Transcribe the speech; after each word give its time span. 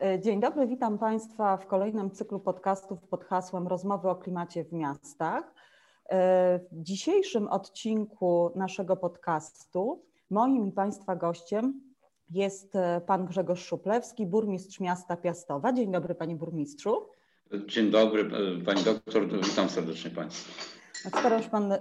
E, 0.00 0.20
dzień 0.20 0.40
dobry, 0.40 0.66
witam 0.66 0.98
Państwa 0.98 1.56
w 1.56 1.66
kolejnym 1.66 2.10
cyklu 2.10 2.40
podcastów 2.40 3.08
pod 3.08 3.24
hasłem 3.24 3.68
Rozmowy 3.68 4.08
o 4.08 4.16
klimacie 4.16 4.64
w 4.64 4.72
miastach. 4.72 5.54
E, 6.08 6.60
w 6.72 6.82
dzisiejszym 6.82 7.48
odcinku 7.48 8.52
naszego 8.56 8.96
podcastu 8.96 10.02
moim 10.30 10.68
i 10.68 10.72
Państwa 10.72 11.16
gościem 11.16 11.80
jest 12.30 12.76
e, 12.76 13.00
pan 13.06 13.26
Grzegorz 13.26 13.64
Szuplewski, 13.64 14.26
burmistrz 14.26 14.80
miasta 14.80 15.16
Piastowa. 15.16 15.72
Dzień 15.72 15.92
dobry, 15.92 16.14
panie 16.14 16.36
burmistrzu. 16.36 17.06
Dzień 17.66 17.90
dobry, 17.90 18.30
pani 18.66 18.84
doktor, 18.84 19.28
witam 19.48 19.68
serdecznie 19.68 20.10
państwa. 20.10 20.52
Skoro 20.94 21.36
już 21.36 21.46
pan 21.46 21.74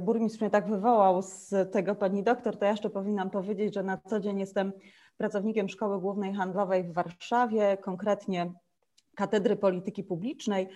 burmistrz 0.00 0.40
mnie 0.40 0.50
tak 0.50 0.68
wywołał 0.68 1.22
z 1.22 1.54
tego 1.72 1.94
pani 1.94 2.22
doktor, 2.22 2.56
to 2.56 2.64
ja 2.64 2.70
jeszcze 2.70 2.90
powinnam 2.90 3.30
powiedzieć, 3.30 3.74
że 3.74 3.82
na 3.82 3.96
co 3.96 4.20
dzień 4.20 4.38
jestem 4.38 4.72
pracownikiem 5.16 5.68
Szkoły 5.68 6.00
Głównej 6.00 6.34
Handlowej 6.34 6.84
w 6.84 6.92
Warszawie, 6.92 7.76
konkretnie 7.76 8.52
Katedry 9.14 9.56
Polityki 9.56 10.04
Publicznej. 10.04 10.68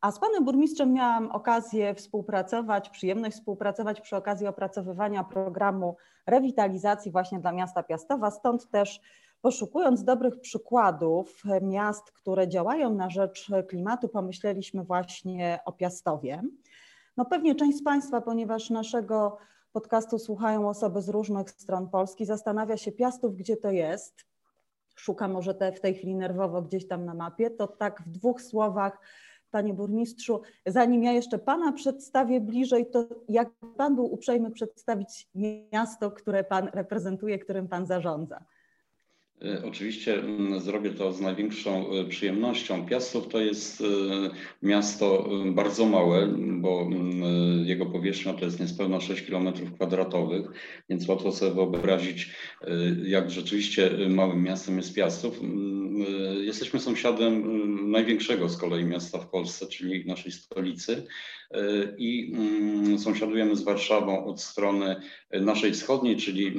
A 0.00 0.12
z 0.12 0.20
panem 0.20 0.44
burmistrzem 0.44 0.92
miałam 0.92 1.30
okazję 1.30 1.94
współpracować, 1.94 2.90
przyjemność 2.90 3.36
współpracować 3.36 4.00
przy 4.00 4.16
okazji 4.16 4.46
opracowywania 4.46 5.24
programu 5.24 5.96
rewitalizacji 6.26 7.12
właśnie 7.12 7.38
dla 7.38 7.52
miasta 7.52 7.82
Piastowa. 7.82 8.30
Stąd 8.30 8.70
też 8.70 9.00
poszukując 9.42 10.04
dobrych 10.04 10.40
przykładów 10.40 11.42
miast, 11.62 12.12
które 12.12 12.48
działają 12.48 12.94
na 12.94 13.10
rzecz 13.10 13.50
klimatu, 13.68 14.08
pomyśleliśmy 14.08 14.84
właśnie 14.84 15.58
o 15.64 15.72
Piastowie. 15.72 16.42
No 17.16 17.24
pewnie 17.24 17.54
część 17.54 17.78
z 17.78 17.82
Państwa, 17.82 18.20
ponieważ 18.20 18.70
naszego 18.70 19.38
podcastu 19.72 20.18
słuchają 20.18 20.68
osoby 20.68 21.02
z 21.02 21.08
różnych 21.08 21.50
stron 21.50 21.88
Polski, 21.88 22.26
zastanawia 22.26 22.76
się 22.76 22.92
Piastów, 22.92 23.36
gdzie 23.36 23.56
to 23.56 23.70
jest. 23.70 24.24
Szuka 24.96 25.28
może 25.28 25.54
te, 25.54 25.72
w 25.72 25.80
tej 25.80 25.94
chwili 25.94 26.14
nerwowo 26.14 26.62
gdzieś 26.62 26.88
tam 26.88 27.04
na 27.04 27.14
mapie. 27.14 27.50
To 27.50 27.66
tak 27.66 28.02
w 28.02 28.08
dwóch 28.08 28.42
słowach, 28.42 28.98
panie 29.50 29.74
burmistrzu, 29.74 30.40
zanim 30.66 31.04
ja 31.04 31.12
jeszcze 31.12 31.38
pana 31.38 31.72
przedstawię 31.72 32.40
bliżej, 32.40 32.90
to 32.90 33.08
jak 33.28 33.48
pan 33.76 33.94
był 33.94 34.12
uprzejmy 34.14 34.50
przedstawić 34.50 35.28
miasto, 35.72 36.10
które 36.10 36.44
pan 36.44 36.68
reprezentuje, 36.72 37.38
którym 37.38 37.68
pan 37.68 37.86
zarządza? 37.86 38.44
E, 39.44 39.62
oczywiście 39.64 40.14
mm, 40.14 40.60
zrobię 40.60 40.90
to 40.90 41.12
z 41.12 41.20
największą 41.20 41.90
e, 41.90 42.04
przyjemnością. 42.04 42.86
Piastów 42.86 43.28
to 43.28 43.40
jest 43.40 43.80
e, 43.80 43.84
miasto 44.62 45.28
bardzo 45.46 45.86
małe, 45.86 46.26
bo 46.36 46.82
mm, 46.82 47.64
jego 47.66 47.86
powierzchnia 47.86 48.34
to 48.34 48.44
jest 48.44 48.60
niespełna 48.60 49.00
6 49.00 49.22
km 49.22 49.52
kwadratowych, 49.74 50.46
więc 50.88 51.08
łatwo 51.08 51.32
sobie 51.32 51.54
wyobrazić, 51.54 52.30
jak 53.04 53.30
rzeczywiście 53.30 53.90
małym 54.08 54.42
miastem 54.42 54.76
jest 54.76 54.94
Piastów. 54.94 55.40
Mm, 55.42 56.04
jesteśmy 56.44 56.80
sąsiadem 56.80 57.90
największego 57.90 58.48
z 58.48 58.56
kolei 58.56 58.84
miasta 58.84 59.18
w 59.18 59.30
Polsce, 59.30 59.66
czyli 59.66 60.06
naszej 60.06 60.32
stolicy 60.32 61.06
i 61.98 62.32
sąsiadujemy 62.98 63.56
z 63.56 63.62
Warszawą 63.62 64.24
od 64.24 64.40
strony 64.40 64.96
naszej 65.30 65.72
wschodniej, 65.72 66.16
czyli 66.16 66.54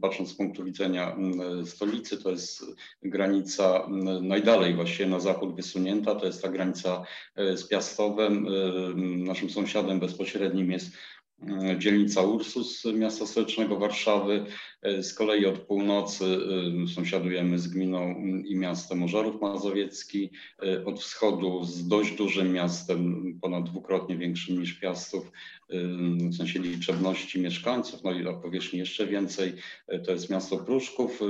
patrząc 0.00 0.30
z 0.30 0.34
punktu 0.34 0.64
widzenia 0.64 1.16
stolicy, 1.64 2.22
to 2.22 2.30
jest 2.30 2.64
granica 3.02 3.88
najdalej 4.22 4.74
właściwie 4.74 5.08
na 5.08 5.20
zachód 5.20 5.56
wysunięta, 5.56 6.14
to 6.14 6.26
jest 6.26 6.42
ta 6.42 6.48
granica 6.48 7.04
e, 7.36 7.56
z 7.56 7.68
Piastowem. 7.68 8.46
E, 8.46 8.50
naszym 9.24 9.50
sąsiadem 9.50 10.00
bezpośrednim 10.00 10.70
jest 10.70 10.90
e, 11.42 11.78
dzielnica 11.78 12.22
Ursus 12.22 12.84
miasta 12.84 13.26
stołecznego 13.26 13.76
Warszawy. 13.76 14.44
Z 15.00 15.14
kolei 15.14 15.46
od 15.46 15.58
północy 15.58 16.24
sąsiadujemy 16.94 17.58
z 17.58 17.68
gminą 17.68 18.14
i 18.44 18.56
miastem 18.56 19.02
Ożarów 19.02 19.40
Mazowiecki, 19.40 20.30
od 20.84 21.00
wschodu 21.00 21.64
z 21.64 21.88
dość 21.88 22.16
dużym 22.16 22.52
miastem, 22.52 23.24
ponad 23.42 23.64
dwukrotnie 23.64 24.16
większym 24.16 24.60
niż 24.60 24.74
Piastów, 24.74 25.32
w 26.30 26.36
sensie 26.36 26.58
liczebności 26.58 27.40
mieszkańców, 27.40 28.04
no 28.04 28.12
i 28.12 28.26
o 28.26 28.34
powierzchni 28.34 28.78
jeszcze 28.78 29.06
więcej. 29.06 29.52
To 30.06 30.12
jest 30.12 30.30
miasto 30.30 30.58
Pruszków. 30.58 31.20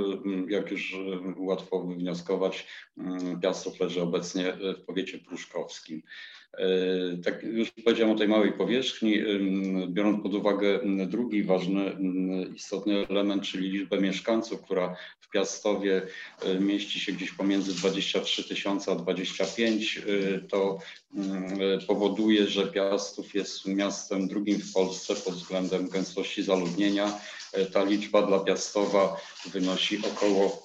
Jak 0.47 0.71
już 0.71 0.97
łatwo 1.37 1.83
wywnioskować, 1.83 2.67
Piastów 3.41 3.79
leży 3.79 4.01
obecnie 4.01 4.53
w 4.77 4.85
powiecie 4.85 5.19
pruszkowskim. 5.19 6.01
Tak 7.23 7.43
już 7.43 7.71
powiedziałem 7.71 8.15
o 8.15 8.17
tej 8.17 8.27
małej 8.27 8.53
powierzchni, 8.53 9.17
biorąc 9.89 10.23
pod 10.23 10.33
uwagę 10.33 10.79
drugi 11.07 11.43
ważny, 11.43 11.97
istotny 12.55 13.07
element, 13.07 13.40
czyli 13.41 13.69
liczbę 13.69 14.01
mieszkańców, 14.01 14.61
która 14.61 14.95
w 15.19 15.29
Piastowie 15.29 16.01
mieści 16.59 16.99
się 16.99 17.11
gdzieś 17.11 17.31
pomiędzy 17.31 17.73
23 17.73 18.43
tysiące 18.43 18.91
a 18.91 18.95
25, 18.95 20.01
to 20.49 20.79
powoduje, 21.87 22.47
że 22.47 22.67
Piastów 22.67 23.35
jest 23.35 23.65
miastem 23.65 24.27
drugim 24.27 24.59
w 24.59 24.73
Polsce 24.73 25.15
pod 25.15 25.33
względem 25.33 25.89
gęstości 25.89 26.43
zaludnienia. 26.43 27.19
E, 27.53 27.65
ta 27.65 27.83
liczba 27.83 28.21
dla 28.21 28.39
Piastowa 28.39 29.17
wynosi 29.45 29.99
około 30.13 30.63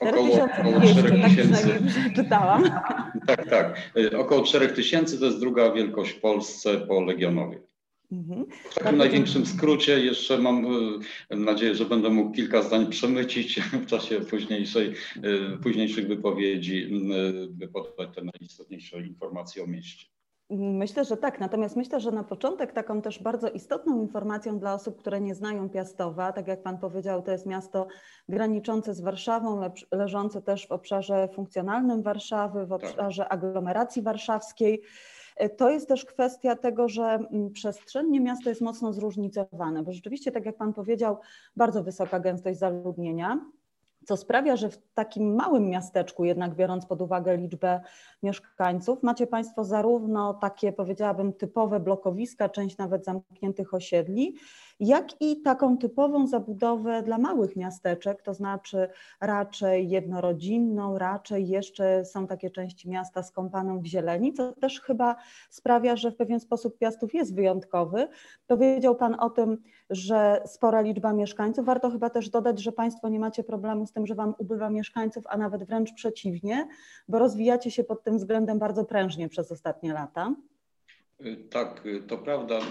około, 0.00 0.44
około 0.44 0.80
4 0.80 1.10
tak 1.10 1.30
tysięcy. 1.30 1.80
Tak, 3.26 3.50
tak. 3.50 3.90
E, 4.12 4.18
około 4.18 4.42
4 4.42 4.68
tysięcy 4.68 5.18
to 5.18 5.24
jest 5.24 5.40
druga 5.40 5.72
wielkość 5.72 6.12
w 6.12 6.20
Polsce 6.20 6.78
po 6.78 7.00
Legionowie. 7.00 7.60
Mhm. 8.14 8.46
W 8.70 8.74
takim 8.74 8.98
największym 8.98 9.46
skrócie 9.46 10.00
jeszcze 10.00 10.38
mam 10.38 10.66
e, 11.30 11.36
nadzieję, 11.36 11.74
że 11.74 11.84
będę 11.84 12.10
mógł 12.10 12.30
kilka 12.30 12.62
zdań 12.62 12.90
przemycić 12.90 13.60
w 13.84 13.86
czasie 13.86 14.20
późniejszej, 14.20 14.94
późniejszych 15.62 16.08
wypowiedzi, 16.08 16.90
by 17.48 17.68
podać 17.68 18.14
te 18.14 18.22
najistotniejsze 18.24 19.00
informacje 19.00 19.64
o 19.64 19.66
mieście. 19.66 20.14
Myślę, 20.50 21.04
że 21.04 21.16
tak. 21.16 21.40
Natomiast 21.40 21.76
myślę, 21.76 22.00
że 22.00 22.10
na 22.10 22.24
początek 22.24 22.72
taką 22.72 23.02
też 23.02 23.22
bardzo 23.22 23.48
istotną 23.50 24.00
informacją 24.00 24.58
dla 24.58 24.74
osób, 24.74 24.98
które 24.98 25.20
nie 25.20 25.34
znają 25.34 25.70
Piastowa, 25.70 26.32
tak 26.32 26.48
jak 26.48 26.62
Pan 26.62 26.78
powiedział, 26.78 27.22
to 27.22 27.32
jest 27.32 27.46
miasto 27.46 27.86
graniczące 28.28 28.94
z 28.94 29.00
Warszawą, 29.00 29.60
leżące 29.92 30.42
też 30.42 30.66
w 30.66 30.72
obszarze 30.72 31.28
funkcjonalnym 31.34 32.02
Warszawy, 32.02 32.66
w 32.66 32.68
tak. 32.68 32.84
obszarze 32.84 33.28
aglomeracji 33.28 34.02
warszawskiej. 34.02 34.82
To 35.56 35.70
jest 35.70 35.88
też 35.88 36.04
kwestia 36.04 36.56
tego, 36.56 36.88
że 36.88 37.04
mm, 37.04 37.50
przestrzennie 37.52 38.20
miasto 38.20 38.48
jest 38.48 38.60
mocno 38.60 38.92
zróżnicowane, 38.92 39.82
bo 39.82 39.92
rzeczywiście, 39.92 40.32
tak 40.32 40.46
jak 40.46 40.56
Pan 40.56 40.72
powiedział, 40.72 41.16
bardzo 41.56 41.82
wysoka 41.82 42.20
gęstość 42.20 42.58
zaludnienia 42.58 43.40
co 44.04 44.16
sprawia, 44.16 44.56
że 44.56 44.70
w 44.70 44.78
takim 44.94 45.34
małym 45.34 45.68
miasteczku, 45.68 46.24
jednak 46.24 46.54
biorąc 46.54 46.86
pod 46.86 47.02
uwagę 47.02 47.36
liczbę 47.36 47.80
mieszkańców, 48.22 49.02
macie 49.02 49.26
Państwo 49.26 49.64
zarówno 49.64 50.34
takie, 50.34 50.72
powiedziałabym, 50.72 51.32
typowe 51.32 51.80
blokowiska, 51.80 52.48
część 52.48 52.78
nawet 52.78 53.04
zamkniętych 53.04 53.74
osiedli, 53.74 54.36
jak 54.80 55.20
i 55.20 55.42
taką 55.42 55.78
typową 55.78 56.26
zabudowę 56.26 57.02
dla 57.02 57.18
małych 57.18 57.56
miasteczek, 57.56 58.22
to 58.22 58.34
znaczy 58.34 58.88
raczej 59.20 59.88
jednorodzinną, 59.88 60.98
raczej 60.98 61.48
jeszcze 61.48 62.04
są 62.04 62.26
takie 62.26 62.50
części 62.50 62.90
miasta 62.90 63.22
skąpaną 63.22 63.80
w 63.80 63.86
zieleni, 63.86 64.32
co 64.32 64.52
też 64.52 64.80
chyba 64.80 65.16
sprawia, 65.50 65.96
że 65.96 66.10
w 66.10 66.16
pewien 66.16 66.40
sposób 66.40 66.78
Piastów 66.78 67.14
jest 67.14 67.34
wyjątkowy. 67.34 68.08
Powiedział 68.46 68.96
Pan 68.96 69.16
o 69.20 69.30
tym, 69.30 69.58
że 69.90 70.42
spora 70.46 70.80
liczba 70.80 71.12
mieszkańców. 71.12 71.66
Warto 71.66 71.90
chyba 71.90 72.10
też 72.10 72.30
dodać, 72.30 72.62
że 72.62 72.72
Państwo 72.72 73.08
nie 73.08 73.20
macie 73.20 73.44
problemu 73.44 73.86
z 73.86 73.92
tym, 73.92 74.06
że 74.06 74.14
Wam 74.14 74.34
ubywa 74.38 74.70
mieszkańców, 74.70 75.24
a 75.28 75.36
nawet 75.36 75.64
wręcz 75.64 75.92
przeciwnie, 75.92 76.68
bo 77.08 77.18
rozwijacie 77.18 77.70
się 77.70 77.84
pod 77.84 78.02
tym 78.02 78.16
względem 78.16 78.58
bardzo 78.58 78.84
prężnie 78.84 79.28
przez 79.28 79.52
ostatnie 79.52 79.92
lata. 79.92 80.34
Tak, 81.50 81.86
y, 81.86 82.02
to 82.02 82.18
prawda. 82.18 82.58
Y, 82.58 82.62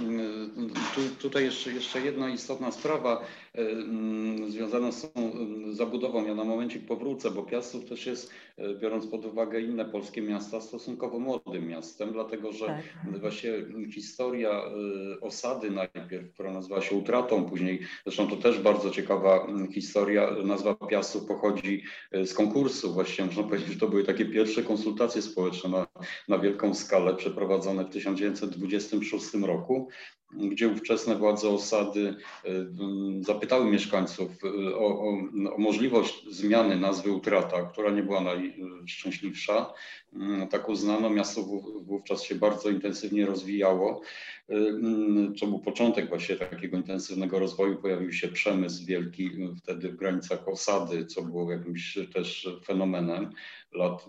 tu, 0.95 1.15
tutaj 1.21 1.43
jeszcze, 1.43 1.71
jeszcze 1.71 2.01
jedna 2.01 2.29
istotna 2.29 2.71
sprawa 2.71 3.21
związana 4.47 4.91
z 4.91 5.13
tą 5.13 5.31
zabudową. 5.71 6.27
Ja 6.27 6.35
na 6.35 6.43
momencie 6.43 6.79
powrócę, 6.79 7.31
bo 7.31 7.43
Piastów 7.43 7.85
też 7.85 8.05
jest, 8.05 8.31
biorąc 8.81 9.07
pod 9.07 9.25
uwagę 9.25 9.61
inne 9.61 9.85
polskie 9.85 10.21
miasta, 10.21 10.61
stosunkowo 10.61 11.19
młodym 11.19 11.67
miastem, 11.67 12.13
dlatego 12.13 12.51
że 12.51 12.65
tak. 12.65 13.19
właśnie 13.19 13.51
historia 13.93 14.61
osady 15.21 15.71
najpierw, 15.71 16.33
która 16.33 16.53
nazywa 16.53 16.81
się 16.81 16.95
Utratą, 16.95 17.45
później, 17.45 17.79
zresztą 18.05 18.27
to 18.27 18.35
też 18.35 18.59
bardzo 18.59 18.89
ciekawa 18.89 19.47
historia, 19.73 20.31
nazwa 20.43 20.75
Piastów 20.75 21.25
pochodzi 21.25 21.83
z 22.25 22.33
konkursu. 22.33 22.93
Właściwie 22.93 23.25
można 23.25 23.43
powiedzieć, 23.43 23.69
że 23.69 23.79
to 23.79 23.87
były 23.87 24.03
takie 24.03 24.25
pierwsze 24.25 24.63
konsultacje 24.63 25.21
społeczne 25.21 25.69
na, 25.69 25.87
na 26.27 26.39
wielką 26.39 26.73
skalę 26.73 27.15
przeprowadzone 27.15 27.85
w 27.85 27.89
1900 27.89 28.53
1926 28.53 29.47
roku, 29.47 29.89
gdzie 30.37 30.67
ówczesne 30.67 31.15
władze 31.15 31.49
osady 31.49 32.15
e, 32.45 32.49
zapytały 33.21 33.65
mieszkańców 33.65 34.31
e, 34.43 34.75
o, 34.75 34.79
o, 34.79 35.09
o, 35.53 35.57
możliwość 35.57 36.25
zmiany 36.29 36.75
nazwy 36.75 37.11
Utrata, 37.11 37.61
która 37.61 37.91
nie 37.91 38.03
była 38.03 38.21
najszczęśliwsza. 38.21 39.73
Mm, 40.13 40.47
tak 40.47 40.69
uznano, 40.69 41.09
miasto 41.09 41.43
wówczas 41.81 42.23
się 42.23 42.35
bardzo 42.35 42.69
intensywnie 42.69 43.25
rozwijało 43.25 44.01
To 45.39 45.47
był 45.47 45.59
początek 45.59 46.09
właśnie 46.09 46.35
takiego 46.35 46.77
intensywnego 46.77 47.39
rozwoju. 47.39 47.81
Pojawił 47.81 48.13
się 48.13 48.27
przemysł 48.27 48.85
wielki 48.85 49.31
wtedy 49.57 49.89
w 49.89 49.95
granicach 49.95 50.47
osady, 50.47 51.05
co 51.05 51.21
było 51.21 51.51
jakimś 51.51 51.97
też 52.13 52.49
fenomenem 52.65 53.29
lat 53.73 54.05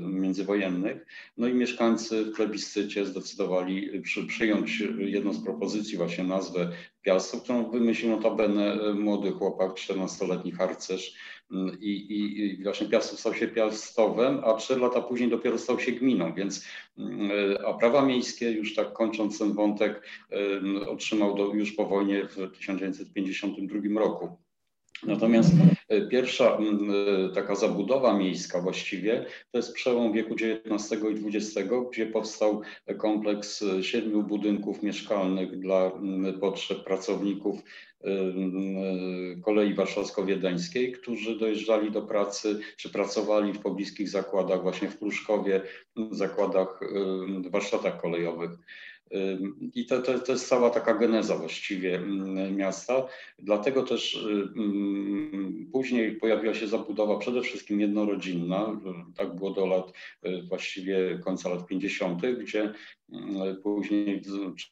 międzywojennych. 0.00 1.06
No 1.36 1.48
i 1.48 1.54
mieszkańcy 1.54 2.24
w 2.24 2.32
plebiscycie 2.32 3.06
zdecydowali 3.06 4.00
przy, 4.02 4.26
przyjąć 4.26 4.82
jedną 4.98 5.32
z 5.32 5.44
propozycji, 5.44 5.96
właśnie 5.96 6.24
nazwę 6.24 6.72
Piasto, 7.02 7.40
którą 7.40 7.70
wymyślił 7.70 8.10
notabene 8.10 8.94
młody 8.94 9.30
chłopak, 9.30 9.72
14-letni 9.72 10.52
harcerz, 10.52 11.14
i, 11.80 11.90
i, 11.90 12.40
i 12.60 12.62
właśnie 12.62 12.88
Piastów 12.88 13.20
stał 13.20 13.34
się 13.34 13.48
Piastowem, 13.48 14.40
a 14.44 14.54
trzy 14.54 14.78
lata 14.78 15.02
później 15.02 15.30
dopiero 15.30 15.58
stał 15.58 15.80
się 15.80 15.92
gminą, 15.92 16.34
więc 16.34 16.64
a 17.66 17.74
prawa 17.74 18.06
miejskie, 18.06 18.50
już 18.50 18.74
tak 18.74 18.92
kończąc 18.92 19.38
ten 19.38 19.52
wątek, 19.52 20.08
otrzymał 20.86 21.34
do, 21.34 21.54
już 21.54 21.72
po 21.72 21.86
wojnie 21.86 22.28
w 22.28 22.58
1952 22.58 24.00
roku. 24.00 24.47
Natomiast 25.02 25.52
e, 25.88 26.00
pierwsza 26.00 26.44
e, 26.44 26.58
taka 27.34 27.54
zabudowa 27.54 28.18
miejska 28.18 28.60
właściwie 28.60 29.26
to 29.50 29.58
jest 29.58 29.72
przełom 29.72 30.12
wieku 30.12 30.34
XIX 30.34 31.02
i 31.02 31.36
XX, 31.36 31.70
gdzie 31.92 32.06
powstał 32.06 32.62
kompleks 32.98 33.62
e, 33.62 33.84
siedmiu 33.84 34.22
budynków 34.22 34.82
mieszkalnych 34.82 35.58
dla 35.58 35.92
potrzeb 36.40 36.84
pracowników 36.84 37.58
kolei 39.44 39.74
warszawsko-wiedeńskiej, 39.74 40.92
którzy 40.92 41.38
dojeżdżali 41.38 41.90
do 41.90 42.02
pracy 42.02 42.60
czy 42.76 42.90
pracowali 42.90 43.52
w 43.52 43.58
pobliskich 43.58 44.08
zakładach, 44.08 44.62
właśnie 44.62 44.88
w 44.88 44.98
Pruszkowie, 44.98 45.60
zakładach, 46.10 46.80
warsztatach 47.50 48.00
kolejowych. 48.00 48.50
I 49.74 49.86
to, 49.86 50.02
to, 50.02 50.18
to, 50.18 50.32
jest 50.32 50.48
cała 50.48 50.70
taka 50.70 50.94
geneza 50.94 51.38
właściwie 51.38 52.00
miasta. 52.50 53.06
Dlatego 53.38 53.82
też 53.82 54.28
później 55.72 56.12
pojawiła 56.12 56.54
się 56.54 56.66
zabudowa 56.66 57.18
przede 57.18 57.42
wszystkim 57.42 57.80
jednorodzinna. 57.80 58.80
Tak 59.16 59.34
było 59.34 59.50
do 59.50 59.66
lat 59.66 59.92
y, 60.26 60.42
właściwie 60.42 61.20
końca 61.24 61.48
lat 61.48 61.66
50., 61.66 62.22
gdzie 62.26 62.74
później, 63.62 64.22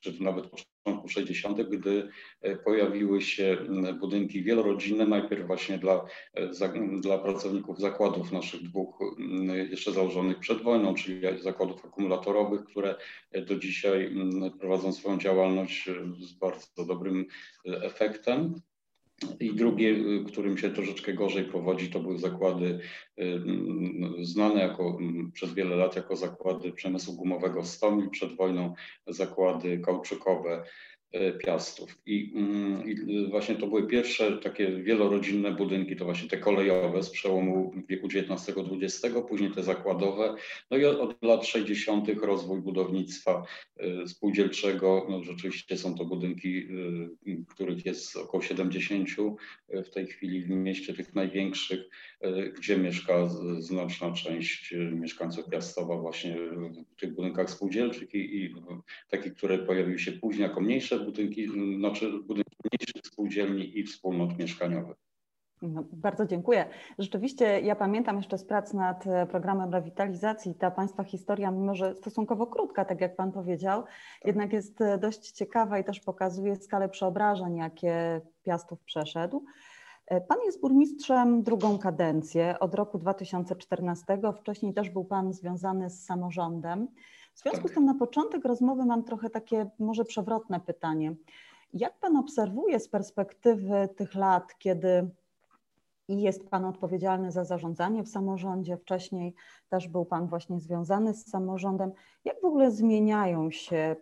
czy 0.00 0.22
nawet 0.22 0.46
początku 0.46 1.08
60., 1.08 1.62
gdy 1.62 2.08
e, 2.40 2.56
pojawiły 2.56 3.22
się 3.22 3.58
budynki 4.00 4.42
wielorodzinne, 4.42 5.06
najpierw 5.06 5.46
właśnie 5.46 5.78
dla, 5.78 6.06
e, 6.34 6.50
dla 7.00 7.18
pracowników 7.18 7.80
zakładów 7.80 8.32
naszych 8.32 8.62
dwóch 8.62 8.98
jeszcze 9.70 9.92
założonych 9.92 10.38
przed 10.38 10.62
wojną, 10.62 10.94
czyli 10.94 11.42
zakładów 11.42 11.84
akumulatorowych, 11.84 12.64
które 12.64 12.94
e, 13.32 13.42
do 13.42 13.58
dzisiaj 13.58 14.14
prowadzą 14.60 14.92
swoją 14.92 15.18
działalność 15.18 15.90
z 16.18 16.32
bardzo 16.32 16.84
dobrym 16.86 17.26
efektem. 17.64 18.54
I 19.40 19.54
drugie, 19.54 19.90
y, 19.90 20.24
którym 20.26 20.58
się 20.58 20.70
troszeczkę 20.70 21.14
gorzej 21.14 21.44
powodzi, 21.44 21.90
to 21.90 22.00
były 22.00 22.18
zakłady 22.18 22.80
y, 23.18 23.40
znane 24.22 24.60
jako, 24.60 24.98
przez 25.32 25.54
wiele 25.54 25.76
lat 25.76 25.96
jako 25.96 26.16
zakłady 26.16 26.72
przemysłu 26.72 27.14
gumowego 27.16 27.64
Stomi, 27.64 28.10
przed 28.10 28.36
wojną 28.36 28.74
zakłady 29.06 29.78
kauczykowe 29.78 30.64
Piastów. 31.38 31.98
I, 32.06 32.32
mm, 32.34 32.88
I, 32.88 33.26
właśnie 33.30 33.54
to 33.54 33.66
były 33.66 33.86
pierwsze 33.86 34.38
takie 34.38 34.70
wielorodzinne 34.70 35.52
budynki, 35.52 35.96
to 35.96 36.04
właśnie 36.04 36.28
te 36.28 36.38
kolejowe 36.38 37.02
z 37.02 37.10
przełomu 37.10 37.72
wieku 37.88 38.06
XIX-XX, 38.06 39.16
później 39.28 39.50
te 39.50 39.62
zakładowe. 39.62 40.34
No 40.70 40.76
i 40.76 40.84
od, 40.84 41.00
od 41.00 41.22
lat 41.22 41.46
60. 41.46 42.08
rozwój 42.22 42.60
budownictwa 42.60 43.42
e, 43.76 44.06
spółdzielczego. 44.06 45.06
No 45.10 45.24
rzeczywiście 45.24 45.76
są 45.76 45.94
to 45.94 46.04
budynki, 46.04 46.68
e, 47.26 47.44
których 47.48 47.86
jest 47.86 48.16
około 48.16 48.42
70 48.42 49.08
w 49.68 49.90
tej 49.90 50.06
chwili 50.06 50.42
w 50.42 50.50
mieście, 50.50 50.94
tych 50.94 51.14
największych, 51.14 51.80
gdzie 52.56 52.78
mieszka 52.78 53.28
znaczna 53.58 54.12
część 54.12 54.74
mieszkańców 54.92 55.48
Piastowa 55.50 55.96
właśnie 55.96 56.36
w 56.96 57.00
tych 57.00 57.14
budynkach 57.14 57.50
spółdzielczych 57.50 58.14
i, 58.14 58.36
i 58.36 58.54
takich, 59.10 59.34
które 59.34 59.58
pojawiły 59.58 59.98
się 59.98 60.12
później 60.12 60.42
jako 60.42 60.60
mniejsze 60.60 60.95
budynki, 60.98 61.48
znaczy 61.78 62.12
budynki 62.12 62.56
mniejszych 62.72 63.06
spółdzielni 63.12 63.78
i 63.78 63.84
wspólnot 63.84 64.38
mieszkaniowych. 64.38 64.96
No, 65.62 65.84
bardzo 65.92 66.26
dziękuję. 66.26 66.66
Rzeczywiście 66.98 67.60
ja 67.60 67.76
pamiętam 67.76 68.16
jeszcze 68.16 68.38
z 68.38 68.44
prac 68.44 68.74
nad 68.74 69.06
e, 69.06 69.26
programem 69.26 69.72
rewitalizacji, 69.72 70.54
ta 70.54 70.70
Państwa 70.70 71.04
historia, 71.04 71.50
mimo 71.50 71.74
że 71.74 71.94
stosunkowo 71.94 72.46
krótka, 72.46 72.84
tak 72.84 73.00
jak 73.00 73.16
Pan 73.16 73.32
powiedział, 73.32 73.82
tak. 73.82 73.92
jednak 74.24 74.52
jest 74.52 74.80
e, 74.80 74.98
dość 74.98 75.30
ciekawa 75.30 75.78
i 75.78 75.84
też 75.84 76.00
pokazuje 76.00 76.56
skalę 76.56 76.88
przeobrażeń, 76.88 77.56
jakie 77.56 78.20
Piastów 78.42 78.82
przeszedł. 78.82 79.44
E, 80.06 80.20
pan 80.20 80.38
jest 80.46 80.60
burmistrzem 80.60 81.42
drugą 81.42 81.78
kadencję 81.78 82.58
od 82.58 82.74
roku 82.74 82.98
2014. 82.98 84.04
Wcześniej 84.40 84.74
też 84.74 84.90
był 84.90 85.04
Pan 85.04 85.32
związany 85.32 85.90
z 85.90 86.04
samorządem. 86.04 86.88
W 87.36 87.40
związku 87.40 87.62
tak. 87.62 87.70
z 87.70 87.74
tym 87.74 87.84
na 87.84 87.94
początek 87.94 88.44
rozmowy 88.44 88.84
mam 88.84 89.04
trochę 89.04 89.30
takie 89.30 89.70
może 89.78 90.04
przewrotne 90.04 90.60
pytanie. 90.60 91.14
Jak 91.74 91.98
Pan 91.98 92.16
obserwuje 92.16 92.80
z 92.80 92.88
perspektywy 92.88 93.88
tych 93.96 94.14
lat, 94.14 94.58
kiedy 94.58 95.10
i 96.08 96.22
jest 96.22 96.48
Pan 96.48 96.64
odpowiedzialny 96.64 97.32
za 97.32 97.44
zarządzanie 97.44 98.02
w 98.02 98.08
samorządzie, 98.08 98.76
wcześniej 98.76 99.34
też 99.68 99.88
był 99.88 100.04
Pan 100.04 100.26
właśnie 100.26 100.60
związany 100.60 101.14
z 101.14 101.26
samorządem, 101.30 101.92
jak 102.24 102.40
w 102.40 102.44
ogóle 102.44 102.70
zmieniają 102.70 103.50
się 103.50 103.96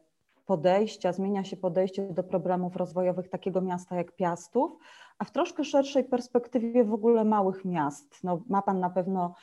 podejścia, 0.47 1.13
zmienia 1.13 1.45
się 1.45 1.57
podejście 1.57 2.03
do 2.13 2.23
problemów 2.23 2.77
rozwojowych 2.77 3.29
takiego 3.29 3.61
miasta 3.61 3.97
jak 3.97 4.13
Piastów, 4.13 4.77
a 5.19 5.25
w 5.25 5.31
troszkę 5.31 5.65
szerszej 5.65 6.05
perspektywie 6.05 6.85
w 6.85 6.95
ogóle 6.95 7.25
małych 7.25 7.65
miast. 7.65 8.25
No, 8.25 8.41
ma 8.49 8.63
Pan 8.63 8.81
na 8.81 8.91
pewno 8.91 9.35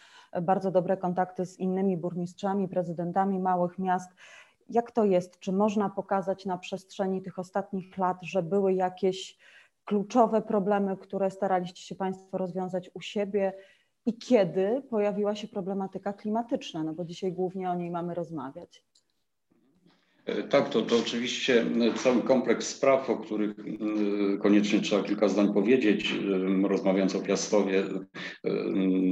bardzo 0.42 0.72
dobre 0.72 0.98
kontakty 0.98 1.46
z 1.46 1.60
innymi 1.60 1.98
burmistrzami, 1.98 2.68
prezydentami 2.68 3.40
małych 3.40 3.80
miast. 3.80 4.12
Jak 4.70 4.92
to 4.92 5.06
jest? 5.06 5.40
Czy 5.40 5.52
można 5.52 5.90
pokazać 5.90 6.46
na 6.46 6.58
przestrzeni 6.58 7.22
tych 7.22 7.40
ostatnich 7.40 7.98
lat, 7.98 8.18
że 8.22 8.44
były 8.44 8.74
jakieś 8.74 9.38
kluczowe 9.86 10.42
problemy, 10.42 10.98
które 10.98 11.32
staraliście 11.32 11.82
się 11.84 11.96
Państwo 11.96 12.38
rozwiązać 12.38 12.92
u 12.94 13.02
siebie 13.02 13.54
i 14.06 14.18
kiedy 14.18 14.82
pojawiła 14.90 15.36
się 15.36 15.48
problematyka 15.48 16.14
klimatyczna? 16.14 16.84
No 16.84 16.94
bo 16.94 17.06
dzisiaj 17.06 17.34
głównie 17.34 17.70
o 17.70 17.76
niej 17.76 17.92
mamy 17.92 18.14
rozmawiać. 18.14 18.91
E, 20.26 20.44
tak, 20.44 20.70
to, 20.70 20.82
to 20.82 21.00
oczywiście 21.00 21.62
e, 21.62 21.94
cały 21.94 22.22
kompleks 22.22 22.68
spraw, 22.68 23.10
o 23.10 23.18
których 23.18 23.52
e, 23.60 24.38
koniecznie 24.38 24.80
trzeba 24.82 25.04
kilka 25.04 25.28
zdań 25.28 25.54
powiedzieć, 25.54 26.16
rozmawiając 26.64 27.16
o 27.16 27.20
Piastowie. 27.20 27.84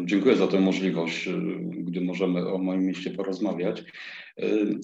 Dziękuję 0.06 0.36
za 0.36 0.48
tę 0.48 0.60
możliwość, 0.60 1.30
gdy 1.70 2.02
możemy 2.02 2.48
o 2.48 2.58
moim 2.58 2.86
mieście 2.86 3.12
porozmawiać. 3.12 3.84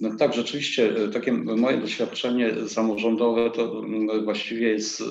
No 0.02 0.16
tak, 0.16 0.34
rzeczywiście 0.34 0.94
takie 1.14 1.32
moje 1.34 1.78
doświadczenie 1.78 2.68
samorządowe 2.68 3.52
to 3.52 3.84
właściwie 4.24 4.70
jest 4.70 5.04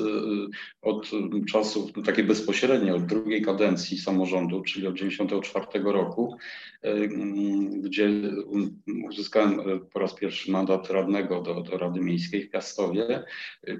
od 0.82 1.10
czasu 1.48 1.92
takie 2.04 2.24
bezpośrednie, 2.24 2.94
od 2.94 3.06
drugiej 3.06 3.42
kadencji 3.42 3.98
samorządu, 3.98 4.62
czyli 4.62 4.86
od 4.86 4.94
1994 4.94 5.92
roku, 5.92 6.36
gdzie 7.82 8.10
uzyskałem 9.08 9.60
po 9.92 9.98
raz 9.98 10.14
pierwszy 10.14 10.50
mandat 10.50 10.90
radnego 10.90 11.40
do, 11.42 11.60
do 11.60 11.78
Rady 11.78 12.00
Miejskiej 12.00 12.42
w 12.42 12.50
Piastowie. 12.50 13.24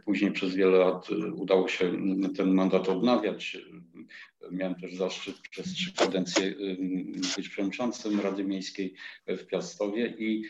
Później 0.04 0.33
przez 0.33 0.54
wiele 0.54 0.78
lat 0.78 1.09
udało 1.35 1.68
się 1.68 1.92
ten 2.37 2.54
mandat 2.54 2.88
odnawiać. 2.88 3.59
Miałem 4.50 4.75
też 4.75 4.94
zaszczyt 4.94 5.35
przez 5.50 5.73
trzy 5.73 5.92
kadencje 5.92 6.54
być 7.37 7.49
przewodniczącym 7.49 8.21
Rady 8.21 8.44
Miejskiej 8.44 8.94
w 9.26 9.47
Piastowie 9.47 10.14
i 10.18 10.44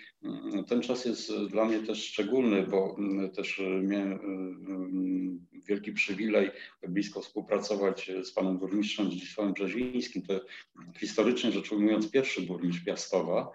ten 0.69 0.81
czas 0.83 1.05
jest 1.05 1.33
dla 1.51 1.65
mnie 1.65 1.81
też 1.81 2.05
szczególny, 2.05 2.67
bo 2.67 2.97
też 3.37 3.63
miałem 3.83 4.19
wielki 5.69 5.93
przywilej 5.93 6.51
blisko 6.89 7.21
współpracować 7.21 8.11
z 8.23 8.33
panem 8.33 8.59
burmistrzem 8.59 9.11
Zdzisławem 9.11 9.53
Brzezińskim. 9.53 10.23
To 10.23 10.41
historycznie 10.99 11.53
rzecz 11.53 11.73
ujmując 11.73 12.11
pierwszy 12.11 12.43
burmistrz 12.43 12.85
Piastowa. 12.85 13.51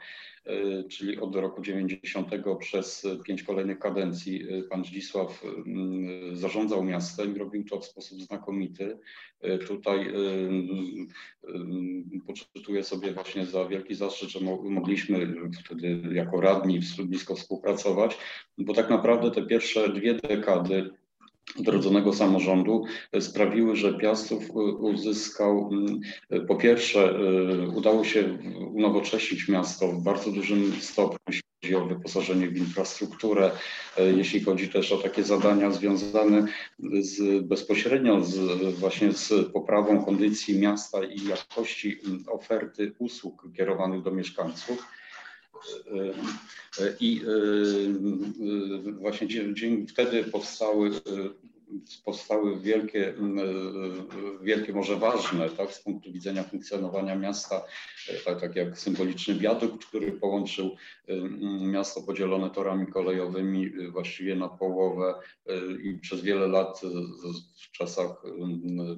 E, 0.45 0.83
czyli 0.83 1.19
od 1.19 1.35
roku 1.35 1.61
90 1.61 2.29
przez 2.59 3.07
pięć 3.25 3.43
kolejnych 3.43 3.79
kadencji 3.79 4.43
e, 4.49 4.63
pan 4.63 4.85
Zdzisław 4.85 5.43
mm, 5.45 6.37
zarządzał 6.37 6.83
miastem 6.83 7.35
i 7.35 7.39
robił 7.39 7.63
to 7.63 7.79
w 7.79 7.85
sposób 7.85 8.21
znakomity. 8.21 8.99
E, 9.41 9.57
tutaj 9.57 10.13
poczytuję 12.27 12.83
sobie 12.83 13.11
właśnie 13.11 13.45
za 13.45 13.65
wielki 13.65 13.95
zaszczyt, 13.95 14.29
że 14.29 14.39
mogliśmy 14.63 15.35
wtedy 15.65 16.01
jako 16.11 16.41
radni 16.41 16.79
blisko 17.05 17.35
współpracować, 17.35 18.17
bo 18.57 18.73
tak 18.73 18.89
naprawdę 18.89 19.31
te 19.31 19.45
pierwsze 19.45 19.93
dwie 19.93 20.13
dekady 20.13 20.89
odrodzonego 21.59 22.13
samorządu 22.13 22.83
sprawiły, 23.19 23.75
że 23.75 23.93
Piastów 23.93 24.43
uzyskał, 24.79 25.69
mm, 25.71 25.99
po 26.47 26.55
pierwsze, 26.55 27.19
udało 27.75 28.03
się 28.03 28.37
unowocześnić 28.73 29.47
miasto 29.47 29.87
w 29.87 30.03
bardzo 30.03 30.31
dużym 30.31 30.73
stopniu, 30.81 31.19
jeśli 31.27 31.43
chodzi 31.61 31.75
o 31.75 31.85
wyposażenie 31.85 32.47
w 32.47 32.57
infrastrukturę, 32.57 33.51
jeśli 34.15 34.43
chodzi 34.43 34.69
też 34.69 34.91
o 34.91 34.97
takie 34.97 35.23
zadania 35.23 35.71
związane 35.71 36.45
z, 36.99 37.45
bezpośrednio 37.45 38.23
z, 38.23 38.35
właśnie 38.79 39.11
z 39.11 39.51
poprawą 39.51 40.05
kondycji 40.05 40.59
miasta 40.59 41.03
i 41.03 41.27
jakości 41.27 41.99
oferty 42.31 42.93
usług 42.99 43.47
kierowanych 43.57 44.01
do 44.01 44.11
mieszkańców. 44.11 44.98
I 46.99 47.21
właśnie 48.91 49.27
wtedy 49.87 50.23
powstały 50.23 50.91
powstały 52.05 52.59
wielkie, 52.59 53.13
wielkie 54.41 54.73
może 54.73 54.95
ważne 54.95 55.49
tak, 55.49 55.73
z 55.73 55.83
punktu 55.83 56.11
widzenia 56.11 56.43
funkcjonowania 56.43 57.15
miasta, 57.15 57.61
tak, 58.25 58.41
tak 58.41 58.55
jak 58.55 58.79
symboliczny 58.79 59.35
wiadukt, 59.35 59.85
który 59.85 60.11
połączył 60.11 60.75
miasto 61.61 62.01
podzielone 62.01 62.49
torami 62.49 62.87
kolejowymi 62.87 63.69
właściwie 63.91 64.35
na 64.35 64.49
połowę 64.49 65.13
i 65.83 65.93
przez 65.93 66.21
wiele 66.21 66.47
lat 66.47 66.81
w 67.57 67.71
czasach 67.71 68.23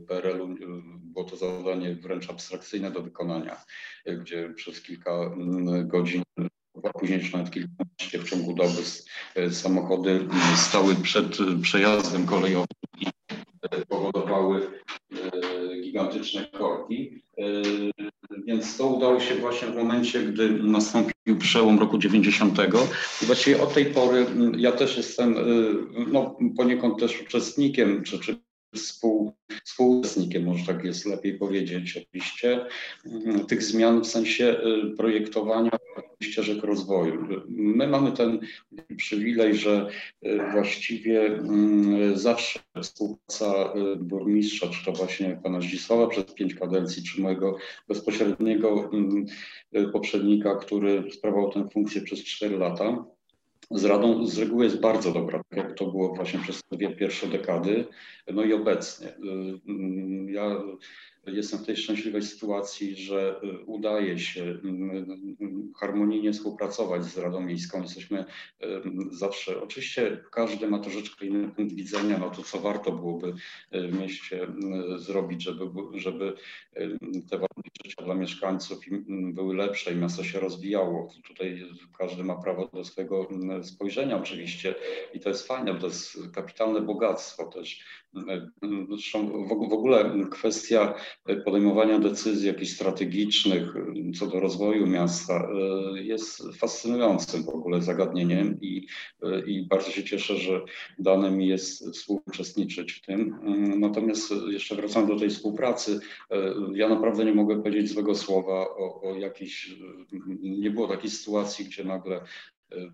PRL-u 0.08 0.56
było 1.04 1.26
to 1.26 1.36
zadanie 1.36 1.96
wręcz 1.96 2.30
abstrakcyjne 2.30 2.92
do 2.92 3.02
wykonania, 3.02 3.64
gdzie 4.06 4.54
przez 4.56 4.82
kilka 4.82 5.32
godzin 5.84 6.24
już 7.04 7.34
nawet 7.34 7.52
kilkanaście 7.52 8.20
w 8.20 8.30
ciągu 8.30 8.54
doby 8.54 8.82
e, 9.36 9.52
samochody 9.52 10.28
stały 10.56 10.96
przed 10.96 11.38
przejazdem 11.62 12.26
kolejowym 12.26 12.68
i 13.00 13.06
e, 13.62 13.86
powodowały 13.86 14.68
e, 15.12 15.82
gigantyczne 15.82 16.46
korki. 16.46 17.24
Więc 18.46 18.78
to 18.78 18.88
udało 18.88 19.20
się 19.20 19.36
właśnie 19.36 19.68
w 19.68 19.76
momencie, 19.76 20.24
gdy 20.24 20.50
nastąpił 20.50 21.38
przełom 21.40 21.80
roku 21.80 21.98
90. 21.98 22.58
I 23.22 23.26
właściwie 23.26 23.64
od 23.64 23.74
tej 23.74 23.86
pory 23.86 24.26
ja 24.58 24.72
też 24.72 24.98
jestem 24.98 25.36
no, 26.12 26.38
poniekąd 26.58 27.00
też 27.00 27.22
uczestnikiem, 27.22 28.04
czy, 28.04 28.20
czy 28.20 28.36
współ, 28.76 29.34
współuczestnikiem, 29.64 30.44
może 30.44 30.66
tak 30.66 30.84
jest 30.84 31.06
lepiej 31.06 31.38
powiedzieć, 31.38 31.98
oczywiście, 31.98 32.66
tych 33.48 33.64
zmian 33.64 34.02
w 34.02 34.08
sensie 34.08 34.56
projektowania 34.98 35.72
ścieżek 36.24 36.64
rozwoju. 36.64 37.28
My 37.50 37.88
mamy 37.88 38.12
ten 38.12 38.40
przywilej, 38.98 39.56
że 39.56 39.88
e, 40.22 40.52
właściwie 40.52 41.26
mm, 41.26 42.18
zawsze 42.18 42.60
współpraca 42.82 43.46
e, 43.46 43.96
burmistrza, 43.96 44.68
czy 44.68 44.86
to 44.86 44.92
właśnie 44.92 45.40
pana 45.44 45.62
Zdzisława 45.62 46.08
przez 46.08 46.26
pięć 46.26 46.56
kadencji, 46.56 47.04
czy 47.04 47.22
mojego 47.22 47.58
bezpośredniego 47.88 48.90
mm, 48.94 49.26
poprzednika, 49.94 50.56
który 50.56 51.12
sprawował 51.12 51.52
tę 51.52 51.70
funkcję 51.74 52.02
przez 52.02 52.24
cztery 52.24 52.58
lata, 52.58 53.06
z 53.72 53.86
Radą 53.86 54.28
z 54.28 54.38
reguły 54.38 54.64
jest 54.64 54.80
bardzo 54.80 55.12
dobra, 55.12 55.42
tak 55.50 55.60
jak 55.60 55.74
to 55.74 55.86
było 55.86 56.16
właśnie 56.16 56.40
przez 56.40 56.62
dwie 56.72 56.96
pierwsze 56.96 57.28
dekady, 57.28 57.86
no 58.34 58.44
i 58.44 58.54
obecnie. 58.54 59.14
Mm, 59.16 60.30
ja 60.30 60.62
jestem 61.26 61.60
w 61.60 61.66
tej 61.66 61.78
szczęśliwej 61.78 62.22
sytuacji, 62.22 62.96
że 62.96 63.42
y, 63.44 63.66
udaje 63.66 64.20
się 64.20 64.44
y, 64.44 64.48
y, 64.48 65.74
harmonijnie 65.80 66.34
współpracować 66.34 67.04
z 67.06 67.18
Radą 67.18 67.42
Miejską. 67.42 67.82
Jesteśmy 67.82 68.26
zawsze, 69.12 69.62
oczywiście 69.62 70.24
każdy 70.32 70.68
ma 70.68 70.80
troszeczkę 70.80 71.26
inny 71.26 71.50
punkt 71.50 71.76
widzenia, 71.76 72.18
no 72.18 72.30
to 72.30 72.44
co 72.44 72.60
warto 72.60 72.92
byłoby 72.92 73.34
w 73.72 74.00
mieście 74.00 74.48
zrobić, 74.98 75.44
żeby, 75.44 75.66
żeby 75.94 76.34
te 77.30 77.38
warunki 77.38 77.72
życia 77.86 78.04
dla 78.04 78.16
mieszkańców 78.16 78.80
były 79.10 79.56
lepsze 79.56 79.94
i 79.94 79.96
miasto 79.96 80.24
się 80.24 80.40
rozwijało. 80.40 81.10
Tutaj 81.28 81.64
każdy 81.98 82.24
ma 82.24 82.36
prawo 82.36 82.70
do 82.74 82.84
swojego 82.84 83.28
spojrzenia 83.64 84.18
oczywiście 84.18 84.76
i 85.14 85.20
to 85.20 85.30
jest 85.30 85.48
fajne, 85.48 85.74
bo 85.74 85.80
to 85.80 85.88
jest 85.88 86.18
kapitalne 86.34 86.82
bogactwo 86.82 87.46
też. 87.46 87.84
Zresztą 88.90 89.48
w 89.48 89.74
ogóle 89.74 90.28
kwestia 90.32 90.94
podejmowania 91.46 92.00
decyzji 92.00 92.48
jakichś 92.48 92.72
strategicznych 92.72 93.74
co 94.20 94.28
do 94.28 94.40
rozwoju 94.40 94.88
miasta 94.88 95.34
e, 95.34 96.04
jest 96.04 96.44
fascynującym 96.58 97.44
w 97.44 97.50
ogóle 97.50 97.82
zagadnieniem 97.82 98.62
i, 98.62 98.88
e, 99.24 99.46
i 99.46 99.68
bardzo 99.68 99.92
się 99.92 100.04
cieszę, 100.04 100.38
że 100.38 100.62
dane 101.00 101.32
mi 101.32 101.48
jest 101.48 101.90
współuczestniczyć 101.90 102.92
w 102.92 103.02
tym. 103.02 103.40
Natomiast 103.80 104.34
jeszcze 104.48 104.76
wracam 104.76 105.08
do 105.08 105.20
tej 105.20 105.30
współpracy. 105.30 106.00
E, 106.32 106.54
ja 106.74 106.90
naprawdę 106.90 107.26
nie 107.26 107.34
mogę 107.34 107.56
powiedzieć 107.56 107.90
złego 107.90 108.16
słowa 108.16 108.54
o, 108.54 109.02
o 109.02 109.16
jakiejś, 109.16 109.76
nie 110.42 110.72
było 110.72 110.88
takiej 110.88 111.10
sytuacji, 111.10 111.66
gdzie 111.66 111.84
nagle 111.84 112.22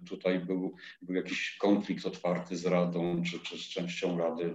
tutaj 0.10 0.40
był, 0.40 0.76
był 1.02 1.16
jakiś 1.16 1.58
konflikt 1.60 2.06
otwarty 2.06 2.58
z 2.58 2.66
Radą 2.66 3.24
czy, 3.24 3.40
czy 3.40 3.58
z 3.58 3.62
częścią 3.62 4.18
Rady. 4.18 4.54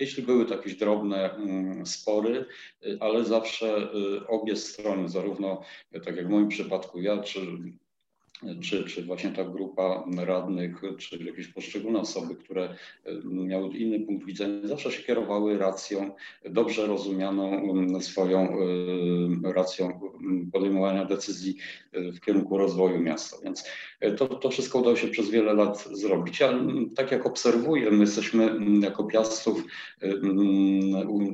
Jeśli 0.00 0.22
były 0.22 0.46
to 0.46 0.54
jakieś 0.54 0.74
drobne 0.74 1.34
mm, 1.34 1.86
spory, 1.86 2.46
ale 3.00 3.24
zawsze 3.24 3.92
y, 3.94 4.26
obie 4.26 4.56
strony, 4.56 5.08
zarówno 5.08 5.62
tak 6.04 6.16
jak 6.16 6.26
w 6.26 6.30
moim 6.30 6.48
przypadku 6.48 7.00
ja, 7.00 7.18
czy 7.18 7.40
czy, 8.62 8.84
czy 8.84 9.02
właśnie 9.02 9.30
ta 9.30 9.44
grupa 9.44 10.04
radnych, 10.16 10.82
czy 10.98 11.24
jakieś 11.24 11.48
poszczególne 11.48 12.00
osoby, 12.00 12.34
które 12.34 12.64
e, 13.04 13.12
miały 13.24 13.68
inny 13.68 14.00
punkt 14.00 14.26
widzenia, 14.26 14.68
zawsze 14.68 14.92
się 14.92 15.02
kierowały 15.02 15.58
racją, 15.58 16.10
dobrze 16.44 16.86
rozumianą 16.86 17.70
mm, 17.70 18.02
swoją 18.02 18.56
e, 19.44 19.52
racją 19.52 20.00
podejmowania 20.52 21.04
decyzji 21.04 21.56
e, 21.92 22.12
w 22.12 22.20
kierunku 22.20 22.58
rozwoju 22.58 23.00
miasta. 23.00 23.36
Więc 23.44 23.64
to, 24.16 24.28
to 24.28 24.50
wszystko 24.50 24.78
udało 24.78 24.96
się 24.96 25.08
przez 25.08 25.30
wiele 25.30 25.54
lat 25.54 25.88
zrobić. 25.92 26.40
Ja, 26.40 26.54
tak 26.96 27.12
jak 27.12 27.26
obserwuję, 27.26 27.90
my 27.90 28.00
jesteśmy 28.00 28.58
jako 28.80 29.04
Piastów 29.04 29.64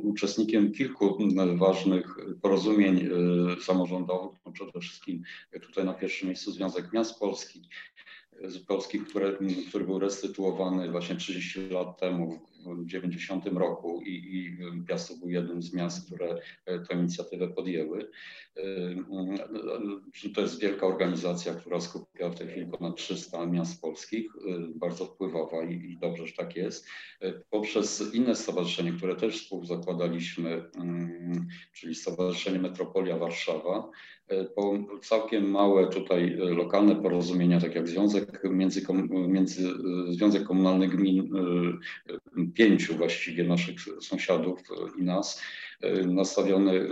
uczestnikiem 0.02 0.72
kilku 0.72 1.18
ważnych 1.56 2.16
porozumień 2.42 3.08
samorządowych, 3.62 4.38
no 4.46 4.52
przede 4.52 4.80
wszystkim 4.80 5.22
tutaj 5.60 5.84
na 5.84 5.94
pierwszym 5.94 6.28
miejscu 6.28 6.52
Związek 6.52 6.92
Miast 6.92 6.97
Polskich, 7.18 7.62
z 8.44 8.58
Polski, 8.58 9.00
które, 9.00 9.36
który 9.68 9.84
był 9.84 9.98
restytuowany 9.98 10.90
właśnie 10.90 11.16
30 11.16 11.60
lat 11.60 12.00
temu, 12.00 12.40
w 12.66 12.86
90 12.86 13.46
roku 13.46 14.02
i, 14.06 14.10
i 14.10 14.58
Piastów 14.86 15.20
był 15.20 15.30
jednym 15.30 15.62
z 15.62 15.74
miast, 15.74 16.06
które 16.06 16.40
tę 16.64 16.94
inicjatywę 16.94 17.48
podjęły. 17.48 18.10
To 20.34 20.40
jest 20.40 20.60
wielka 20.60 20.86
organizacja, 20.86 21.54
która 21.54 21.80
skupia 21.80 22.28
w 22.28 22.34
tej 22.34 22.48
chwili 22.48 22.66
ponad 22.66 22.96
300 22.96 23.46
miast 23.46 23.82
polskich, 23.82 24.32
bardzo 24.74 25.04
wpływowa 25.04 25.64
i, 25.64 25.74
i 25.74 25.98
dobrze, 25.98 26.26
że 26.26 26.32
tak 26.32 26.56
jest. 26.56 26.88
Poprzez 27.50 28.14
inne 28.14 28.34
stowarzyszenie, 28.34 28.92
które 28.92 29.16
też 29.16 29.42
współzakładaliśmy, 29.42 30.64
czyli 31.72 31.94
Stowarzyszenie 31.94 32.58
Metropolia 32.58 33.18
Warszawa, 33.18 33.90
po 34.56 34.78
całkiem 35.02 35.50
małe 35.50 35.86
tutaj 35.86 36.36
lokalne 36.36 36.96
porozumienia, 36.96 37.60
tak 37.60 37.74
jak 37.74 37.88
Związek, 37.88 38.42
między, 38.44 38.82
między, 39.28 39.68
Związek 40.08 40.44
Komunalny 40.44 40.88
Gmin 40.88 41.30
pięciu 42.54 42.96
właściwie 42.96 43.44
naszych 43.44 43.76
sąsiadów 44.00 44.60
i 44.98 45.02
nas, 45.02 45.42
e, 45.80 46.06
nastawiony 46.06 46.72
e, 46.80 46.86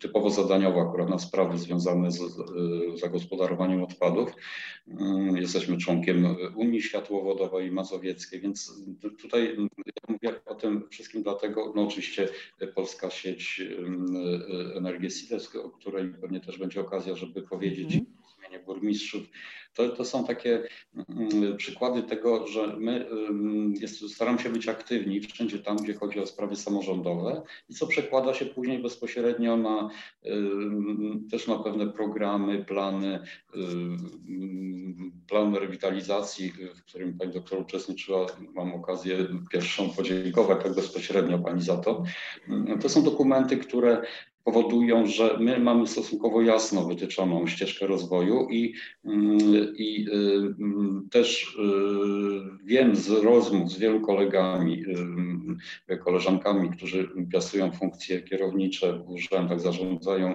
typowo 0.00 0.30
zadaniowo 0.30 0.80
akurat 0.80 1.08
na 1.08 1.18
sprawy 1.18 1.58
związane 1.58 2.10
z 2.10 2.20
zagospodarowaniem 3.00 3.82
odpadów. 3.82 4.32
Mm, 4.88 5.36
jesteśmy 5.36 5.78
członkiem 5.78 6.36
Unii 6.54 6.82
Światłowodowej 6.82 7.70
Mazowieckiej, 7.70 8.40
więc 8.40 8.72
tutaj 9.22 9.56
ja 9.86 9.92
mówię 10.08 10.44
o 10.46 10.54
tym 10.54 10.88
wszystkim 10.90 11.22
dlatego, 11.22 11.72
no 11.76 11.82
oczywiście 11.82 12.28
Polska 12.74 13.10
Sieć 13.10 13.62
e, 14.74 14.76
Energii 14.76 15.10
Siles, 15.10 15.56
o 15.56 15.70
której 15.70 16.14
pewnie 16.20 16.40
też 16.40 16.58
będzie 16.58 16.80
okazja, 16.80 17.16
żeby 17.16 17.42
powiedzieć 17.42 17.94
mm 17.94 18.23
-hmm. 18.58 18.64
burmistrzów, 18.66 19.22
to, 19.74 19.88
to 19.88 20.04
są 20.04 20.24
takie 20.24 20.62
mm, 21.08 21.56
przykłady 21.56 22.02
tego, 22.02 22.46
że 22.46 22.76
my 22.76 23.06
jest, 23.80 24.14
staramy 24.14 24.38
się 24.38 24.50
być 24.50 24.68
aktywni 24.68 25.20
wszędzie 25.20 25.58
tam, 25.58 25.76
gdzie 25.76 25.94
chodzi 25.94 26.20
o 26.20 26.26
sprawy 26.26 26.56
samorządowe 26.56 27.42
i 27.68 27.74
co 27.74 27.86
przekłada 27.86 28.34
się 28.34 28.46
później 28.46 28.82
bezpośrednio 28.82 29.56
na 29.56 29.90
też 31.30 31.46
na 31.46 31.58
pewne 31.58 31.86
programy, 31.86 32.64
plany, 32.64 33.20
plan 35.28 35.56
rewitalizacji, 35.56 36.52
w 36.76 36.84
którym 36.84 37.18
pani 37.18 37.32
doktor 37.32 37.60
uczestniczyła. 37.60 38.26
Mam 38.54 38.74
okazję 38.74 39.26
pierwszą 39.52 39.90
podziękować 39.90 40.62
tak 40.62 40.74
bezpośrednio 40.74 41.38
pani 41.38 41.62
za 41.62 41.76
to. 41.76 42.02
To 42.82 42.88
są 42.88 43.02
dokumenty, 43.02 43.56
które 43.56 44.02
powodują, 44.44 45.06
że 45.06 45.36
my 45.40 45.60
mamy 45.60 45.86
stosunkowo 45.86 46.42
jasno 46.42 46.84
wytyczoną 46.84 47.46
ścieżkę 47.46 47.86
rozwoju 47.86 48.48
i, 48.50 48.74
mm, 49.04 49.40
i 49.76 50.06
y, 50.08 51.10
też 51.10 51.58
wiem 52.64 52.96
z 52.96 53.10
rozmów 53.10 53.72
z 53.72 53.78
wielu 53.78 54.00
kolegami, 54.00 54.84
koleżankami, 56.04 56.70
którzy 56.70 57.08
piastują 57.32 57.72
funkcje 57.72 58.22
kierownicze 58.22 58.98
w 58.98 59.10
urzędach, 59.10 59.60
zarządzają 59.60 60.34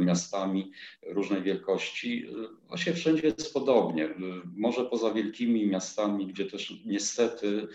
miastami 0.00 0.72
różnej 1.06 1.42
wielkości, 1.42 2.26
właśnie 2.68 2.92
wszędzie 2.92 3.26
jest 3.26 3.54
podobnie. 3.54 4.08
Może 4.56 4.84
poza 4.84 5.12
wielkimi 5.12 5.66
miastami, 5.66 6.26
gdzie 6.26 6.46
też 6.46 6.74
niestety 6.86 7.68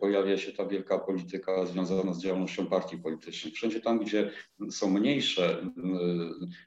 pojawia 0.00 0.38
się 0.38 0.52
ta 0.52 0.66
wielka 0.66 0.98
polityka 0.98 1.66
związana 1.66 2.12
z 2.12 2.22
działalnością 2.22 2.66
partii 2.66 2.98
politycznych. 2.98 3.54
Wszędzie 3.54 3.80
tam, 3.80 3.98
gdzie 3.98 4.30
są 4.70 4.99
mniejsze 5.00 5.62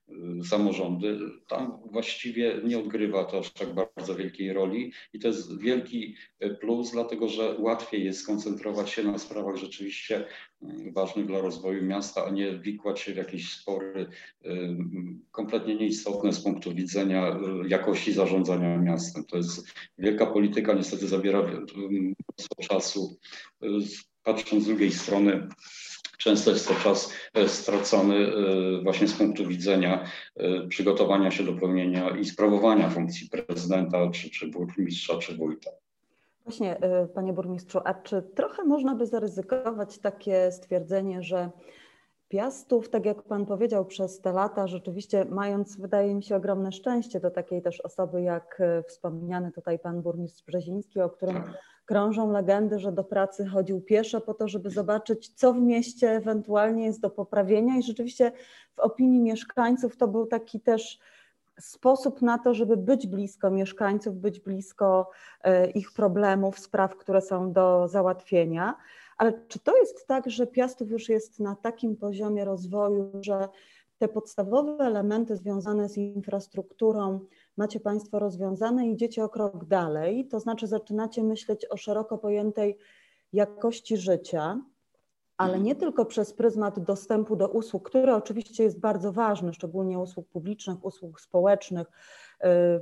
y, 0.09 0.13
y, 0.41 0.43
samorządy, 0.43 1.19
tam 1.47 1.79
właściwie 1.91 2.61
nie 2.63 2.79
odgrywa 2.79 3.23
to 3.25 3.39
aż 3.39 3.53
tak 3.53 3.69
bardzo 3.73 4.15
wielkiej 4.15 4.53
roli 4.53 4.91
i 5.13 5.19
to 5.19 5.27
jest 5.27 5.59
wielki 5.59 6.15
plus, 6.59 6.91
dlatego 6.91 7.27
że 7.27 7.55
łatwiej 7.59 8.05
jest 8.05 8.19
skoncentrować 8.19 8.89
się 8.89 9.03
na 9.03 9.17
sprawach 9.17 9.55
rzeczywiście 9.55 10.25
ważnych 10.93 11.25
dla 11.25 11.41
rozwoju 11.41 11.85
miasta, 11.85 12.25
a 12.25 12.29
nie 12.29 12.59
wikłać 12.59 12.99
się 12.99 13.13
w 13.13 13.17
jakieś 13.17 13.53
spory 13.53 14.07
kompletnie 15.31 15.75
nieistotne 15.75 16.33
z 16.33 16.43
punktu 16.43 16.75
widzenia 16.75 17.39
jakości 17.67 18.13
zarządzania 18.13 18.77
miastem. 18.77 19.25
To 19.25 19.37
jest 19.37 19.67
wielka 19.97 20.25
polityka, 20.25 20.73
niestety 20.73 21.07
zabiera 21.07 21.41
mnóstwo 21.89 22.55
czasu. 22.61 23.19
Patrząc 24.23 24.63
z 24.63 24.67
drugiej 24.67 24.91
strony, 24.91 25.47
często 26.17 26.51
jest 26.51 26.67
to 26.67 26.74
czas 26.75 27.13
e, 27.34 27.50
stracony 27.50 28.15
e, 28.15 28.84
właśnie 28.84 29.08
z 29.08 29.13
punktu 29.13 29.48
widzenia 29.48 30.03
e, 30.36 30.67
przygotowania 30.67 31.32
się 31.32 31.43
do 31.43 31.53
pełnienia 31.53 32.10
i 32.10 32.25
sprawowania 32.25 32.89
funkcji 32.89 33.29
prezydenta, 33.29 34.10
czy, 34.12 34.29
czy 34.29 34.48
burmistrza, 34.48 35.17
czy 35.17 35.38
wójta. 35.38 35.72
Właśnie, 36.46 36.77
panie 37.15 37.34
burmistrzu, 37.34 37.79
a 37.86 37.93
czy 37.93 38.22
trochę 38.36 38.63
można 38.63 38.96
by 38.96 39.08
zaryzykować 39.08 40.00
takie 40.00 40.51
stwierdzenie, 40.51 41.24
że 41.24 41.50
Piastów, 42.29 42.89
tak 42.89 43.05
jak 43.05 43.22
Pan 43.22 43.46
powiedział, 43.46 43.86
przez 43.86 44.22
te 44.22 44.32
lata 44.32 44.67
rzeczywiście 44.67 45.25
mając, 45.29 45.77
wydaje 45.77 46.15
mi 46.15 46.24
się, 46.24 46.36
ogromne 46.36 46.72
szczęście 46.72 47.20
do 47.20 47.32
takiej 47.32 47.62
też 47.62 47.82
osoby 47.82 48.22
jak 48.22 48.62
wspomniany 48.88 49.51
tutaj 49.51 49.79
Pan 49.79 50.01
Burmistrz 50.01 50.43
Brzeziński, 50.46 51.01
o 51.01 51.10
którym 51.10 51.36
tak. 51.36 51.73
Krążą 51.85 52.31
legendy, 52.31 52.79
że 52.79 52.91
do 52.91 53.03
pracy 53.03 53.45
chodził 53.45 53.81
pieszo 53.81 54.21
po 54.21 54.33
to, 54.33 54.47
żeby 54.47 54.69
zobaczyć, 54.69 55.29
co 55.35 55.53
w 55.53 55.61
mieście 55.61 56.11
ewentualnie 56.11 56.85
jest 56.85 57.01
do 57.01 57.09
poprawienia 57.09 57.77
i 57.77 57.83
rzeczywiście 57.83 58.31
w 58.75 58.79
opinii 58.79 59.19
mieszkańców 59.19 59.97
to 59.97 60.07
był 60.07 60.25
taki 60.25 60.59
też 60.59 60.99
sposób 61.59 62.21
na 62.21 62.37
to, 62.37 62.53
żeby 62.53 62.77
być 62.77 63.07
blisko 63.07 63.51
mieszkańców, 63.51 64.15
być 64.15 64.39
blisko 64.39 65.09
e, 65.43 65.69
ich 65.69 65.91
problemów, 65.91 66.59
spraw, 66.59 66.97
które 66.97 67.21
są 67.21 67.51
do 67.51 67.87
załatwienia. 67.87 68.75
Ale 69.17 69.33
czy 69.47 69.59
to 69.59 69.77
jest 69.77 70.07
tak, 70.07 70.29
że 70.29 70.47
Piastów 70.47 70.91
już 70.91 71.09
jest 71.09 71.39
na 71.39 71.55
takim 71.55 71.95
poziomie 71.95 72.45
rozwoju, 72.45 73.11
że 73.21 73.49
te 73.97 74.07
podstawowe 74.07 74.85
elementy 74.85 75.37
związane 75.37 75.89
z 75.89 75.97
infrastrukturą 75.97 77.19
macie 77.57 77.79
Państwo 77.79 78.19
rozwiązane 78.19 78.88
i 78.88 78.93
idziecie 78.93 79.24
o 79.24 79.29
krok 79.29 79.65
dalej, 79.65 80.27
to 80.27 80.39
znaczy 80.39 80.67
zaczynacie 80.67 81.24
myśleć 81.24 81.65
o 81.69 81.77
szeroko 81.77 82.17
pojętej 82.17 82.77
jakości 83.33 83.98
życia, 83.98 84.62
ale 85.38 85.60
nie 85.60 85.75
tylko 85.75 86.05
przez 86.05 86.33
pryzmat 86.33 86.79
dostępu 86.79 87.36
do 87.36 87.50
usług, 87.50 87.89
który 87.89 88.13
oczywiście 88.13 88.63
jest 88.63 88.79
bardzo 88.79 89.12
ważny, 89.12 89.53
szczególnie 89.53 90.00
usług 90.00 90.27
publicznych, 90.27 90.86
usług 90.86 91.22
społecznych, 91.22 91.88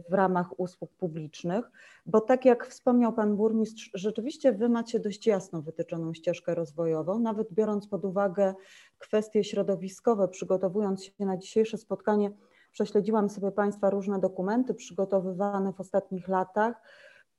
w 0.10 0.13
ramach 0.13 0.60
usług 0.60 0.92
publicznych, 0.92 1.72
bo 2.06 2.22
tak 2.22 2.46
jak 2.46 2.68
wspomniał 2.68 3.13
Pan 3.13 3.36
Burmistrz, 3.36 3.90
rzeczywiście 3.94 4.54
Wy 4.54 4.70
macie 4.70 5.00
dość 5.00 5.28
jasno 5.28 5.62
wytyczoną 5.62 6.13
ścieżkę 6.13 6.56
rozwojową, 6.56 7.20
nawet 7.20 7.54
biorąc 7.54 7.88
pod 7.88 8.06
uwagę 8.06 8.54
kwestie 8.98 9.44
środowiskowe, 9.44 10.28
przygotowując 10.28 11.04
się 11.04 11.12
na 11.20 11.38
dzisiejsze 11.38 11.78
spotkanie, 11.78 12.32
prześledziłam 12.72 13.30
sobie 13.30 13.51
Państwa 13.51 13.90
różne 13.90 14.20
dokumenty 14.20 14.74
przygotowywane 14.74 15.74
w 15.74 15.80
ostatnich 15.80 16.28
latach, 16.28 16.82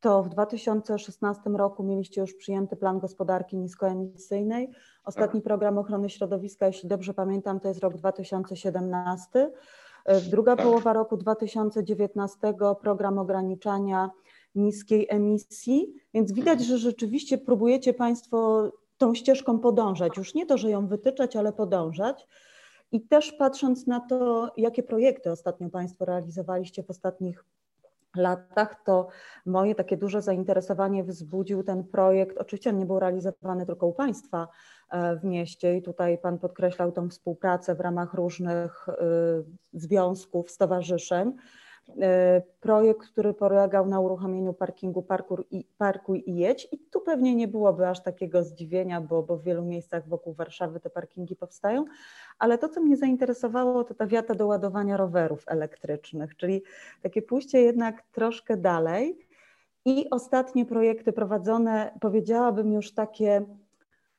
to 0.03 0.23
w 0.23 0.29
2016 0.29 1.51
roku 1.51 1.83
mieliście 1.83 2.21
już 2.21 2.35
przyjęty 2.35 2.77
plan 2.77 2.99
gospodarki 2.99 3.59
niskoemisyjnej. 3.59 4.71
Ostatni 5.05 5.41
tak. 5.41 5.45
program 5.45 5.79
ochrony 5.79 6.11
środowiska, 6.11 6.67
jeśli 6.67 6.89
dobrze 6.89 7.15
pamiętam, 7.15 7.61
to 7.61 7.69
jest 7.69 7.81
rok 7.81 7.97
2017. 7.97 9.51
E, 10.05 10.21
druga 10.21 10.57
tak. 10.57 10.67
połowa 10.67 10.93
roku 10.93 11.17
2019 11.17 12.55
program 12.81 13.19
ograniczania 13.19 14.11
niskiej 14.55 15.07
emisji, 15.11 15.95
więc 16.15 16.33
widać, 16.33 16.65
że 16.65 16.79
rzeczywiście 16.79 17.39
próbujecie 17.39 17.95
Państwo 17.95 18.71
tą 18.99 19.15
ścieżką 19.15 19.59
podążać. 19.59 20.17
Już 20.17 20.35
nie 20.35 20.47
to, 20.47 20.59
że 20.59 20.71
ją 20.71 20.87
wytyczać, 20.87 21.37
ale 21.37 21.53
podążać. 21.53 22.27
I 22.93 23.01
też 23.01 23.33
patrząc 23.33 23.87
na 23.87 24.01
to, 24.01 24.49
jakie 24.57 24.83
projekty 24.83 25.31
ostatnio 25.31 25.71
Państwo 25.71 26.05
realizowaliście 26.05 26.83
w 26.83 26.91
ostatnich 26.91 27.45
latach, 28.17 28.83
to 28.85 29.09
moje 29.47 29.75
takie 29.75 29.97
duże 29.97 30.23
zainteresowanie 30.23 31.05
wzbudził 31.05 31.63
ten 31.63 31.85
projekt. 31.85 32.39
Oczywiście 32.39 32.71
on 32.71 32.79
nie 32.79 32.87
był 32.87 32.99
realizowany 32.99 33.67
tylko 33.67 33.87
u 33.87 33.93
Państwa 33.93 34.49
e, 34.91 35.17
w 35.17 35.25
mieście 35.25 35.77
i 35.77 35.83
tutaj 35.83 36.19
Pan 36.19 36.39
podkreślał 36.39 36.93
tą 36.93 37.09
współpracę 37.09 37.75
w 37.75 37.81
ramach 37.81 38.15
różnych 38.15 38.89
e, 38.89 38.95
związków, 39.73 40.51
stowarzyszeń. 40.51 41.33
E, 42.01 42.43
projekt, 42.61 43.09
który 43.09 43.35
polegał 43.35 43.87
na 43.87 44.01
uruchomieniu 44.01 44.53
parkingu 44.53 45.03
Parkuj 45.03 45.45
i, 45.51 45.65
Parkuj 45.79 46.23
i 46.27 46.37
Jedź. 46.37 46.69
I 46.73 46.79
tu 46.79 47.01
pewnie 47.01 47.35
nie 47.35 47.49
byłoby 47.49 47.89
aż 47.89 48.03
takiego 48.03 48.45
zdziwienia, 48.45 49.01
bo, 49.01 49.23
bo 49.23 49.37
w 49.37 49.43
wielu 49.43 49.65
miejscach 49.65 50.09
wokół 50.09 50.35
Warszawy 50.35 50.81
te 50.81 50.91
parkingi 50.91 51.37
powstają, 51.37 51.85
ale 52.39 52.59
to, 52.59 52.69
co 52.69 52.81
mnie 52.81 52.97
zainteresowało, 52.97 53.85
to 53.85 53.95
ta 53.95 54.07
wiata 54.07 54.35
do 54.35 54.47
ładowania 54.47 54.97
rowerów 54.97 55.45
elektrycznych, 55.47 56.37
czyli 56.37 56.63
takie 57.03 57.23
pójście 57.23 57.61
jednak 57.61 58.03
troszkę 58.03 58.57
dalej. 58.57 59.19
I 59.85 60.11
ostatnie 60.11 60.67
projekty 60.67 61.13
prowadzone, 61.13 61.99
powiedziałabym 62.01 62.73
już 62.73 62.95
takie 62.95 63.45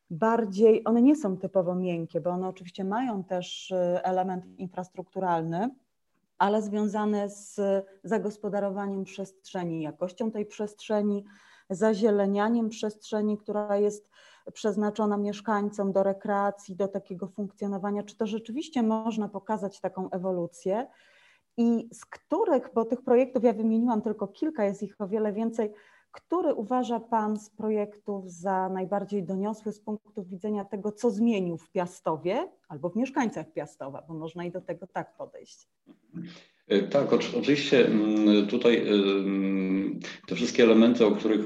bardziej, 0.09 0.81
one 0.85 1.01
nie 1.01 1.15
są 1.15 1.37
typowo 1.37 1.75
miękkie, 1.75 2.21
bo 2.21 2.29
one 2.29 2.47
oczywiście 2.47 2.83
mają 2.83 3.23
też 3.23 3.71
e, 3.71 4.05
element 4.05 4.45
infrastrukturalny, 4.59 5.69
ale 6.43 6.61
związane 6.61 7.29
z 7.29 7.61
zagospodarowaniem 8.03 9.03
przestrzeni, 9.03 9.81
jakością 9.81 10.31
tej 10.31 10.45
przestrzeni, 10.45 11.25
zazielenianiem 11.69 12.69
przestrzeni, 12.69 13.37
która 13.37 13.77
jest 13.77 14.09
przeznaczona 14.53 15.17
mieszkańcom 15.17 15.91
do 15.91 16.03
rekreacji, 16.03 16.75
do 16.75 16.87
takiego 16.87 17.27
funkcjonowania. 17.27 18.03
Czy 18.03 18.17
to 18.17 18.27
rzeczywiście 18.27 18.83
można 18.83 19.29
pokazać 19.29 19.79
taką 19.79 20.09
ewolucję? 20.09 20.87
I 21.57 21.89
z 21.93 22.05
których, 22.05 22.69
bo 22.73 22.85
tych 22.85 23.01
projektów 23.01 23.43
ja 23.43 23.53
wymieniłam 23.53 24.01
tylko 24.01 24.27
kilka, 24.27 24.65
jest 24.65 24.83
ich 24.83 24.95
o 24.99 25.07
wiele 25.07 25.33
więcej, 25.33 25.73
który 26.13 26.53
uważa 26.53 26.99
Pan 26.99 27.39
z 27.39 27.49
projektów 27.49 28.31
za 28.31 28.69
najbardziej 28.69 29.23
doniosły 29.23 29.71
z 29.71 29.79
punktu 29.79 30.23
widzenia 30.23 30.65
tego, 30.65 30.91
co 30.91 31.11
zmienił 31.11 31.57
w 31.57 31.71
Piastowie 31.71 32.49
albo 32.67 32.89
w 32.89 32.95
mieszkańcach 32.95 33.53
Piastowa, 33.53 34.03
bo 34.07 34.13
można 34.13 34.45
i 34.45 34.51
do 34.51 34.61
tego 34.61 34.87
tak 34.87 35.17
podejść? 35.17 35.67
Tak, 36.89 37.13
oczywiście 37.13 37.85
mm, 37.85 38.47
tutaj 38.47 38.77
e, 38.77 38.91
te 40.27 40.35
wszystkie 40.35 40.63
elementy, 40.63 41.05
o 41.05 41.11
których 41.11 41.45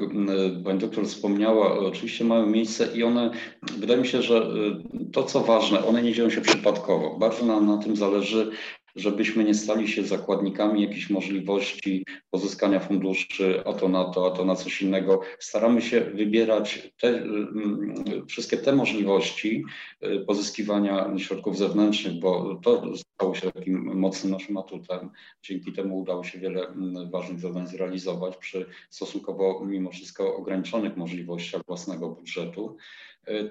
pani 0.64 0.80
doktor 0.80 1.06
wspomniała, 1.06 1.80
oczywiście 1.80 2.26
mają 2.26 2.46
miejsce 2.46 2.88
i 2.96 3.04
one, 3.04 3.32
wydaje 3.78 4.02
mi 4.02 4.08
się, 4.08 4.22
że 4.22 4.38
e, 4.38 5.12
to 5.12 5.24
co 5.24 5.40
ważne, 5.40 5.86
one 5.86 6.04
nie 6.04 6.14
dzieją 6.14 6.30
się 6.30 6.42
przypadkowo. 6.42 7.18
Bardzo 7.20 7.46
nam 7.46 7.68
na 7.68 7.78
tym 7.78 7.96
zależy, 7.96 8.52
żebyśmy 8.98 9.44
nie 9.44 9.54
stali 9.54 9.88
się 9.88 10.04
zakładnikami 10.04 10.82
jakichś 10.82 11.10
możliwości 11.10 12.06
pozyskania 12.30 12.80
funduszy, 12.80 13.64
a 13.66 13.74
to 13.74 13.90
na 13.90 14.04
to, 14.10 14.34
a 14.34 14.38
to 14.38 14.46
na 14.46 14.56
coś 14.56 14.82
innego. 14.82 15.22
Staramy 15.40 15.82
się 15.82 16.02
wybierać 16.02 16.92
te, 17.02 17.08
mm, 17.08 18.28
wszystkie 18.28 18.58
te 18.58 18.76
możliwości 18.76 19.64
y, 20.04 20.20
pozyskiwania 20.20 21.18
środków 21.18 21.58
zewnętrznych, 21.58 22.20
bo 22.20 22.60
to 22.64 22.84
stało 22.96 23.36
się 23.36 23.52
takim 23.52 24.00
mocnym 24.00 24.32
naszym 24.32 24.58
atutem. 24.58 25.10
Dzięki 25.44 25.74
temu 25.74 26.00
udało 26.00 26.24
się 26.24 26.40
wiele 26.40 26.68
mm, 26.68 27.12
ważnych 27.12 27.40
zadań 27.40 27.68
zrealizować 27.68 28.38
przy 28.38 28.66
stosunkowo 28.90 29.66
mimo 29.66 29.92
wszystko 29.92 30.36
ograniczonych 30.36 30.98
możliwościach 30.98 31.62
własnego 31.68 32.10
budżetu. 32.10 32.78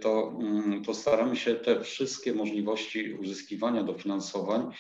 To, 0.01 0.39
mm, 0.41 0.85
to 0.85 0.95
staramy 0.95 1.37
się 1.37 1.55
te 1.55 1.81
wszystkie 1.81 2.35
możliwości 2.35 3.13
uzyskiwania 3.13 3.83
dofinansowań 3.83 4.71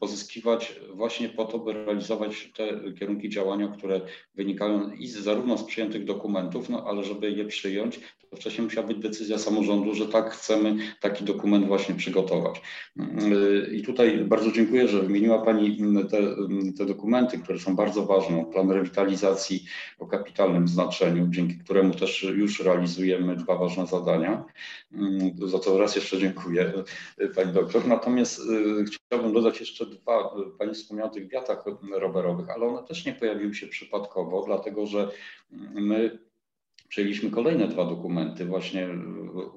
pozyskiwać 0.00 0.80
właśnie 0.94 1.28
po 1.28 1.44
to, 1.44 1.58
by 1.58 1.72
realizować 1.72 2.52
te 2.56 2.92
kierunki 2.98 3.28
działania, 3.28 3.68
które 3.68 4.00
wynikają 4.34 4.90
i 4.90 5.06
z, 5.06 5.16
zarówno 5.16 5.58
z 5.58 5.64
przyjętych 5.64 6.04
dokumentów, 6.04 6.68
no 6.68 6.84
ale 6.86 7.04
żeby 7.04 7.30
je 7.30 7.44
przyjąć, 7.44 8.00
to 8.30 8.36
wcześniej 8.36 8.64
musiała 8.64 8.86
być 8.86 8.98
decyzja 8.98 9.38
samorządu, 9.38 9.94
że 9.94 10.06
tak 10.06 10.30
chcemy 10.30 10.76
taki 11.00 11.24
dokument 11.24 11.66
właśnie 11.66 11.94
przygotować. 11.94 12.62
I 13.72 13.82
tutaj 13.82 14.24
bardzo 14.24 14.52
dziękuję, 14.52 14.88
że 14.88 15.02
wymieniła 15.02 15.38
Pani 15.38 15.78
te, 16.10 16.18
te 16.78 16.86
dokumenty, 16.86 17.38
które 17.38 17.58
są 17.58 17.76
bardzo 17.76 18.06
ważne. 18.06 18.44
Plan 18.52 18.70
rewitalizacji 18.70 19.64
o 19.98 20.06
kapitalnym 20.06 20.68
znaczeniu, 20.68 21.26
dzięki 21.30 21.58
któremu 21.58 21.94
też 21.94 22.22
już 22.22 22.60
realizujemy 22.60 22.91
dwa 23.36 23.56
ważne 23.56 23.86
zadania. 23.86 24.44
Za 25.46 25.58
co 25.58 25.78
raz 25.78 25.96
jeszcze 25.96 26.18
dziękuję 26.18 26.72
Pani 27.34 27.52
doktor. 27.52 27.86
Natomiast 27.86 28.40
y, 28.40 28.84
chciałbym 28.84 29.32
dodać 29.32 29.60
jeszcze 29.60 29.86
dwa, 29.86 30.34
Pani 30.58 30.74
wspomniała 30.74 31.10
o 31.10 31.14
tych 31.14 31.28
wiatach 31.28 31.64
rowerowych, 31.92 32.50
ale 32.50 32.66
one 32.66 32.86
też 32.88 33.06
nie 33.06 33.12
pojawiły 33.12 33.54
się 33.54 33.66
przypadkowo, 33.66 34.42
dlatego 34.46 34.86
że 34.86 35.10
my 35.74 36.18
Przyjęliśmy 36.92 37.30
kolejne 37.30 37.68
dwa 37.68 37.84
dokumenty 37.84 38.44
właśnie 38.44 38.88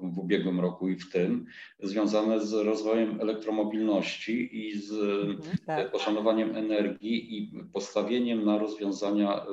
w 0.02 0.18
ubiegłym 0.18 0.60
roku 0.60 0.88
i 0.88 0.96
w 0.96 1.10
tym, 1.10 1.46
związane 1.80 2.40
z 2.40 2.52
rozwojem 2.52 3.20
elektromobilności 3.20 4.66
i 4.66 4.78
z 4.78 4.92
mhm, 4.92 5.56
tak. 5.66 5.92
poszanowaniem 5.92 6.56
energii 6.56 7.38
i 7.38 7.52
postawieniem 7.72 8.44
na 8.44 8.58
rozwiązania 8.58 9.36
e, 9.36 9.46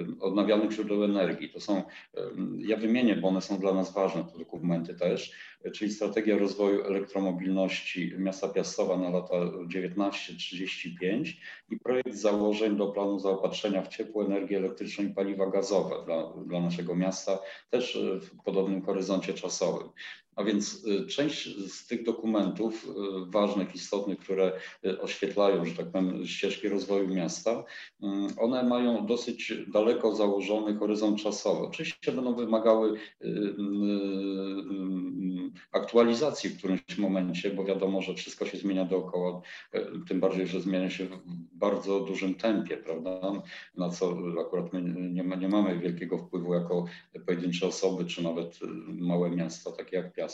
e, 0.00 0.20
odnawialnych 0.20 0.72
źródeł 0.72 1.04
energii. 1.04 1.50
To 1.50 1.60
są, 1.60 1.82
ja 2.58 2.76
wymienię, 2.76 3.16
bo 3.16 3.28
one 3.28 3.40
są 3.40 3.58
dla 3.58 3.74
nas 3.74 3.94
ważne, 3.94 4.24
te 4.24 4.38
dokumenty 4.38 4.94
też 4.94 5.32
czyli 5.72 5.92
strategia 5.92 6.38
rozwoju 6.38 6.84
elektromobilności 6.84 8.14
miasta 8.18 8.48
Piastowa 8.48 8.96
na 8.96 9.10
lata 9.10 9.34
19-35 9.74 11.32
i 11.70 11.78
projekt 11.78 12.14
założeń 12.14 12.76
do 12.76 12.86
planu 12.86 13.18
zaopatrzenia 13.18 13.82
w 13.82 13.88
ciepło, 13.88 14.24
energię 14.24 14.56
elektryczną 14.56 15.04
i 15.04 15.14
paliwa 15.14 15.50
gazowe 15.50 16.04
dla, 16.04 16.32
dla 16.46 16.60
naszego 16.60 16.96
miasta, 16.96 17.38
też 17.70 17.98
w 18.20 18.42
podobnym 18.44 18.82
horyzoncie 18.82 19.34
czasowym. 19.34 19.88
A 20.38 20.44
więc 20.44 20.84
y, 20.84 21.06
część 21.06 21.56
z 21.72 21.86
tych 21.86 22.04
dokumentów 22.04 22.86
y, 22.86 23.30
ważnych, 23.30 23.74
istotnych, 23.74 24.18
które 24.18 24.52
y, 24.86 25.00
oświetlają, 25.00 25.64
że 25.64 25.74
tak 25.74 25.90
powiem, 25.90 26.26
ścieżki 26.26 26.68
rozwoju 26.68 27.14
miasta, 27.14 27.64
one 28.38 28.62
mają 28.62 29.06
dosyć 29.06 29.52
daleko 29.68 30.14
założony 30.14 30.76
horyzont 30.76 31.22
czasowy. 31.22 31.66
Oczywiście 31.66 32.12
będą 32.12 32.34
wymagały 32.34 32.98
aktualizacji 35.72 36.50
w 36.50 36.58
którymś 36.58 36.98
momencie, 36.98 37.50
bo 37.50 37.64
wiadomo, 37.64 38.02
że 38.02 38.14
wszystko 38.14 38.46
się 38.46 38.58
zmienia 38.58 38.84
dookoła, 38.84 39.40
tym 40.08 40.20
bardziej, 40.20 40.46
że 40.46 40.60
zmienia 40.60 40.90
się 40.90 41.04
w 41.04 41.18
bardzo 41.52 42.00
dużym 42.00 42.34
tempie, 42.34 42.76
prawda? 42.76 43.32
Na 43.76 43.90
co 43.90 44.16
akurat 44.40 44.72
my 44.72 44.82
nie, 45.10 45.36
nie 45.38 45.48
mamy 45.48 45.78
wielkiego 45.78 46.18
wpływu 46.18 46.54
jako 46.54 46.84
pojedyncze 47.26 47.66
osoby, 47.66 48.04
czy 48.04 48.22
nawet 48.22 48.58
małe 48.86 49.30
miasta, 49.30 49.72
takie 49.72 49.96
jak 49.96 50.12
Piast 50.12 50.27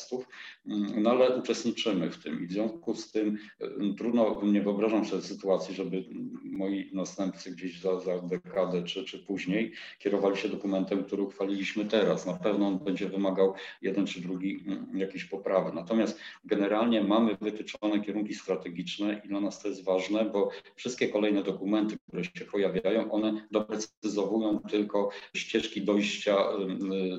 mm, 0.67 1.03
no 1.03 1.11
ale 1.11 1.37
uczestniczymy 1.37 2.11
w 2.11 2.23
tym 2.23 2.45
i 2.45 2.47
w 2.47 2.53
związku 2.53 2.95
z 2.95 3.11
tym 3.13 3.39
mm, 3.61 3.97
trudno, 3.97 4.41
nie 4.43 4.63
wyobrażam 4.63 5.05
sobie 5.05 5.23
sytuacji, 5.23 5.75
żeby 5.75 6.05
moi 6.45 6.91
następcy 6.93 7.51
gdzieś 7.51 7.81
za, 7.81 8.01
za 8.01 8.19
dekadę 8.19 8.83
czy, 8.83 9.05
czy 9.05 9.19
później 9.19 9.73
kierowali 9.99 10.37
się 10.37 10.49
dokumentem, 10.49 11.05
który 11.05 11.23
uchwaliliśmy 11.23 11.85
teraz. 11.85 12.27
Na 12.27 12.35
pewno 12.35 12.67
on 12.67 12.79
będzie 12.79 13.09
wymagał 13.09 13.55
jeden 13.83 14.07
czy 14.07 14.21
drugi 14.21 14.65
mm, 14.67 14.99
jakiejś 14.99 15.25
poprawy. 15.25 15.73
Natomiast 15.75 16.21
generalnie 16.45 17.03
mamy 17.03 17.37
wytyczone 17.41 18.01
kierunki 18.01 18.35
strategiczne 18.35 19.23
i 19.25 19.29
dla 19.29 19.41
nas 19.41 19.63
to 19.63 19.69
jest 19.69 19.85
ważne, 19.85 20.25
bo 20.25 20.51
wszystkie 20.77 21.09
kolejne 21.09 21.43
dokumenty, 21.43 21.97
które 22.09 22.25
się 22.25 22.45
pojawiają, 22.53 23.13
one 23.13 23.47
doprecyzowują 23.51 24.59
tylko 24.59 25.11
ścieżki 25.37 25.83
dojścia 25.83 26.37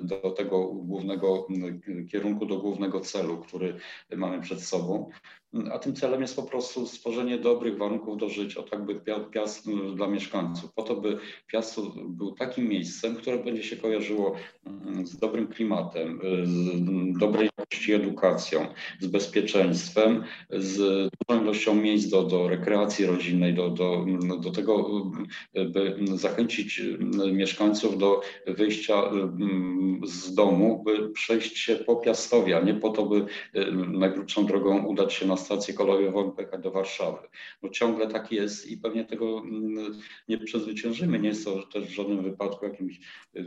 do 0.01 0.31
tego 0.31 0.67
głównego 0.67 1.47
kierunku, 2.11 2.45
do 2.45 2.57
głównego 2.65 2.99
celu, 2.99 3.38
który 3.38 3.80
mamy 4.15 4.41
przed 4.41 4.63
sobą. 4.63 5.12
A 5.73 5.79
tym 5.79 5.95
celem 5.95 6.21
jest 6.21 6.36
po 6.36 6.43
prostu 6.43 6.88
stworzenie 6.88 7.38
dobrych 7.38 7.77
warunków 7.77 8.17
do 8.17 8.29
życia, 8.29 8.63
tak 8.63 8.86
by 8.86 8.95
Piast 9.31 9.69
dla 9.95 10.08
mieszkańców, 10.08 10.73
po 10.73 10.84
to, 10.84 10.95
by 10.95 11.17
Piast 11.47 11.79
był 12.08 12.31
takim 12.31 12.67
miejscem, 12.67 13.15
które 13.15 13.38
będzie 13.38 13.63
się 13.63 13.75
kojarzyło 13.75 14.36
mm, 14.65 15.08
z 15.08 15.17
dobrym 15.17 15.47
klimatem, 15.47 16.19
z 16.43 17.17
dobrej 17.17 17.49
jakości 17.58 17.93
edukacją, 17.93 18.67
z 18.99 19.08
bezpieczeństwem, 19.08 20.23
z 20.49 21.10
dużą 21.27 21.41
ilością 21.41 21.75
miejsc 21.75 22.10
do, 22.10 22.23
do 22.23 22.47
rekreacji 22.49 23.05
rodzinnej, 23.05 23.53
do, 23.53 23.69
do, 23.69 24.05
do 24.39 24.51
tego, 24.51 25.05
by 25.53 25.97
zachęcić 26.13 26.81
mieszkańców 27.34 27.97
do 27.97 28.21
wyjścia 28.47 29.03
mm, 29.03 30.01
z 30.05 30.34
domu, 30.34 30.84
by 30.86 31.10
przejść 31.10 31.58
się 31.58 31.75
po 31.75 31.95
Piastowie, 31.95 32.58
a 32.58 32.62
nie 32.62 32.73
po 32.73 32.89
to, 32.89 33.05
by 33.05 33.25
najkrótszą 33.88 34.45
drogą 34.45 34.86
udać 34.86 35.13
się 35.13 35.27
na 35.27 35.38
stację 35.45 35.73
kolejową 35.73 36.31
pojechać 36.31 36.62
do 36.62 36.71
Warszawy. 36.71 37.27
No 37.63 37.69
ciągle 37.69 38.08
tak 38.08 38.31
jest 38.31 38.71
i 38.71 38.77
pewnie 38.77 39.05
tego 39.05 39.39
mm, 39.39 39.99
nie 40.27 40.38
przezwyciężymy. 40.38 41.19
Nie 41.19 41.29
jest 41.29 41.45
to 41.45 41.63
też 41.63 41.86
w 41.86 41.95
żadnym 41.95 42.23
wypadku 42.23 42.65
jakimś 42.65 42.99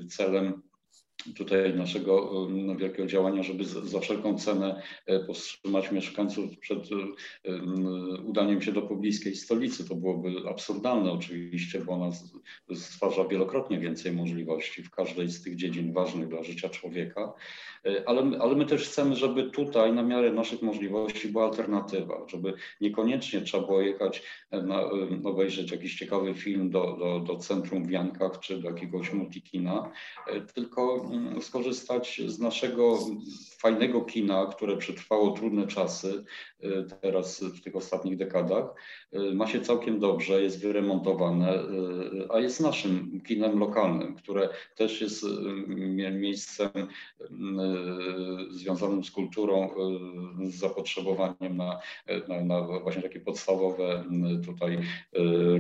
celem 0.09 0.63
tutaj 1.37 1.75
naszego 1.75 2.47
no, 2.51 2.77
wielkiego 2.77 3.09
działania, 3.09 3.43
żeby 3.43 3.65
za 3.65 4.01
wszelką 4.01 4.39
cenę 4.39 4.83
e, 5.07 5.21
powstrzymać 5.21 5.93
mieszkańców 5.93 6.59
przed 6.59 6.79
e, 6.79 7.53
udaniem 8.25 8.63
się 8.63 8.73
do 8.73 8.83
pobliskiej 8.83 9.37
stolicy. 9.37 9.89
To 9.89 9.95
byłoby 9.95 10.31
absurdalne 10.51 11.13
oczywiście, 11.13 11.81
bo 11.81 11.93
ona 11.93 12.11
stwarza 12.75 13.25
wielokrotnie 13.25 13.79
więcej 13.79 14.13
możliwości 14.13 14.83
w 14.83 14.91
każdej 14.91 15.29
z 15.29 15.43
tych 15.43 15.57
dziedzin 15.57 15.93
ważnych 15.93 16.29
dla 16.29 16.43
życia 16.43 16.69
człowieka. 16.69 17.33
E, 17.87 18.09
ale, 18.09 18.39
ale 18.41 18.57
my 18.57 18.67
też 18.67 18.89
chcemy, 18.89 19.17
żeby 19.17 19.51
tutaj 19.51 19.93
na 19.93 20.03
miarę 20.03 20.33
naszych 20.33 20.63
możliwości 20.63 21.29
była 21.29 21.45
alternatywa, 21.45 22.25
żeby 22.29 22.55
niekoniecznie 22.81 23.41
trzeba 23.41 23.67
było 23.67 23.81
jechać, 23.81 24.23
na, 24.53 24.91
obejrzeć 25.25 25.71
jakiś 25.71 25.95
ciekawy 25.97 26.35
film 26.35 26.71
do, 26.71 26.97
do, 26.99 27.21
do 27.21 27.37
centrum 27.37 27.85
w 27.85 27.91
Jankach 27.91 28.41
czy 28.41 28.59
do 28.59 28.69
jakiegoś 28.69 29.13
multikina, 29.13 29.91
tylko 30.55 31.09
skorzystać 31.43 32.21
z 32.27 32.39
naszego 32.39 32.99
fajnego 33.59 34.01
kina, 34.01 34.47
które 34.47 34.77
przetrwało 34.77 35.31
trudne 35.31 35.67
czasy 35.67 36.25
y, 36.65 36.85
teraz 37.01 37.41
w 37.41 37.61
tych 37.61 37.77
ostatnich 37.77 38.17
dekadach. 38.17 38.65
Y, 39.15 39.35
ma 39.35 39.47
się 39.47 39.61
całkiem 39.61 39.99
dobrze, 39.99 40.43
jest 40.43 40.63
wyremontowane, 40.63 41.55
y, 41.55 42.29
a 42.31 42.41
jest 42.41 42.61
naszym 42.61 43.21
kinem 43.27 43.59
lokalnym, 43.59 44.15
które 44.15 44.49
też 44.77 45.01
jest 45.01 45.25
miejscem 46.13 46.71
związanym 48.51 49.05
z 49.05 49.11
kulturą, 49.11 49.71
z 50.45 50.55
zapotrzebowaniem 50.55 51.57
na, 51.57 51.81
na, 52.29 52.45
na 52.45 52.61
właśnie 52.63 53.03
takie 53.03 53.21
podstawowe 53.21 54.05
tutaj 54.47 54.79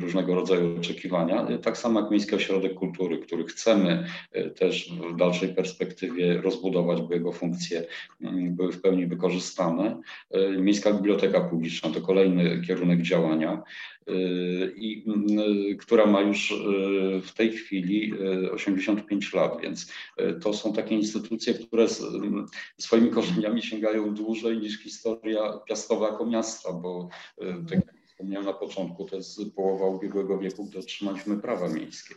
różnego 0.01 0.35
rodzaju 0.35 0.79
oczekiwania. 0.79 1.47
Tak 1.63 1.79
samo 1.79 2.01
jak 2.01 2.11
Miejski 2.11 2.35
Ośrodek 2.35 2.75
Kultury, 2.75 3.19
który 3.19 3.45
chcemy 3.45 4.07
też 4.57 4.93
w 4.93 5.17
dalszej 5.17 5.49
perspektywie 5.55 6.41
rozbudować, 6.41 7.03
by 7.03 7.15
jego 7.15 7.33
funkcje 7.33 7.88
były 8.51 8.73
w 8.73 8.81
pełni 8.81 9.07
wykorzystane. 9.07 10.01
E, 10.31 10.51
Miejska 10.51 10.93
Biblioteka 10.93 11.41
Publiczna 11.41 11.91
to 11.91 12.01
kolejny 12.01 12.63
kierunek 12.67 13.03
działania 13.03 13.63
e, 14.07 14.13
i 14.77 15.05
mm, 15.07 15.77
która 15.79 16.07
ma 16.07 16.21
już 16.21 16.55
w 17.23 17.33
tej 17.33 17.53
chwili 17.53 18.13
85 18.51 19.35
lat, 19.35 19.61
więc 19.63 19.93
to 20.43 20.55
są 20.55 20.73
takie 20.73 20.95
instytucje, 20.95 21.55
które 21.55 21.87
mm, 22.23 22.47
swoimi 22.79 23.11
korzeniami 23.11 23.63
sięgają 23.63 24.15
dłużej 24.15 24.59
niż 24.59 24.83
historia 24.83 25.59
Piastowa 25.69 26.09
jako 26.09 26.27
miasta, 26.27 26.73
bo 26.73 27.09
tak 27.71 27.98
wspomniałem 28.29 28.47
na 28.47 28.67
początku, 28.67 29.05
to 29.05 29.17
jest 29.17 29.41
połowa 29.57 29.87
ubiegłego 29.87 30.39
wieku, 30.39 30.65
gdy 30.65 30.79
otrzymaliśmy 30.79 31.37
prawa 31.37 31.69
miejskie. 31.69 32.15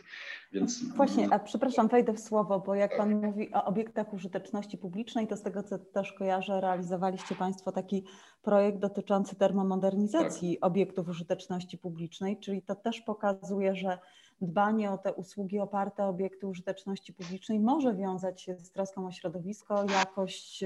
Więc... 0.52 0.84
Właśnie, 0.96 1.28
a 1.30 1.38
przepraszam, 1.38 1.88
wejdę 1.88 2.12
w 2.12 2.20
słowo, 2.20 2.60
bo 2.60 2.74
jak 2.74 2.96
Pan 2.96 3.26
mówi 3.26 3.54
o 3.54 3.64
obiektach 3.64 4.14
użyteczności 4.14 4.78
publicznej, 4.78 5.26
to 5.26 5.36
z 5.36 5.42
tego 5.42 5.62
co 5.62 5.78
też 5.78 6.12
kojarzę, 6.12 6.60
realizowaliście 6.60 7.34
Państwo 7.34 7.72
taki 7.72 8.04
projekt 8.42 8.78
dotyczący 8.78 9.36
termomodernizacji 9.36 10.58
tak. 10.60 10.70
obiektów 10.70 11.08
użyteczności 11.08 11.78
publicznej, 11.78 12.40
czyli 12.40 12.62
to 12.62 12.74
też 12.74 13.00
pokazuje, 13.00 13.74
że 13.74 13.98
dbanie 14.42 14.90
o 14.90 14.98
te 14.98 15.12
usługi 15.12 15.58
oparte 15.58 16.04
o 16.04 16.08
obiekty 16.08 16.46
użyteczności 16.46 17.12
publicznej 17.12 17.60
może 17.60 17.94
wiązać 17.94 18.42
się 18.42 18.56
z 18.56 18.70
troską 18.70 19.06
o 19.06 19.12
środowisko, 19.12 19.84
jakość 19.84 20.64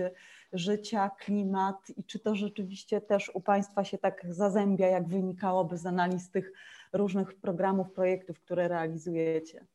życia, 0.52 1.10
klimat 1.18 1.90
i 1.96 2.04
czy 2.04 2.18
to 2.18 2.34
rzeczywiście 2.34 3.00
też 3.00 3.30
u 3.34 3.40
Państwa 3.40 3.84
się 3.84 3.98
tak 3.98 4.26
zazębia, 4.30 4.86
jak 4.86 5.08
wynikałoby 5.08 5.76
z 5.78 5.86
analiz 5.86 6.30
tych 6.30 6.52
różnych 6.92 7.34
programów, 7.34 7.92
projektów, 7.92 8.40
które 8.40 8.68
realizujecie? 8.68 9.66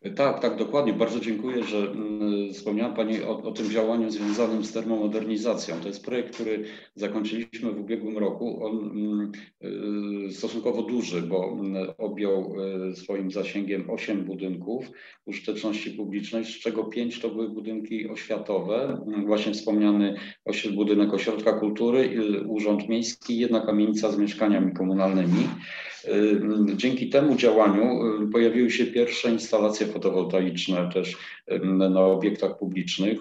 Tak, 0.00 0.40
tak, 0.40 0.56
dokładnie. 0.56 0.92
Bardzo 0.92 1.20
dziękuję, 1.20 1.64
że 1.64 1.78
mm, 1.78 2.52
wspomniała 2.52 2.94
Pani 2.94 3.22
o, 3.22 3.42
o, 3.42 3.52
tym 3.52 3.70
działaniu 3.70 4.10
związanym 4.10 4.64
z 4.64 4.72
termomodernizacją. 4.72 5.80
To 5.80 5.88
jest 5.88 6.04
projekt, 6.04 6.34
który 6.34 6.64
zakończyliśmy 6.94 7.72
w 7.72 7.80
ubiegłym 7.80 8.18
roku. 8.18 8.64
On 8.64 8.78
mm, 8.78 9.32
y, 10.28 10.32
stosunkowo 10.32 10.82
duży, 10.82 11.22
bo 11.22 11.52
mm, 11.52 11.88
objął 11.98 12.56
y, 12.90 12.96
swoim 12.96 13.30
zasięgiem 13.30 13.90
8 13.90 14.24
budynków 14.24 14.90
użyteczności 15.26 15.90
publicznej, 15.90 16.44
z 16.44 16.48
czego 16.48 16.84
5 16.84 17.20
to 17.20 17.28
były 17.28 17.48
budynki 17.48 18.08
oświatowe. 18.08 19.04
Właśnie 19.26 19.52
wspomniany 19.52 20.14
budynek 20.74 21.14
Ośrodka 21.14 21.52
Kultury, 21.52 22.10
Urząd 22.46 22.88
Miejski, 22.88 23.38
jedna 23.38 23.60
kamienica 23.60 24.12
z 24.12 24.18
mieszkaniami 24.18 24.72
komunalnymi. 24.72 25.48
Y, 26.04 26.40
dzięki 26.76 27.08
temu 27.08 27.36
działaniu 27.36 28.00
pojawiły 28.32 28.70
się 28.70 28.86
pierwsze 28.86 29.30
instalacje 29.32 29.89
fotowoltaiczne 29.90 30.90
też 30.92 31.16
na 31.90 32.00
obiektach 32.00 32.58
publicznych. 32.58 33.18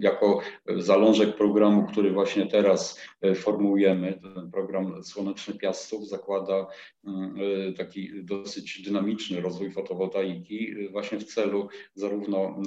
Jako 0.00 0.40
zalążek 0.76 1.36
programu, 1.36 1.86
który 1.86 2.10
właśnie 2.12 2.46
teraz 2.46 3.00
e, 3.22 3.34
formułujemy, 3.34 4.20
ten 4.34 4.50
program 4.50 5.04
Słoneczny 5.04 5.54
Piastów 5.54 6.08
zakłada 6.08 6.66
e, 7.06 7.72
taki 7.72 8.24
dosyć 8.24 8.82
dynamiczny 8.82 9.40
rozwój 9.40 9.70
fotowoltaiki 9.70 10.70
e, 10.70 10.88
właśnie 10.88 11.18
w 11.18 11.24
celu 11.24 11.68
zarówno 11.94 12.62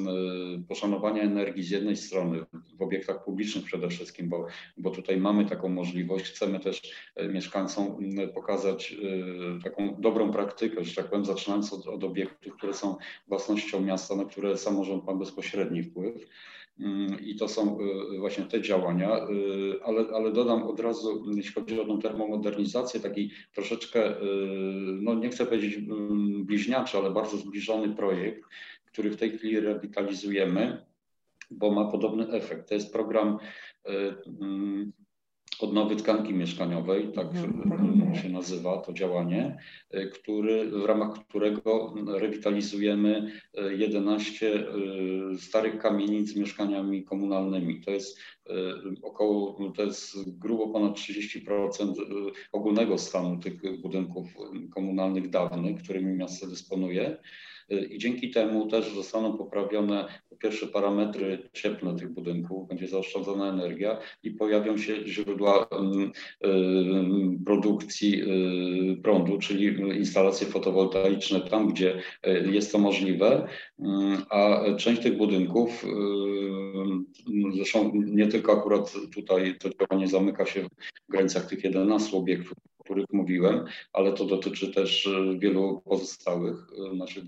poszanowania 0.68 1.24
energii 1.24 1.64
z 1.64 1.70
jednej 1.70 1.96
strony 1.96 2.46
w 2.78 2.82
obiektach 2.82 3.24
publicznych 3.24 3.66
przede 3.66 3.90
wszystkim, 3.90 4.30
bo, 4.30 4.46
bo 4.78 4.92
tutaj 4.92 5.18
mamy 5.18 5.46
taką 5.46 5.70
możliwość, 5.70 6.26
chcemy 6.26 6.60
też 6.60 6.82
mieszkańcom 7.30 7.98
pokazać 8.34 8.96
taką 9.64 9.96
dobrą 10.00 10.32
praktykę, 10.32 10.84
że 10.84 10.96
tak 10.96 11.10
powiem, 11.10 11.26
zaczynając 11.26 11.74
od, 11.74 11.88
od 11.88 12.04
obiektów, 12.04 12.54
które 12.54 12.74
są 12.74 12.96
własnością 13.28 13.82
miasta, 13.82 14.16
na 14.16 14.26
które 14.26 14.58
samorząd 14.58 15.06
ma 15.06 15.14
bezpośredni 15.14 15.84
wpływ. 15.84 16.28
Mm, 16.80 17.20
I 17.20 17.36
to 17.36 17.48
są 17.48 17.78
y, 18.16 18.20
właśnie 18.20 18.44
te 18.44 18.62
działania, 18.62 19.18
y, 19.18 19.84
ale, 19.84 20.06
ale 20.14 20.32
dodam 20.32 20.64
od 20.64 20.80
razu, 20.80 21.26
jeśli 21.36 21.54
chodzi 21.54 21.80
o 21.80 21.86
tą 21.86 22.00
termomodernizację, 22.00 23.00
taki 23.00 23.32
troszeczkę, 23.54 24.22
y, 24.22 24.26
no 25.02 25.16
nie 25.16 25.30
chcę 25.30 25.46
powiedzieć 25.46 25.78
mm, 25.78 26.46
bliźniaczy, 26.46 26.98
ale 26.98 27.12
bardzo 27.12 27.38
zbliżony 27.38 27.96
projekt, 27.96 28.44
który 28.86 29.10
w 29.10 29.18
tej 29.18 29.38
chwili 29.38 29.60
rewitalizujemy, 29.60 30.86
bo 31.52 31.72
ma 31.72 31.92
podobny 31.92 32.32
efekt. 32.32 32.70
To 32.70 32.74
jest 32.74 32.94
program 32.94 33.38
mm, 34.42 34.94
odnowy 35.60 35.96
tkanki 35.96 36.34
mieszkaniowej, 36.34 37.12
tak 37.12 37.28
mhm. 37.28 38.16
się 38.16 38.30
nazywa 38.30 38.78
to 38.78 38.94
działanie, 38.94 39.58
e, 39.92 40.08
który, 40.08 40.72
w 40.72 40.86
ramach 40.86 41.14
którego 41.28 41.94
rewitalizujemy 42.08 43.32
11 43.78 44.54
e, 44.54 44.60
e, 44.60 45.38
starych 45.38 45.78
kamienic 45.78 46.30
z 46.30 46.36
mieszkaniami 46.36 47.04
komunalnymi. 47.04 47.82
To 47.82 47.92
jest 47.92 48.20
około, 49.04 49.72
to 49.76 49.84
jest 49.84 50.38
grubo 50.40 50.68
ponad 50.68 50.98
30% 50.98 51.94
ogólnego 52.52 52.98
stanu 52.98 53.40
tych 53.40 53.82
budynków 53.82 54.28
komunalnych 54.76 55.30
dawnych, 55.30 55.84
którymi 55.84 56.14
miasto 56.14 56.48
dysponuje 56.48 57.18
i 57.70 57.98
dzięki 57.98 58.32
temu 58.32 58.68
też 58.68 58.96
zostaną 58.96 59.38
poprawione 59.38 60.08
po 60.30 60.36
pierwsze 60.36 60.68
parametry 60.68 61.50
cieplne 61.54 61.96
tych 61.96 62.10
budynków, 62.10 62.68
będzie 62.68 62.88
zaoszczędzona 62.88 63.50
energia 63.50 63.98
i 64.24 64.32
pojawią 64.32 64.78
się 64.78 65.08
źródła 65.08 65.68
mm, 65.72 66.12
y, 66.46 67.46
produkcji 67.46 68.22
y, 68.92 69.02
prądu, 69.04 69.38
czyli 69.38 69.66
instalacje 69.98 70.48
fotowoltaiczne 70.48 71.42
tam, 71.42 71.68
gdzie 71.68 72.02
jest 72.52 72.72
to 72.72 72.78
możliwe, 72.78 73.48
mm, 73.80 74.24
a 74.30 74.60
część 74.78 75.02
tych 75.02 75.18
budynków, 75.18 75.86
zresztą 77.56 77.92
nie 77.96 78.28
tylko 78.28 78.52
akurat 78.52 78.94
tutaj 79.16 79.56
to 79.60 79.70
działanie 79.70 80.08
zamyka 80.08 80.46
się 80.46 80.64
w 80.64 81.12
granicach 81.12 81.46
tych 81.46 81.64
11 81.64 82.18
obiektów, 82.18 82.54
których 82.88 83.06
mówiłem, 83.12 83.66
ale 83.94 84.14
to 84.14 84.26
dotyczy 84.26 84.74
też 84.74 85.08
e, 85.08 85.40
wielu 85.40 85.82
pozostałych 85.86 86.56
e, 86.56 86.96
naszych 86.96 87.24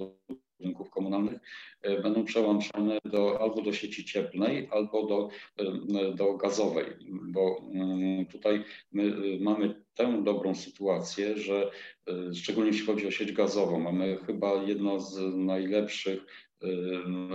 budynków 0.59 0.89
komunalnych, 0.89 1.39
e, 1.81 2.01
będą 2.01 2.25
przełączone 2.25 2.97
do, 3.05 3.41
albo 3.41 3.61
do 3.61 3.73
sieci 3.73 4.05
cieplnej, 4.05 4.67
albo 4.71 5.07
do, 5.07 5.29
do 6.15 6.37
gazowej, 6.37 6.85
bo 7.09 7.61
mm, 7.73 8.25
tutaj 8.25 8.63
my 8.91 9.13
mamy 9.39 9.83
tę 9.93 10.23
dobrą 10.23 10.55
sytuację, 10.55 11.37
że 11.37 11.71
szczególnie 12.33 12.71
jeśli 12.71 12.85
chodzi 12.85 13.07
o 13.07 13.11
sieć 13.11 13.31
gazową, 13.31 13.79
mamy 13.79 14.17
chyba 14.25 14.63
jedno 14.63 14.99
z 14.99 15.35
najlepszych 15.35 16.25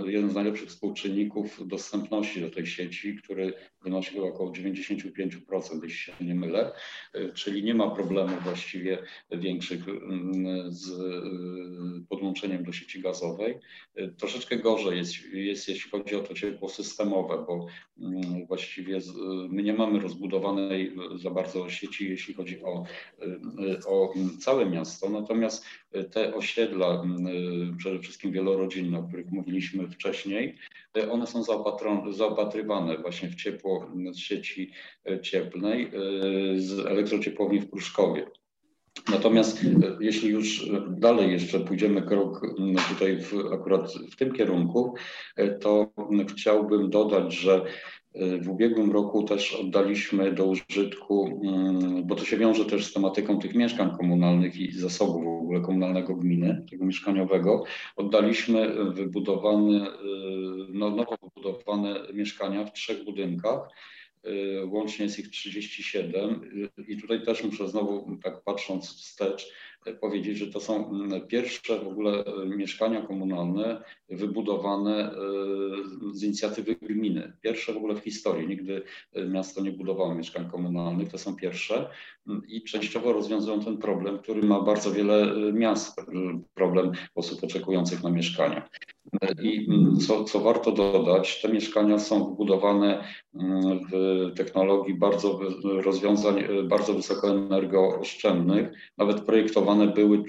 jeden 0.05 0.29
z 0.29 0.35
najlepszych 0.35 0.69
współczynników 0.69 1.67
dostępności 1.67 2.41
do 2.41 2.49
tej 2.49 2.65
sieci, 2.65 3.15
który 3.15 3.53
wynosi 3.83 4.19
około 4.19 4.51
95%, 4.51 5.83
jeśli 5.83 5.89
się 5.89 6.13
nie 6.21 6.35
mylę, 6.35 6.71
y, 7.15 7.31
czyli 7.33 7.63
nie 7.63 7.73
ma 7.73 7.91
problemów 7.91 8.43
właściwie 8.43 8.97
większych 9.31 9.85
z 10.67 10.89
y, 10.89 12.05
podłączeniem 12.09 12.63
do 12.63 12.71
sieci 12.71 13.01
gazowej. 13.01 13.59
Y, 13.99 14.13
troszeczkę 14.17 14.57
gorzej 14.57 14.97
jest, 14.97 15.25
jest 15.33 15.67
jeśli 15.67 15.91
chodzi 15.91 16.15
o 16.15 16.19
to 16.19 16.33
ciepło 16.33 16.69
systemowe, 16.69 17.45
bo 17.47 17.65
właściwie 18.47 18.99
my 19.49 19.63
nie 19.63 19.73
mamy 19.73 19.99
rozbudowanej 19.99 20.95
za 21.15 21.29
bardzo 21.29 21.69
sieci, 21.69 22.09
jeśli 22.09 22.33
chodzi 22.33 22.63
o, 22.63 22.85
o 23.87 24.13
całe 24.39 24.65
miasto, 24.65 25.09
natomiast 25.09 25.65
te 26.11 26.35
osiedla, 26.35 27.03
przede 27.77 27.99
wszystkim 27.99 28.31
wielorodzinne, 28.31 29.09
których 29.15 29.31
mówiliśmy 29.31 29.87
wcześniej, 29.87 30.57
one 31.11 31.27
są 31.27 31.43
zaopatrywane 32.11 32.97
właśnie 32.97 33.29
w 33.29 33.35
ciepło 33.35 33.91
z 34.11 34.17
sieci 34.17 34.71
e, 35.05 35.21
cieplnej 35.21 35.83
e, 35.83 35.89
z 36.59 36.79
elektrociepłowni 36.79 37.59
w 37.59 37.69
Pruszkowie. 37.69 38.25
Natomiast 39.11 39.63
e, 39.63 39.67
jeśli 39.99 40.29
już 40.29 40.69
dalej 40.89 41.31
jeszcze 41.31 41.59
pójdziemy 41.59 42.01
krok 42.01 42.41
tutaj 42.89 43.17
w, 43.17 43.33
akurat 43.53 43.93
w 44.11 44.15
tym 44.15 44.33
kierunku, 44.33 44.95
to 45.61 45.91
chciałbym 46.29 46.89
dodać, 46.89 47.33
że 47.33 47.65
w 48.41 48.49
ubiegłym 48.49 48.91
roku 48.91 49.23
też 49.23 49.55
oddaliśmy 49.55 50.31
do 50.31 50.45
użytku, 50.45 51.41
mm, 51.43 52.07
bo 52.07 52.15
to 52.15 52.25
się 52.25 52.37
wiąże 52.37 52.65
też 52.65 52.85
z 52.85 52.93
tematyką 52.93 53.39
tych 53.39 53.55
mieszkań 53.55 53.97
komunalnych 53.97 54.55
i 54.55 54.71
zasobu 54.71 55.23
w 55.23 55.41
ogóle 55.41 55.61
komunalnego 55.61 56.15
gminy, 56.15 56.65
tego 56.71 56.85
mieszkaniowego, 56.85 57.63
oddaliśmy 57.95 58.85
wybudowane, 58.93 59.87
y, 59.87 59.91
no, 60.69 60.89
nowo 60.89 61.17
wybudowane 61.23 61.99
mieszkania 62.13 62.65
w 62.65 62.73
trzech 62.73 63.03
budynkach. 63.03 63.69
Y, 64.25 64.65
łącznie 64.65 65.05
jest 65.05 65.19
ich 65.19 65.29
37 65.29 66.51
i 66.87 66.97
tutaj 66.97 67.21
też 67.21 67.43
muszę 67.43 67.67
znowu, 67.67 68.17
tak 68.23 68.43
patrząc 68.43 68.89
wstecz, 68.89 69.51
powiedzieć, 69.93 70.37
że 70.37 70.47
to 70.47 70.59
są 70.59 70.89
mm, 70.89 71.27
pierwsze 71.27 71.79
w 71.79 71.87
ogóle 71.87 72.25
e, 72.25 72.45
mieszkania 72.45 73.01
komunalne 73.01 73.81
wybudowane 74.09 75.11
e, 75.11 75.15
z 76.11 76.23
inicjatywy 76.23 76.75
gminy. 76.75 77.33
Pierwsze 77.41 77.73
w 77.73 77.77
ogóle 77.77 77.95
w 77.95 77.99
historii. 77.99 78.47
Nigdy 78.47 78.83
e, 79.13 79.25
miasto 79.25 79.61
nie 79.61 79.71
budowało 79.71 80.15
mieszkań 80.15 80.49
komunalnych. 80.51 81.09
To 81.09 81.17
są 81.17 81.35
pierwsze 81.35 81.89
mm, 82.27 82.41
i 82.47 82.63
częściowo 82.63 83.13
rozwiązują 83.13 83.59
ten 83.59 83.77
problem, 83.77 84.19
który 84.19 84.43
ma 84.43 84.61
bardzo 84.61 84.91
wiele 84.91 85.35
miast, 85.53 86.01
problem 86.53 86.91
osób 87.15 87.43
oczekujących 87.43 88.03
na 88.03 88.09
mieszkania. 88.09 88.69
I 89.41 89.67
mm, 89.69 89.97
co, 89.97 90.23
co 90.23 90.39
warto 90.39 90.71
dodać, 90.71 91.41
te 91.41 91.49
mieszkania 91.49 91.99
są 91.99 92.33
wbudowane 92.33 93.03
w 93.91 94.31
technologii 94.35 94.93
bardzo 94.93 95.39
rozwiązań 95.63 96.43
bardzo 96.63 96.93
wysokoenergooszczędnych, 96.93 98.67
nawet 98.97 99.21
projektowane 99.21 99.74
one 99.75 99.87
były, 99.87 100.23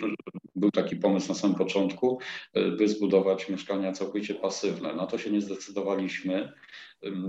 był 0.55 0.71
taki 0.71 0.97
pomysł 0.97 1.29
na 1.29 1.35
samym 1.35 1.57
początku, 1.57 2.19
by 2.79 2.89
zbudować 2.89 3.49
mieszkania 3.49 3.93
całkowicie 3.93 4.35
pasywne. 4.35 4.95
Na 4.95 5.07
to 5.07 5.19
się 5.19 5.31
nie 5.31 5.41
zdecydowaliśmy 5.41 6.53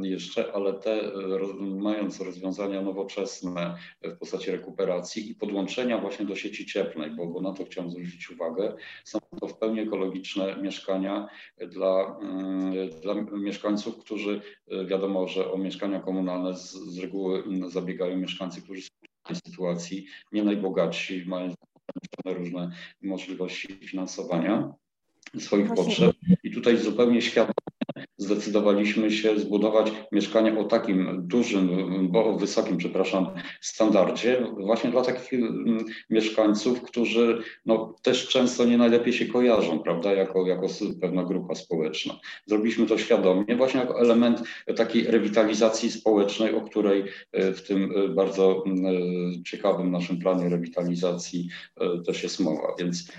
jeszcze, 0.02 0.54
ale 0.54 0.74
te, 0.74 1.12
mając 1.60 2.22
rozwiązania 2.22 2.82
nowoczesne 2.82 3.76
w 4.04 4.18
postaci 4.18 4.52
rekuperacji 4.52 5.32
i 5.32 5.36
podłączenia 5.36 5.98
właśnie 5.98 6.26
do 6.26 6.36
sieci 6.36 6.66
cieplnej, 6.66 7.12
bo, 7.12 7.28
bo 7.28 7.42
na 7.42 7.54
to 7.54 7.66
chciałem 7.66 7.92
zwrócić 7.92 8.32
uwagę, 8.32 8.76
są 9.04 9.20
to 9.40 9.48
w 9.48 9.58
pełni 9.58 9.80
ekologiczne 9.80 10.58
mieszkania 10.62 11.28
dla, 11.68 12.20
dla 13.02 13.14
mieszkańców, 13.32 13.98
którzy 13.98 14.42
wiadomo, 14.88 15.28
że 15.28 15.52
o 15.52 15.58
mieszkania 15.58 16.00
komunalne 16.00 16.56
z, 16.56 16.72
z 16.72 17.00
reguły 17.00 17.44
zabiegają 17.68 18.18
mieszkańcy, 18.18 18.62
którzy 18.62 18.82
są 18.82 18.90
tej 19.28 19.36
sytuacji 19.36 20.06
nie 20.32 20.44
najbogatsi, 20.44 21.24
mają 21.28 21.54
różne 22.26 22.72
możliwości 23.02 23.68
finansowania 23.68 24.74
swoich 25.38 25.68
Właśnie. 25.68 25.86
potrzeb. 25.86 26.16
I 26.44 26.52
tutaj 26.52 26.78
zupełnie 26.78 27.22
świadomie 27.22 27.54
zdecydowaliśmy 28.18 29.12
się 29.12 29.40
zbudować 29.40 29.92
mieszkanie 30.12 30.60
o 30.60 30.64
takim 30.64 31.28
dużym, 31.28 31.70
bo 32.12 32.38
wysokim, 32.38 32.78
przepraszam, 32.78 33.28
standardzie, 33.62 34.48
właśnie 34.60 34.90
dla 34.90 35.02
takich 35.02 35.34
mm, 35.34 35.86
mieszkańców, 36.10 36.82
którzy 36.82 37.42
no, 37.66 37.96
też 38.02 38.28
często 38.28 38.66
nie 38.66 38.78
najlepiej 38.78 39.14
się 39.14 39.26
kojarzą, 39.26 39.80
prawda, 39.80 40.14
jako, 40.14 40.48
jako 40.48 40.68
pewna 41.02 41.24
grupa 41.24 41.56
społeczna. 41.56 42.20
Zrobiliśmy 42.46 42.86
to 42.86 42.98
świadomie, 42.98 43.56
właśnie 43.56 43.80
jako 43.80 44.00
element 44.00 44.44
takiej 44.76 45.04
rewitalizacji 45.04 45.92
społecznej, 45.92 46.56
o 46.56 46.62
której 46.62 47.04
e, 47.32 47.54
w 47.54 47.68
tym 47.68 47.92
e, 47.96 48.08
bardzo 48.10 48.64
mm, 48.66 48.86
e, 48.86 49.44
ciekawym 49.44 49.92
naszym 49.92 50.20
planie 50.20 50.50
rewitalizacji 50.50 51.50
też 52.06 52.24
jest 52.24 52.40
mowa. 52.40 52.76
Więc 52.80 53.12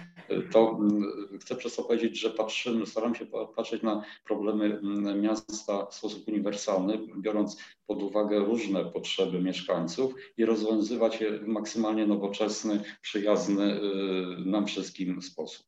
to 0.53 0.79
mm, 0.81 1.13
chcę 1.41 1.57
przez 1.57 1.77
to 1.77 1.83
powiedzieć, 1.83 2.21
że 2.21 2.31
patrzymy, 2.31 2.87
staram 2.87 3.15
się 3.15 3.27
patrzeć 3.57 3.83
na 3.83 4.03
problemy 4.25 4.65
mm, 4.65 5.21
miasta 5.21 5.87
w 5.87 5.95
sposób 5.95 6.29
uniwersalny, 6.29 6.99
biorąc 7.17 7.57
pod 7.87 8.03
uwagę 8.03 8.39
różne 8.39 8.85
potrzeby 8.85 9.41
mieszkańców 9.41 10.15
i 10.37 10.45
rozwiązywać 10.45 11.21
je 11.21 11.39
w 11.39 11.47
maksymalnie 11.47 12.07
nowoczesny, 12.07 12.83
przyjazny 13.03 13.65
y, 13.65 13.81
nam 14.45 14.67
wszystkim 14.67 15.23
sposób. 15.23 15.67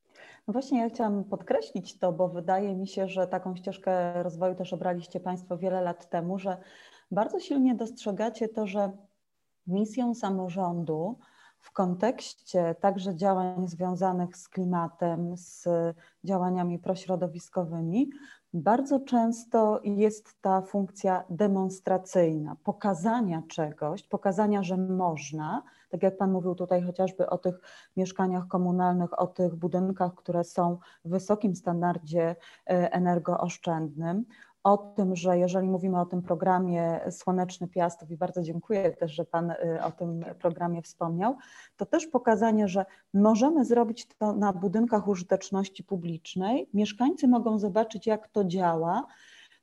No 0.48 0.52
właśnie, 0.52 0.78
ja 0.78 0.88
chciałam 0.88 1.24
podkreślić 1.24 1.98
to, 1.98 2.12
bo 2.12 2.28
wydaje 2.28 2.76
mi 2.76 2.88
się, 2.88 3.08
że 3.08 3.26
taką 3.26 3.56
ścieżkę 3.56 4.22
rozwoju 4.22 4.54
też 4.54 4.72
obraliście 4.72 5.20
Państwo 5.20 5.58
wiele 5.58 5.80
lat 5.80 6.10
temu, 6.10 6.38
że 6.38 6.56
bardzo 7.10 7.40
silnie 7.40 7.74
dostrzegacie 7.74 8.48
to, 8.48 8.66
że 8.66 8.90
misją 9.66 10.14
samorządu 10.14 11.18
w 11.60 11.72
kontekście 11.72 12.74
także 12.80 13.16
działań 13.16 13.68
związanych 13.68 14.36
z 14.36 14.48
klimatem, 14.48 15.36
z 15.36 15.68
działaniami 16.24 16.78
prośrodowiskowymi, 16.78 18.10
bardzo 18.54 19.00
często 19.00 19.80
jest 19.84 20.40
ta 20.40 20.62
funkcja 20.62 21.24
demonstracyjna, 21.30 22.56
pokazania 22.64 23.42
czegoś, 23.48 24.02
pokazania, 24.02 24.62
że 24.62 24.76
można, 24.76 25.62
tak 25.90 26.02
jak 26.02 26.16
Pan 26.16 26.32
mówił 26.32 26.54
tutaj 26.54 26.82
chociażby 26.82 27.26
o 27.26 27.38
tych 27.38 27.60
mieszkaniach 27.96 28.48
komunalnych, 28.48 29.18
o 29.18 29.26
tych 29.26 29.54
budynkach, 29.54 30.14
które 30.14 30.44
są 30.44 30.78
w 31.04 31.10
wysokim 31.10 31.56
standardzie 31.56 32.36
e, 32.66 32.92
energooszczędnym, 32.92 34.24
o 34.64 34.76
tym, 34.76 35.16
że 35.16 35.38
jeżeli 35.38 35.68
mówimy 35.68 36.00
o 36.00 36.06
tym 36.06 36.22
programie 36.22 37.00
Słoneczny 37.10 37.68
Piastów 37.68 38.10
i 38.10 38.16
bardzo 38.16 38.42
dziękuję 38.42 38.90
też, 38.90 39.12
że 39.12 39.24
Pan 39.24 39.50
y, 39.50 39.56
o 39.84 39.90
tym 39.92 40.24
programie 40.38 40.82
wspomniał, 40.82 41.36
to 41.76 41.86
też 41.86 42.06
pokazanie, 42.06 42.68
że 42.68 42.84
możemy 43.14 43.64
zrobić 43.64 44.06
to 44.18 44.32
na 44.32 44.52
budynkach 44.52 45.08
użyteczności 45.08 45.84
publicznej. 45.84 46.68
Mieszkańcy 46.74 47.28
mogą 47.28 47.58
zobaczyć, 47.58 48.06
jak 48.06 48.28
to 48.28 48.44
działa. 48.44 49.06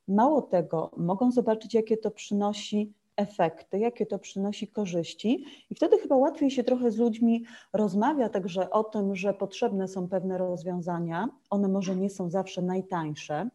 Mało 0.08 0.42
tego, 0.42 0.90
mogą 0.96 1.30
zobaczyć, 1.30 1.74
jakie 1.74 1.96
to 1.96 2.10
przynosi 2.10 2.92
efekty, 3.16 3.78
jakie 3.78 4.06
to 4.06 4.18
przynosi 4.18 4.68
korzyści, 4.68 5.44
i 5.70 5.74
wtedy 5.74 5.98
chyba 5.98 6.16
łatwiej 6.16 6.50
się 6.50 6.64
trochę 6.64 6.90
z 6.90 6.96
ludźmi 6.96 7.44
rozmawia 7.72 8.28
także 8.28 8.70
o 8.70 8.84
tym, 8.84 9.16
że 9.16 9.34
potrzebne 9.34 9.88
są 9.88 10.08
pewne 10.08 10.38
rozwiązania. 10.38 11.28
One 11.50 11.68
może 11.68 11.96
nie 11.96 12.10
są 12.10 12.30
zawsze 12.30 12.62
najtańsze, 12.62 13.48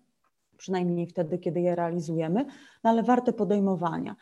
przynajmniej 0.57 1.07
wtedy, 1.07 1.37
kiedy 1.37 1.61
je 1.61 1.75
realizujemy, 1.75 2.45
no 2.83 2.89
ale 2.89 3.03
warte 3.03 3.33
podejmowania. 3.33 4.15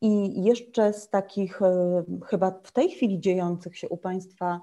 I 0.00 0.42
jeszcze 0.44 0.92
z 0.92 1.08
takich 1.08 1.62
e, 1.62 2.04
chyba 2.26 2.50
w 2.62 2.72
tej 2.72 2.90
chwili 2.90 3.20
dziejących 3.20 3.78
się 3.78 3.88
u 3.88 3.96
Państwa 3.96 4.60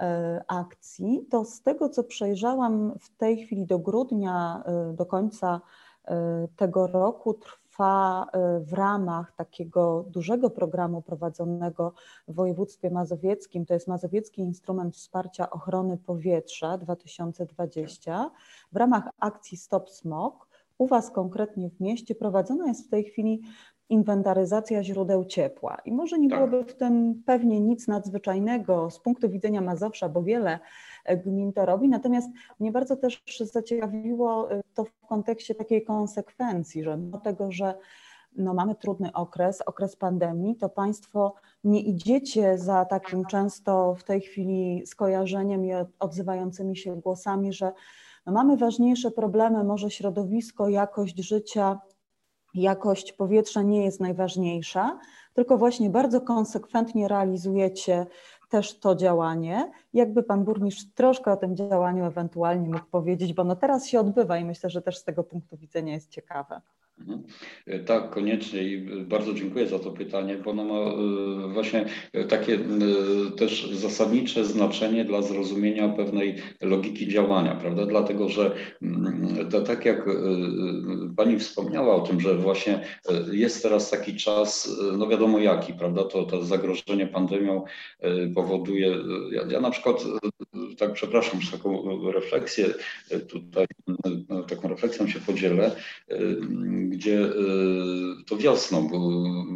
e, 0.00 0.44
akcji, 0.48 1.26
to 1.30 1.44
z 1.44 1.62
tego, 1.62 1.88
co 1.88 2.04
przejrzałam 2.04 2.94
w 3.00 3.16
tej 3.16 3.36
chwili 3.36 3.66
do 3.66 3.78
grudnia, 3.78 4.62
e, 4.66 4.92
do 4.92 5.06
końca 5.06 5.60
tego 6.56 6.86
roku 6.86 7.34
trwa 7.34 8.26
w 8.60 8.72
ramach 8.72 9.32
takiego 9.32 10.04
dużego 10.08 10.50
programu 10.50 11.02
prowadzonego 11.02 11.92
w 12.28 12.34
województwie 12.34 12.90
mazowieckim, 12.90 13.66
to 13.66 13.74
jest 13.74 13.88
Mazowiecki 13.88 14.42
Instrument 14.42 14.96
Wsparcia 14.96 15.50
Ochrony 15.50 15.96
Powietrza 15.96 16.78
2020, 16.78 18.30
w 18.72 18.76
ramach 18.76 19.08
akcji 19.20 19.56
Stop 19.56 19.90
Smog 19.90 20.47
u 20.78 20.86
Was 20.86 21.10
konkretnie 21.10 21.70
w 21.70 21.80
mieście 21.80 22.14
prowadzona 22.14 22.66
jest 22.66 22.86
w 22.86 22.90
tej 22.90 23.04
chwili 23.04 23.42
inwentaryzacja 23.88 24.84
źródeł 24.84 25.24
ciepła. 25.24 25.78
I 25.84 25.92
może 25.92 26.18
nie 26.18 26.28
tak. 26.28 26.38
byłoby 26.38 26.64
w 26.64 26.74
tym 26.74 27.22
pewnie 27.26 27.60
nic 27.60 27.88
nadzwyczajnego 27.88 28.90
z 28.90 29.00
punktu 29.00 29.30
widzenia 29.30 29.60
Mazowsza, 29.60 30.08
bo 30.08 30.22
wiele 30.22 30.58
e, 31.04 31.16
gmin 31.16 31.52
to 31.52 31.66
robi. 31.66 31.88
Natomiast 31.88 32.28
mnie 32.60 32.72
bardzo 32.72 32.96
też 32.96 33.22
zaciekawiło 33.40 34.52
e, 34.52 34.62
to 34.74 34.84
w 34.84 35.06
kontekście 35.08 35.54
takiej 35.54 35.84
konsekwencji, 35.84 36.84
że 36.84 36.96
mimo 36.96 37.18
tego, 37.18 37.52
że 37.52 37.74
no 38.36 38.54
mamy 38.54 38.74
trudny 38.74 39.12
okres, 39.12 39.62
okres 39.66 39.96
pandemii, 39.96 40.56
to 40.56 40.68
Państwo 40.68 41.34
nie 41.64 41.80
idziecie 41.80 42.58
za 42.58 42.84
takim 42.84 43.24
często 43.24 43.94
w 43.94 44.04
tej 44.04 44.20
chwili 44.20 44.82
skojarzeniem 44.86 45.64
i 45.64 45.70
odzywającymi 45.98 46.76
się 46.76 47.00
głosami, 47.00 47.52
że 47.52 47.72
no 48.28 48.34
mamy 48.34 48.56
ważniejsze 48.56 49.10
problemy, 49.10 49.64
może 49.64 49.90
środowisko, 49.90 50.68
jakość 50.68 51.16
życia, 51.16 51.80
jakość 52.54 53.12
powietrza 53.12 53.62
nie 53.62 53.84
jest 53.84 54.00
najważniejsza, 54.00 54.98
tylko 55.34 55.58
właśnie 55.58 55.90
bardzo 55.90 56.20
konsekwentnie 56.20 57.08
realizujecie 57.08 58.06
też 58.50 58.80
to 58.80 58.96
działanie. 58.96 59.72
Jakby 59.92 60.22
pan 60.22 60.44
burmistrz 60.44 60.84
troszkę 60.94 61.32
o 61.32 61.36
tym 61.36 61.56
działaniu 61.56 62.04
ewentualnie 62.04 62.68
mógł 62.68 62.86
powiedzieć, 62.90 63.34
bo 63.34 63.44
no 63.44 63.56
teraz 63.56 63.86
się 63.86 64.00
odbywa 64.00 64.38
i 64.38 64.44
myślę, 64.44 64.70
że 64.70 64.82
też 64.82 64.98
z 64.98 65.04
tego 65.04 65.24
punktu 65.24 65.56
widzenia 65.56 65.94
jest 65.94 66.10
ciekawe. 66.10 66.60
Mhm. 67.00 67.22
Tak, 67.86 68.10
koniecznie 68.10 68.62
i 68.62 68.78
bardzo 69.04 69.34
dziękuję 69.34 69.66
za 69.66 69.78
to 69.78 69.90
pytanie, 69.90 70.36
bo 70.44 70.50
ono 70.50 70.64
ma 70.64 70.74
e, 70.74 71.52
właśnie 71.52 71.84
takie 72.28 72.54
e, 72.54 72.58
też 73.36 73.70
zasadnicze 73.70 74.44
znaczenie 74.44 75.04
dla 75.04 75.22
zrozumienia 75.22 75.88
pewnej 75.88 76.36
logiki 76.60 77.08
działania, 77.08 77.54
prawda? 77.54 77.86
Dlatego, 77.86 78.28
że 78.28 78.54
to, 79.50 79.60
tak 79.60 79.84
jak 79.84 80.08
e, 80.08 80.12
Pani 81.16 81.38
wspomniała 81.38 81.94
o 81.94 82.00
tym, 82.00 82.20
że 82.20 82.34
właśnie 82.34 82.80
jest 83.32 83.62
teraz 83.62 83.90
taki 83.90 84.16
czas, 84.16 84.78
no 84.98 85.08
wiadomo 85.08 85.38
jaki, 85.38 85.72
prawda? 85.74 86.04
To, 86.04 86.24
to 86.24 86.44
zagrożenie 86.44 87.06
pandemią 87.06 87.64
powoduje, 88.34 88.96
ja, 89.32 89.42
ja 89.50 89.60
na 89.60 89.70
przykład 89.70 90.04
tak 90.78 90.92
przepraszam, 90.92 91.40
że 91.40 91.52
taką 91.52 91.98
refleksję 92.12 92.66
tutaj, 93.28 93.66
taką 94.48 94.68
refleksją 94.68 95.08
się 95.08 95.20
podzielę 95.20 95.76
gdzie 96.90 97.20
y, 97.20 98.24
to 98.26 98.36
wiosną 98.36 98.88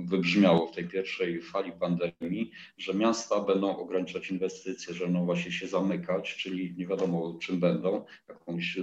wybrzmiało 0.07 0.67
w 0.67 0.75
tej 0.75 0.89
pierwszej 0.89 1.43
fali 1.43 1.73
pandemii, 1.73 2.51
że 2.79 2.95
miasta 2.95 3.41
będą 3.41 3.77
ograniczać 3.77 4.31
inwestycje, 4.31 4.95
że 4.95 5.05
będą 5.05 5.25
właśnie 5.25 5.53
się 5.53 5.69
zamykać, 5.69 6.37
czyli 6.37 6.75
nie 6.77 6.87
wiadomo 6.87 7.39
czym 7.43 7.61
będą, 7.61 8.05
jakąś 8.29 8.79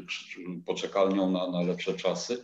poczekalnią 0.66 1.32
na, 1.32 1.52
na 1.52 1.62
lepsze 1.62 1.94
czasy. 1.94 2.44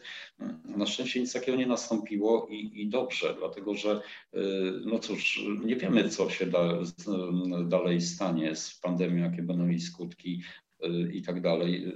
Na 0.65 0.85
szczęście 0.85 1.19
nic 1.19 1.33
takiego 1.33 1.57
nie 1.57 1.67
nastąpiło 1.67 2.47
i, 2.49 2.81
i 2.81 2.89
dobrze, 2.89 3.35
dlatego 3.39 3.75
że 3.75 4.01
y, 4.33 4.39
no 4.85 4.99
cóż, 4.99 5.41
nie 5.65 5.75
wiemy 5.75 6.09
co 6.09 6.29
się 6.29 6.45
da, 6.45 6.79
dalej 7.65 8.01
stanie 8.01 8.55
z 8.55 8.79
pandemią, 8.79 9.23
jakie 9.23 9.43
będą 9.43 9.67
jej 9.67 9.79
skutki 9.79 10.41
i 11.13 11.21
tak 11.21 11.41
dalej. 11.41 11.93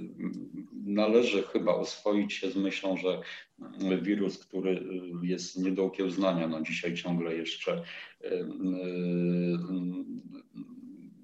Należy 0.85 1.43
chyba 1.43 1.75
oswoić 1.75 2.33
się 2.33 2.51
z 2.51 2.55
myślą, 2.55 2.97
że 2.97 3.21
wirus, 4.01 4.37
który 4.37 4.83
jest 5.23 5.57
nie 5.57 5.71
do 5.71 5.85
okiełznania, 5.85 6.47
no 6.47 6.61
dzisiaj 6.61 6.95
ciągle 6.95 7.35
jeszcze 7.35 7.83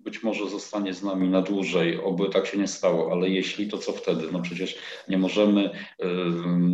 być 0.05 0.23
może 0.23 0.49
zostanie 0.49 0.93
z 0.93 1.03
nami 1.03 1.29
na 1.29 1.41
dłużej, 1.41 2.01
oby 2.01 2.29
tak 2.29 2.47
się 2.47 2.57
nie 2.57 2.67
stało, 2.67 3.11
ale 3.11 3.29
jeśli, 3.29 3.67
to 3.67 3.77
co 3.77 3.91
wtedy? 3.91 4.27
No 4.31 4.41
przecież 4.41 4.77
nie 5.09 5.17
możemy 5.17 5.69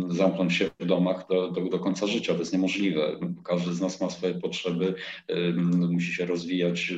zamknąć 0.08 0.52
się 0.54 0.70
w 0.80 0.86
domach 0.86 1.26
do, 1.28 1.50
do, 1.50 1.60
do 1.60 1.78
końca 1.78 2.06
życia, 2.06 2.32
to 2.32 2.38
jest 2.38 2.52
niemożliwe. 2.52 3.20
Każdy 3.44 3.74
z 3.74 3.80
nas 3.80 4.00
ma 4.00 4.10
swoje 4.10 4.34
potrzeby, 4.34 4.94
musi 5.90 6.14
się 6.14 6.26
rozwijać, 6.26 6.92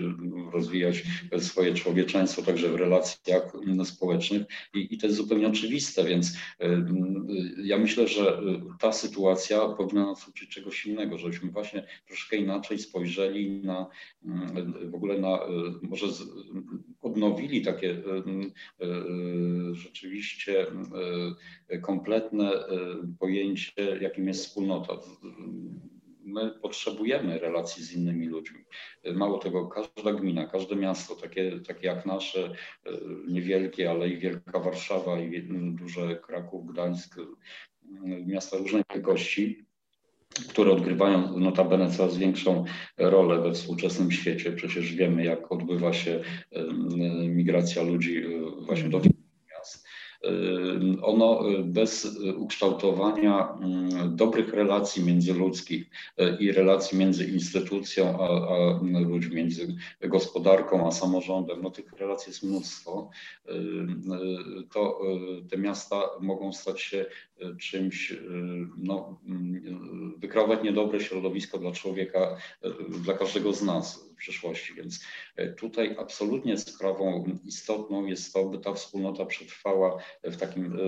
rozwijać 0.53 1.03
swoje 1.39 1.75
człowieczeństwo 1.75 2.43
także 2.43 2.69
w 2.69 2.75
relacjach 2.75 3.53
społecznych 3.85 4.43
i, 4.75 4.95
i 4.95 4.99
to 4.99 5.07
jest 5.07 5.19
zupełnie 5.19 5.49
oczywiste, 5.49 6.05
więc 6.05 6.37
ja 7.65 7.79
myślę, 7.79 8.09
że 8.09 8.41
ta 8.81 8.93
sytuacja 8.93 9.69
powinna 9.69 10.07
nas 10.07 10.29
uczyć 10.29 10.51
czegoś 10.51 10.87
innego, 10.87 11.19
żebyśmy 11.19 11.51
właśnie 11.51 11.87
troszkę 12.07 12.37
inaczej 12.37 12.79
spojrzeli 12.79 13.51
na 13.51 13.87
w 14.85 14.95
ogóle 14.95 15.19
na 15.19 15.39
może 15.83 16.13
z, 16.13 16.24
odnowili 17.03 17.63
takie 17.63 17.91
e, 17.91 17.97
e, 17.97 19.75
rzeczywiście 19.75 20.67
e, 21.69 21.79
kompletne 21.79 22.51
pojęcie, 23.19 23.99
jakim 24.01 24.29
jest 24.29 24.47
wspólnota. 24.47 24.93
My 26.25 26.51
potrzebujemy 26.51 27.39
relacji 27.39 27.85
z 27.85 27.93
innymi 27.93 28.27
ludźmi. 28.27 28.65
Mało 29.15 29.39
tego, 29.39 29.69
każda 29.69 30.13
gmina, 30.13 30.47
każde 30.47 30.77
miasto, 30.77 31.17
takie, 31.17 31.61
takie 31.61 31.87
jak 31.87 32.07
nasze, 32.07 32.55
niewielkie, 33.29 33.91
ale 33.91 34.09
i 34.09 34.19
Wielka 34.19 34.59
Warszawa, 34.59 35.21
i 35.21 35.43
duże 35.79 36.17
Kraków, 36.17 36.73
Gdańsk, 36.73 37.17
miasta 38.27 38.57
różnej 38.57 38.83
wielkości, 38.95 39.65
które 40.49 40.73
odgrywają 40.73 41.39
notabene 41.39 41.91
coraz 41.91 42.17
większą 42.17 42.65
rolę 42.99 43.41
we 43.41 43.53
współczesnym 43.53 44.11
świecie. 44.13 44.53
Przecież 44.53 44.93
wiemy, 44.95 45.25
jak 45.25 45.53
odbywa 45.53 45.93
się 45.93 46.21
migracja 47.29 47.83
ludzi 47.83 48.23
właśnie 48.67 48.89
do 48.89 49.01
ono 51.03 51.45
bez 51.65 52.19
ukształtowania 52.37 53.49
mm, 53.63 54.17
dobrych 54.17 54.55
relacji 54.55 55.05
międzyludzkich 55.05 55.91
i 56.41 56.53
relacji 56.53 56.99
między 56.99 57.25
instytucją 57.25 58.19
a, 58.21 58.27
a 58.27 58.81
ludźmi, 59.01 59.37
między 59.37 59.77
gospodarką 60.01 60.87
a 60.87 60.91
samorządem, 60.91 61.63
no 61.63 61.71
tych 61.71 61.93
relacji 61.93 62.31
jest 62.31 62.43
mnóstwo, 62.43 63.11
to 64.73 65.01
te 65.51 65.59
miasta 65.59 66.01
mogą 66.21 66.53
stać 66.53 66.81
się 66.81 67.07
czymś, 67.61 68.15
no, 68.77 69.21
mm, 69.27 70.15
wykreować 70.19 70.63
niedobre 70.63 71.01
środowisko 71.01 71.59
dla 71.59 71.73
człowieka, 71.73 72.37
dla 73.05 73.15
każdego 73.15 73.53
z 73.53 73.63
nas 73.63 74.14
przyszłości. 74.15 74.75
Więc 74.75 75.05
tutaj 75.57 75.97
absolutnie 75.99 76.59
sprawą 76.59 77.25
istotną 77.45 78.07
jest 78.07 78.33
to, 78.33 78.45
by 78.45 78.59
ta 78.59 78.75
wspólnota 78.75 79.27
przetrwała 79.27 80.03
w 80.25 80.37
takim 80.37 80.73
e, 80.73 80.79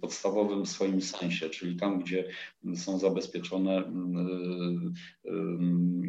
podstawowym 0.00 0.66
swoim 0.66 1.02
sensie, 1.02 1.50
czyli 1.50 1.76
tam, 1.76 2.00
gdzie 2.00 2.28
są 2.76 2.98
zabezpieczone 2.98 3.76
e, 3.78 3.82
e, 3.82 5.32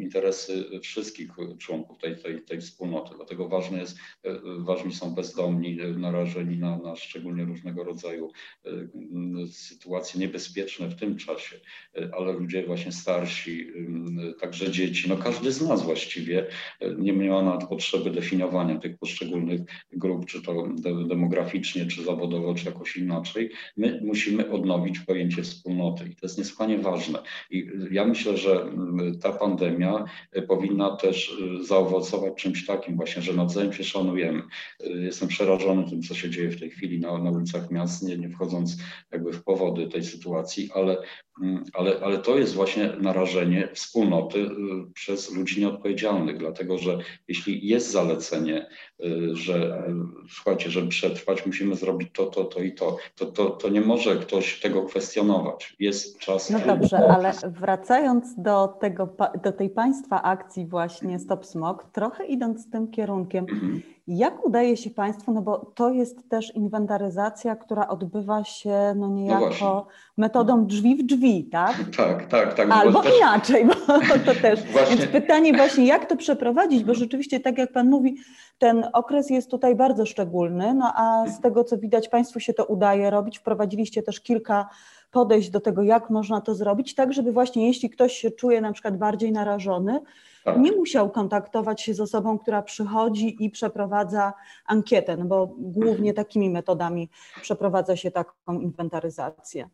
interesy 0.00 0.80
wszystkich 0.82 1.30
członków 1.58 1.98
tej, 1.98 2.16
tej, 2.16 2.42
tej 2.42 2.60
wspólnoty. 2.60 3.14
Dlatego 3.16 3.48
ważne 3.48 3.78
jest, 3.78 3.98
ważni 4.58 4.94
są 4.94 5.14
bezdomni, 5.14 5.76
narażeni 5.96 6.58
na, 6.58 6.78
na 6.78 6.96
szczególnie 6.96 7.44
różnego 7.44 7.84
rodzaju 7.84 8.32
sytuacje 9.50 10.20
niebezpieczne 10.20 10.88
w 10.88 10.94
tym 10.94 11.16
czasie, 11.16 11.60
ale 12.18 12.32
ludzie 12.32 12.66
właśnie 12.66 12.92
starsi, 12.92 13.72
także 14.40 14.70
dzieci, 14.70 15.08
no 15.08 15.16
każdy 15.16 15.52
z 15.52 15.62
nas 15.62 15.82
właściwie 15.82 16.46
nie 16.98 17.12
miał 17.12 17.44
nawet 17.44 17.68
potrzeby 17.68 18.10
definiowania 18.10 18.78
tych 18.78 18.98
poszczególnych 18.98 19.60
grup, 19.92 20.26
czy 20.26 20.42
to 20.42 20.68
demograficznie, 21.08 21.86
czy 21.86 22.04
zawodowo, 22.04 22.54
czy 22.54 22.66
jakoś 22.66 22.96
inaczej, 22.96 23.50
my 23.76 24.00
musimy 24.04 24.50
odnowić 24.50 25.00
pojęcie 25.00 25.42
wspólnoty 25.42 26.04
i 26.04 26.16
to 26.16 26.20
jest 26.22 26.38
niesłychanie 26.38 26.78
ważne. 26.78 27.18
I 27.50 27.70
ja 27.90 28.04
myślę, 28.04 28.36
że 28.36 28.62
mm, 28.62 29.18
ta 29.18 29.32
pandemia 29.32 30.04
y, 30.36 30.42
powinna 30.42 30.96
też 30.96 31.38
y, 31.60 31.64
zaowocować 31.64 32.34
czymś 32.34 32.66
takim 32.66 32.96
właśnie, 32.96 33.22
że 33.22 33.32
nawzajem 33.32 33.72
się 33.72 33.84
szanujemy. 33.84 34.42
Y, 34.86 35.04
jestem 35.04 35.28
przerażony 35.28 35.90
tym, 35.90 36.02
co 36.02 36.14
się 36.14 36.30
dzieje 36.30 36.50
w 36.50 36.60
tej 36.60 36.70
chwili 36.70 37.00
na, 37.00 37.18
na 37.18 37.30
ulicach 37.30 37.70
miast, 37.70 38.02
nie, 38.02 38.18
nie 38.18 38.28
wchodząc 38.28 38.76
jakby 39.12 39.32
w 39.32 39.44
powody 39.44 39.88
tej 39.88 40.04
sytuacji, 40.04 40.70
ale 40.74 41.02
Mm, 41.42 41.64
ale, 41.72 42.00
ale 42.00 42.18
to 42.18 42.38
jest 42.38 42.54
właśnie 42.54 42.92
narażenie 43.00 43.68
wspólnoty 43.74 44.48
przez 44.94 45.34
ludzi 45.34 45.60
nieodpowiedzialnych, 45.60 46.38
dlatego 46.38 46.57
że 46.78 46.98
jeśli 47.28 47.68
jest 47.68 47.90
zalecenie, 47.90 48.66
y, 49.04 49.36
że 49.36 49.84
y, 49.88 50.28
słuchajcie, 50.30 50.70
żeby 50.70 50.88
przetrwać, 50.88 51.46
musimy 51.46 51.74
zrobić 51.74 52.08
to, 52.12 52.26
to, 52.26 52.44
to 52.44 52.60
i 52.62 52.72
to, 52.72 52.96
to, 53.16 53.26
to, 53.26 53.50
to 53.50 53.68
nie 53.68 53.80
może 53.80 54.16
ktoś 54.16 54.60
tego 54.60 54.82
kwestionować. 54.82 55.76
Jest 55.78 56.18
czas. 56.18 56.50
No 56.50 56.58
dobrze, 56.58 56.98
ale 56.98 57.32
wracając 57.46 58.40
do, 58.40 58.68
tego, 58.80 59.16
do 59.42 59.52
tej 59.52 59.70
państwa 59.70 60.22
akcji 60.22 60.66
właśnie 60.66 61.18
Stop 61.18 61.46
Smog, 61.46 61.84
trochę 61.92 62.26
idąc 62.26 62.70
tym 62.70 62.90
kierunkiem, 62.90 63.46
mhm. 63.50 63.82
Jak 64.08 64.46
udaje 64.46 64.76
się 64.76 64.90
Państwu, 64.90 65.32
no 65.32 65.42
bo 65.42 65.72
to 65.74 65.90
jest 65.90 66.28
też 66.28 66.54
inwentaryzacja, 66.54 67.56
która 67.56 67.88
odbywa 67.88 68.44
się 68.44 68.94
no 68.96 69.08
niejako 69.08 69.56
no 69.60 69.86
metodą 70.16 70.66
drzwi 70.66 70.96
w 70.96 71.06
drzwi, 71.06 71.44
tak? 71.44 71.76
Tak, 71.96 72.26
tak, 72.26 72.54
tak. 72.54 72.70
Albo 72.70 73.02
też... 73.02 73.12
inaczej, 73.18 73.66
bo 73.66 73.74
to 74.26 74.40
też. 74.42 74.62
Właśnie... 74.62 74.96
Więc 74.96 75.10
pytanie 75.10 75.52
właśnie, 75.52 75.86
jak 75.86 76.06
to 76.06 76.16
przeprowadzić, 76.16 76.84
bo 76.84 76.94
rzeczywiście, 76.94 77.40
tak 77.40 77.58
jak 77.58 77.72
Pan 77.72 77.90
mówi, 77.90 78.16
ten 78.58 78.84
okres 78.92 79.30
jest 79.30 79.50
tutaj 79.50 79.74
bardzo 79.74 80.06
szczególny, 80.06 80.74
no 80.74 80.92
a 80.96 81.26
z 81.26 81.40
tego, 81.40 81.64
co 81.64 81.78
widać, 81.78 82.08
Państwu 82.08 82.40
się 82.40 82.54
to 82.54 82.64
udaje 82.64 83.10
robić. 83.10 83.38
Wprowadziliście 83.38 84.02
też 84.02 84.20
kilka 84.20 84.68
podejść 85.10 85.50
do 85.50 85.60
tego, 85.60 85.82
jak 85.82 86.10
można 86.10 86.40
to 86.40 86.54
zrobić, 86.54 86.94
tak 86.94 87.12
żeby 87.12 87.32
właśnie 87.32 87.66
jeśli 87.66 87.90
ktoś 87.90 88.12
się 88.12 88.30
czuje 88.30 88.60
na 88.60 88.72
przykład 88.72 88.96
bardziej 88.96 89.32
narażony. 89.32 90.00
Nie 90.56 90.72
musiał 90.72 91.10
kontaktować 91.10 91.82
się 91.82 91.94
z 91.94 92.00
osobą, 92.00 92.38
która 92.38 92.62
przychodzi 92.62 93.44
i 93.44 93.50
przeprowadza 93.50 94.32
ankietę, 94.66 95.16
no 95.16 95.24
bo 95.24 95.54
głównie 95.58 96.14
takimi 96.14 96.50
metodami 96.50 97.08
przeprowadza 97.42 97.96
się 97.96 98.10
taką 98.10 98.60
inwentaryzację. 98.60 99.68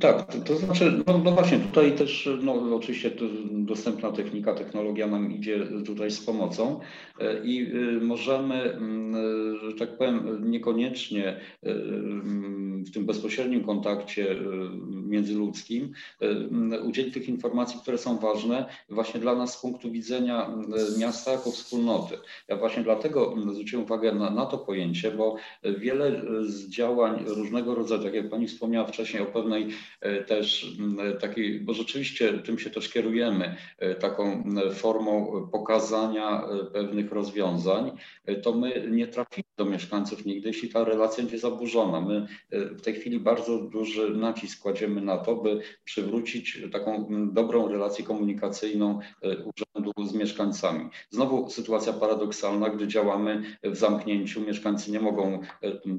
Tak, 0.00 0.32
to, 0.32 0.38
to 0.38 0.56
znaczy, 0.56 1.04
no, 1.06 1.18
no, 1.18 1.30
właśnie 1.30 1.58
tutaj 1.58 1.92
też, 1.92 2.28
no 2.42 2.76
oczywiście 2.76 3.10
dostępna 3.50 4.12
technika, 4.12 4.54
technologia 4.54 5.06
nam 5.06 5.32
idzie 5.32 5.66
tutaj 5.86 6.10
z 6.10 6.20
pomocą 6.20 6.80
e, 7.20 7.44
i 7.44 7.74
y, 7.74 8.00
możemy, 8.00 8.62
mm, 8.62 9.56
że 9.56 9.76
tak 9.78 9.98
powiem, 9.98 10.50
niekoniecznie 10.50 11.40
y, 11.66 11.70
mm, 11.70 12.84
w 12.84 12.90
tym 12.90 13.06
bezpośrednim 13.06 13.64
kontakcie 13.64 14.32
y, 14.32 14.36
międzyludzkim 15.06 15.92
udzielić 16.84 17.14
tych 17.14 17.28
informacji, 17.28 17.80
które 17.82 17.98
są 17.98 18.18
ważne 18.18 18.66
właśnie 18.88 19.20
dla 19.20 19.34
nas 19.34 19.52
z 19.52 19.60
punktu 19.60 19.90
widzenia 19.90 20.15
miasta 20.98 21.32
jako 21.32 21.50
wspólnoty. 21.50 22.18
Ja 22.48 22.56
właśnie 22.56 22.82
dlatego 22.82 23.34
zwróciłem 23.52 23.84
uwagę 23.84 24.12
na, 24.12 24.30
na 24.30 24.46
to 24.46 24.58
pojęcie, 24.58 25.10
bo 25.10 25.36
wiele 25.62 26.22
z 26.42 26.68
działań 26.68 27.24
różnego 27.26 27.74
rodzaju, 27.74 28.02
tak 28.02 28.14
jak 28.14 28.30
Pani 28.30 28.48
wspomniała 28.48 28.86
wcześniej 28.86 29.22
o 29.22 29.26
pewnej 29.26 29.68
E, 30.06 30.24
też 30.24 30.76
takiej, 31.20 31.60
bo 31.60 31.74
rzeczywiście 31.74 32.32
tym 32.32 32.58
się 32.58 32.70
też 32.70 32.88
kierujemy, 32.88 33.56
e, 33.78 33.94
taką 33.94 34.44
formą 34.74 35.48
pokazania 35.52 36.44
e, 36.44 36.64
pewnych 36.64 37.12
rozwiązań, 37.12 37.90
to 38.42 38.52
my 38.52 38.88
nie 38.90 39.06
trafimy 39.06 39.44
do 39.56 39.64
mieszkańców 39.64 40.24
nigdy, 40.24 40.48
jeśli 40.48 40.68
ta 40.68 40.84
relacja 40.84 41.24
będzie 41.24 41.38
zaburzona. 41.38 42.00
My 42.00 42.26
w 42.50 42.80
tej 42.80 42.94
chwili 42.94 43.20
bardzo 43.20 43.58
duży 43.58 44.10
nacisk 44.10 44.62
kładziemy 44.62 45.00
na 45.00 45.18
to, 45.18 45.36
by 45.36 45.60
przywrócić 45.84 46.58
taką 46.72 47.06
dobrą 47.32 47.68
relację 47.68 48.04
komunikacyjną 48.04 48.98
z 50.06 50.14
mieszkańcami. 50.14 50.88
Znowu 51.10 51.50
sytuacja 51.50 51.92
paradoksalna, 51.92 52.68
gdy 52.68 52.88
działamy 52.88 53.42
w 53.62 53.76
zamknięciu, 53.76 54.40
mieszkańcy 54.40 54.90
nie 54.90 55.00
mogą, 55.00 55.40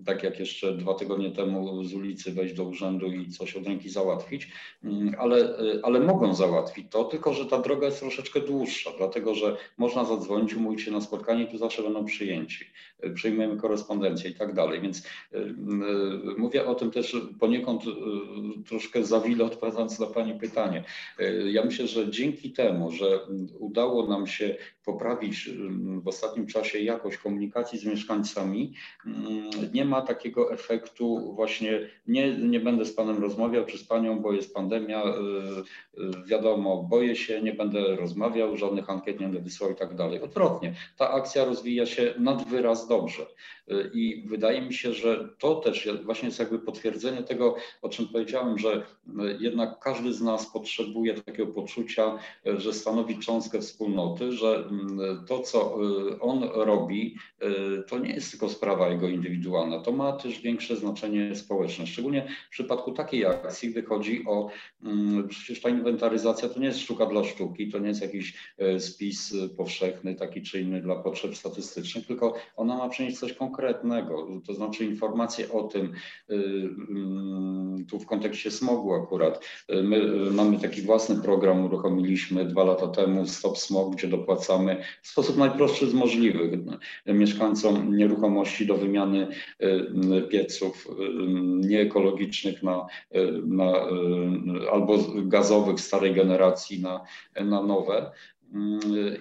tak 0.05 0.23
jak 0.23 0.39
jeszcze 0.39 0.73
dwa 0.73 0.93
tygodnie 0.93 1.31
temu 1.31 1.83
z 1.83 1.93
ulicy 1.93 2.31
wejść 2.31 2.53
do 2.53 2.63
urzędu 2.63 3.07
i 3.07 3.29
coś 3.29 3.55
od 3.55 3.67
ręki 3.67 3.89
załatwić, 3.89 4.51
mm, 4.83 5.15
ale, 5.19 5.57
ale 5.83 5.99
mogą 5.99 6.35
załatwić 6.35 6.91
to, 6.91 7.03
tylko 7.03 7.33
że 7.33 7.45
ta 7.45 7.59
droga 7.59 7.85
jest 7.85 7.99
troszeczkę 7.99 8.41
dłuższa, 8.41 8.91
dlatego 8.97 9.35
że 9.35 9.57
można 9.77 10.05
zadzwonić, 10.05 10.53
umówić 10.53 10.81
się 10.81 10.91
na 10.91 11.01
spotkanie 11.01 11.43
i 11.43 11.47
tu 11.47 11.57
zawsze 11.57 11.83
będą 11.83 12.05
przyjęci. 12.05 12.65
Przyjmujemy 13.13 13.57
korespondencję 13.57 14.29
i 14.29 14.35
tak 14.35 14.53
dalej. 14.53 14.81
Więc 14.81 14.99
y, 14.99 15.37
y, 15.37 15.53
mówię 16.37 16.65
o 16.65 16.75
tym 16.75 16.91
też 16.91 17.17
poniekąd 17.39 17.83
y, 17.83 17.87
troszkę 18.67 19.05
za 19.05 19.21
wile 19.21 19.45
odpowiadając 19.45 19.99
na 19.99 20.07
Pani 20.07 20.39
pytanie. 20.39 20.83
Ja 21.45 21.65
myślę, 21.65 21.87
że 21.87 22.09
dzięki 22.09 22.51
temu, 22.51 22.91
że 22.91 23.19
udało 23.59 24.07
nam 24.07 24.27
się 24.27 24.55
poprawić 24.85 25.49
w 26.03 26.07
ostatnim 26.07 26.47
czasie 26.47 26.79
jakość 26.79 27.17
komunikacji 27.17 27.79
z 27.79 27.85
mieszkańcami, 27.85 28.73
nie 29.73 29.85
ma 29.85 30.01
takiego 30.01 30.53
efektu 30.53 31.33
właśnie, 31.35 31.79
nie, 32.07 32.37
nie 32.37 32.59
będę 32.59 32.85
z 32.85 32.93
Panem 32.93 33.21
rozmawiał 33.21 33.65
czy 33.65 33.77
z 33.77 33.83
Panią, 33.83 34.19
bo 34.19 34.33
jest 34.33 34.53
pandemia, 34.53 35.03
wiadomo, 36.27 36.83
boję 36.83 37.15
się, 37.15 37.41
nie 37.41 37.53
będę 37.53 37.95
rozmawiał, 37.95 38.57
żadnych 38.57 38.89
ankiet 38.89 39.19
nie 39.19 39.25
będę 39.25 39.41
wysłał 39.41 39.71
i 39.71 39.75
tak 39.75 39.95
dalej. 39.95 40.21
Odwrotnie, 40.21 40.73
ta 40.97 41.11
akcja 41.11 41.45
rozwija 41.45 41.85
się 41.85 42.13
nad 42.19 42.47
wyraz 42.47 42.86
dobrze. 42.87 43.25
I 43.93 44.23
wydaje 44.27 44.61
mi 44.61 44.73
się, 44.73 44.93
że 44.93 45.29
to 45.39 45.55
też 45.55 45.89
właśnie 46.05 46.27
jest 46.27 46.39
jakby 46.39 46.59
potwierdzenie 46.59 47.23
tego, 47.23 47.55
o 47.81 47.89
czym 47.89 48.07
powiedziałem, 48.07 48.57
że 48.57 48.85
jednak 49.39 49.79
każdy 49.79 50.13
z 50.13 50.21
nas 50.21 50.51
potrzebuje 50.53 51.13
takiego 51.13 51.47
poczucia, 51.53 52.19
że 52.45 52.73
stanowi 52.73 53.19
cząstkę 53.19 53.61
wspólnoty, 53.61 54.31
że 54.31 54.69
to, 55.27 55.39
co 55.39 55.77
on 56.19 56.43
robi, 56.43 57.15
to 57.87 57.99
nie 57.99 58.13
jest 58.13 58.31
tylko 58.31 58.49
sprawa 58.49 58.89
jego 58.89 59.07
indywidualna, 59.07 59.79
to 59.79 59.91
ma 59.91 60.11
też 60.11 60.41
większe 60.41 60.75
znaczenie 60.75 61.35
społeczne. 61.35 61.87
Szczególnie 61.87 62.27
w 62.47 62.51
przypadku 62.51 62.91
takiej 62.91 63.25
akcji, 63.25 63.69
gdy 63.69 63.83
chodzi 63.83 64.23
o, 64.27 64.49
przecież 65.29 65.61
ta 65.61 65.69
inwentaryzacja 65.69 66.49
to 66.49 66.59
nie 66.59 66.65
jest 66.65 66.79
sztuka 66.79 67.05
dla 67.05 67.23
sztuki, 67.23 67.71
to 67.71 67.79
nie 67.79 67.87
jest 67.87 68.01
jakiś 68.01 68.33
spis 68.79 69.35
powszechny, 69.57 70.15
taki 70.15 70.41
czy 70.41 70.61
inny 70.61 70.81
dla 70.81 70.95
potrzeb 70.95 71.35
statystycznych, 71.35 72.07
tylko 72.07 72.33
ona 72.55 72.76
ma 72.77 72.89
przynieść 72.89 73.19
coś 73.19 73.33
konkretnego 73.33 74.27
to 74.47 74.53
znaczy 74.53 74.85
informacje 74.85 75.51
o 75.51 75.63
tym, 75.63 75.93
y, 76.29 76.33
mm, 76.89 77.85
tu 77.85 77.99
w 77.99 78.05
kontekście 78.05 78.51
smogu 78.51 78.93
akurat. 78.93 79.45
Y, 79.71 79.83
my 79.83 79.97
y, 79.97 80.31
mamy 80.31 80.59
taki 80.59 80.81
własny 80.81 81.15
program, 81.15 81.65
uruchomiliśmy 81.65 82.45
dwa 82.45 82.63
lata 82.63 82.87
temu 82.87 83.27
Stop 83.27 83.57
Smog, 83.57 83.95
gdzie 83.95 84.07
dopłacamy 84.07 84.83
w 85.01 85.07
sposób 85.07 85.37
najprostszy 85.37 85.89
z 85.89 85.93
możliwych 85.93 86.51
mieszkańcom 87.05 87.97
nieruchomości 87.97 88.65
do 88.65 88.77
wymiany 88.77 89.27
pieców 90.29 90.87
nieekologicznych 91.59 92.63
na, 92.63 92.85
na, 93.45 93.73
albo 94.71 94.97
gazowych 95.15 95.79
starej 95.79 96.15
generacji 96.15 96.81
na, 96.81 97.03
na 97.35 97.63
nowe. 97.63 98.11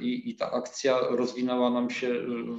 I, 0.01 0.31
I, 0.31 0.35
ta 0.35 0.51
akcja 0.51 0.99
rozwinęła 1.11 1.71
nam 1.71 1.91
się 1.91 2.15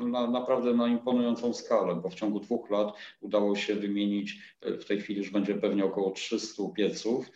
na, 0.05 0.27
naprawdę 0.27 0.73
na 0.73 0.87
imponującą 0.87 1.53
skalę, 1.53 1.95
bo 1.95 2.09
w 2.09 2.15
ciągu 2.15 2.39
dwóch 2.39 2.69
lat 2.69 2.93
udało 3.21 3.55
się 3.55 3.75
wymienić, 3.75 4.39
w 4.61 4.85
tej 4.85 5.01
chwili 5.01 5.19
już 5.19 5.29
będzie 5.29 5.55
pewnie 5.55 5.85
około 5.85 6.11
300 6.11 6.63
pieców. 6.75 7.31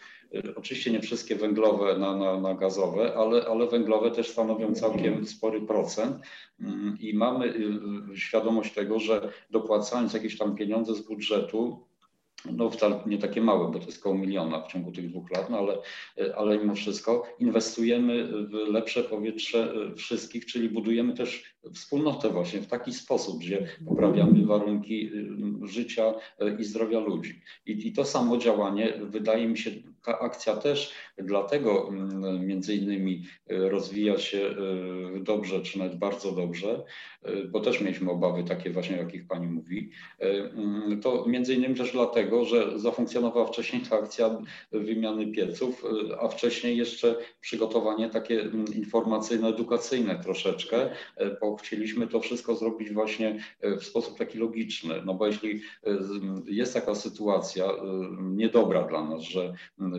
Oczywiście 0.56 0.92
nie 0.92 1.02
wszystkie 1.02 1.36
węglowe 1.36 1.98
na, 1.98 2.18
na, 2.18 2.40
na 2.40 2.54
gazowe, 2.54 3.14
ale, 3.16 3.46
ale 3.46 3.68
węglowe 3.68 4.12
też 4.12 4.30
stanowią 4.30 4.76
całkiem 4.76 5.26
spory 5.26 5.62
procent 5.62 6.18
i 7.00 7.14
mamy 7.14 7.54
świadomość 8.16 8.74
tego, 8.74 9.00
że 9.00 9.32
dopłacając 9.50 10.14
jakieś 10.14 10.38
tam 10.38 10.56
pieniądze 10.56 10.96
z 10.96 11.02
budżetu, 11.02 11.91
no 12.46 12.70
wcale 12.70 13.00
nie 13.06 13.18
takie 13.18 13.42
małe, 13.42 13.72
bo 13.72 13.80
to 13.80 13.86
jest 13.86 14.04
koło 14.04 14.16
miliona 14.16 14.62
w 14.62 14.72
ciągu 14.72 14.92
tych 14.92 15.10
dwóch 15.10 15.32
lat, 15.32 15.50
no 15.50 15.58
ale, 15.58 15.78
ale 16.36 16.58
mimo 16.58 16.76
wszystko 16.76 17.24
inwestujemy 17.40 18.28
w 18.48 18.54
lepsze 18.54 19.04
powietrze 19.04 19.74
wszystkich, 19.96 20.46
czyli 20.46 20.70
budujemy 20.70 21.14
też 21.14 21.51
wspólnotę 21.74 22.30
właśnie 22.30 22.62
w 22.62 22.68
taki 22.68 22.94
sposób, 22.94 23.40
gdzie 23.40 23.68
poprawiamy 23.86 24.46
warunki 24.46 25.12
życia 25.64 26.14
i 26.60 26.64
zdrowia 26.64 27.00
ludzi. 27.00 27.42
I, 27.66 27.88
i 27.88 27.94
to 27.94 28.06
samo 28.06 28.38
działanie, 28.38 28.94
wydaje 29.02 29.48
mi 29.48 29.58
się, 29.58 29.72
ta 30.04 30.20
akcja 30.20 30.56
też 30.56 30.94
dlatego 31.18 31.92
między 32.40 32.76
innymi 32.76 33.24
rozwija 33.50 34.18
się 34.18 34.56
dobrze, 35.22 35.62
czy 35.62 35.80
nawet 35.80 36.00
bardzo 36.00 36.32
dobrze, 36.32 36.84
bo 37.52 37.60
też 37.60 37.82
mieliśmy 37.82 38.12
obawy 38.12 38.44
takie 38.44 38.70
właśnie, 38.70 38.96
o 38.96 39.00
jakich 39.00 39.28
Pani 39.28 39.48
mówi. 39.48 39.92
To 41.02 41.26
między 41.28 41.54
innymi 41.54 41.76
też 41.76 41.92
dlatego, 41.92 42.46
że 42.46 42.80
zafunkcjonowała 42.80 43.48
wcześniej 43.48 43.82
ta 43.82 44.00
akcja 44.00 44.42
wymiany 44.72 45.28
pieców, 45.28 45.86
a 46.22 46.28
wcześniej 46.28 46.78
jeszcze 46.78 47.16
przygotowanie 47.42 48.10
takie 48.10 48.50
informacyjno-edukacyjne 48.76 50.24
troszeczkę, 50.24 50.90
bo 51.52 51.58
chcieliśmy 51.58 52.08
to 52.08 52.20
wszystko 52.20 52.56
zrobić 52.56 52.92
właśnie 52.92 53.40
w 53.62 53.84
sposób 53.84 54.18
taki 54.18 54.38
logiczny, 54.38 55.02
no 55.06 55.14
bo 55.14 55.28
jeśli 55.28 55.62
jest 56.46 56.74
taka 56.74 56.96
sytuacja 56.96 57.68
niedobra 58.22 58.84
dla 58.84 59.04
nas, 59.06 59.22
że 59.22 59.54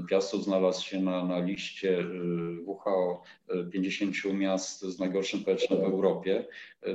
Piastów 0.09 0.45
znalazł 0.45 0.85
się 0.85 1.01
na, 1.01 1.25
na 1.25 1.39
liście 1.39 2.05
WHO 2.67 3.23
50 3.73 4.15
miast 4.35 4.81
z 4.81 4.99
najgorszym 4.99 5.45
powietrzem 5.45 5.79
w 5.79 5.85
Europie 5.85 6.47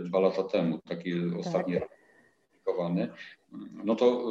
dwa 0.03 0.19
lata 0.19 0.43
temu, 0.43 0.79
taki 0.87 1.11
tak. 1.11 1.39
ostatni 1.39 1.75
publikowany, 2.51 3.09
no 3.83 3.95
to, 3.95 4.25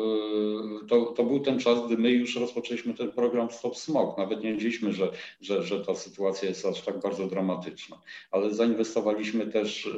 y, 0.83 0.87
to, 0.87 1.05
to, 1.05 1.25
był 1.25 1.41
ten 1.41 1.59
czas, 1.59 1.87
gdy 1.87 1.99
my 1.99 2.11
już 2.11 2.37
rozpoczęliśmy 2.37 2.95
ten 2.95 3.13
program 3.13 3.51
Stop 3.51 3.77
Smog. 3.77 4.19
Nawet 4.19 4.43
nie 4.43 4.53
wiedzieliśmy, 4.53 4.93
że, 4.93 5.11
że, 5.41 5.63
że 5.63 5.85
ta 5.85 5.95
sytuacja 5.95 6.49
jest 6.49 6.67
aż 6.67 6.83
tak 6.83 7.01
bardzo 7.01 7.27
dramatyczna. 7.27 8.01
Ale 8.31 8.55
zainwestowaliśmy 8.55 9.47
też 9.47 9.87
y, 9.87 9.91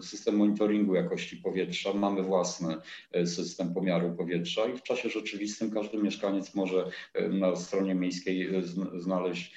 w 0.00 0.04
system 0.04 0.36
monitoringu 0.36 0.94
jakości 0.94 1.36
powietrza. 1.36 1.94
Mamy 1.94 2.22
własny 2.22 2.76
y, 3.16 3.26
system 3.26 3.74
pomiaru 3.74 4.14
powietrza 4.14 4.66
i 4.66 4.76
w 4.76 4.82
czasie 4.82 5.08
rzeczywistym 5.08 5.70
każdy 5.70 5.98
mieszkaniec 5.98 6.54
może 6.54 6.90
na 7.30 7.56
stronie 7.56 7.94
miejskiej 7.94 8.48
znaleźć 8.98 9.54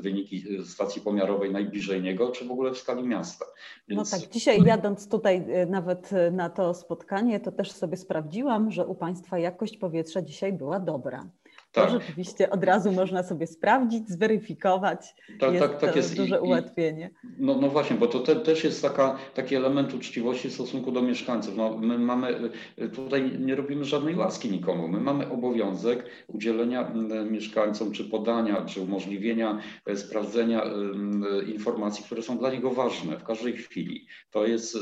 wyniki 0.00 0.44
stacji 0.64 1.02
pomiarowej 1.02 1.50
najbliżej 1.50 2.02
niego, 2.02 2.30
czy 2.30 2.44
w 2.44 2.50
ogóle 2.50 2.72
w 2.72 2.78
skali 2.78 3.02
miasta. 3.02 3.44
No 3.88 3.96
Więc... 3.96 4.12
No 4.12 4.18
tak, 4.18 4.30
dzisiaj 4.30 4.62
jadąc 4.62 5.08
tutaj 5.08 5.44
nawet 5.68 6.10
na 6.32 6.50
to 6.50 6.74
spotkanie, 6.74 7.40
to 7.40 7.52
też 7.52 7.72
sobie 7.72 7.96
sprawdziłam, 8.10 8.70
że 8.70 8.86
u 8.86 8.94
Państwa 8.94 9.38
jakość 9.38 9.76
powietrza 9.76 10.22
dzisiaj 10.22 10.52
była 10.52 10.80
dobra. 10.80 11.30
Tak. 11.72 11.90
To 11.90 12.00
rzeczywiście 12.00 12.50
od 12.50 12.64
razu 12.64 12.92
można 12.92 13.22
sobie 13.22 13.46
sprawdzić, 13.46 14.08
zweryfikować. 14.08 15.14
Tak, 15.40 15.52
jest 15.52 15.66
tak, 15.66 15.80
tak 15.80 15.96
jest. 15.96 16.16
duże 16.16 16.36
I, 16.36 16.40
ułatwienie. 16.40 17.10
no, 17.38 17.54
no 17.54 17.68
właśnie, 17.68 17.96
bo 17.96 18.06
to 18.06 18.20
te, 18.20 18.36
też 18.36 18.64
jest 18.64 18.82
taka, 18.82 19.18
taki 19.34 19.54
element 19.54 19.94
uczciwości 19.94 20.48
w 20.48 20.52
stosunku 20.52 20.92
do 20.92 21.02
mieszkańców. 21.02 21.56
No, 21.56 21.78
my 21.78 21.98
mamy, 21.98 22.50
tutaj 22.94 23.38
nie 23.38 23.54
robimy 23.56 23.84
żadnej 23.84 24.14
łaski 24.14 24.50
nikomu. 24.50 24.88
My 24.88 25.00
mamy 25.00 25.30
obowiązek 25.30 26.04
udzielenia 26.26 26.92
mieszkańcom, 27.30 27.92
czy 27.92 28.04
podania, 28.04 28.64
czy 28.64 28.80
umożliwienia 28.80 29.60
e, 29.86 29.96
sprawdzenia 29.96 30.62
informacji, 31.46 32.04
które 32.04 32.22
są 32.22 32.38
dla 32.38 32.50
niego 32.50 32.70
ważne 32.70 33.18
w 33.18 33.24
każdej 33.24 33.56
chwili. 33.56 34.06
To 34.30 34.46
jest 34.46 34.76
e, 34.76 34.78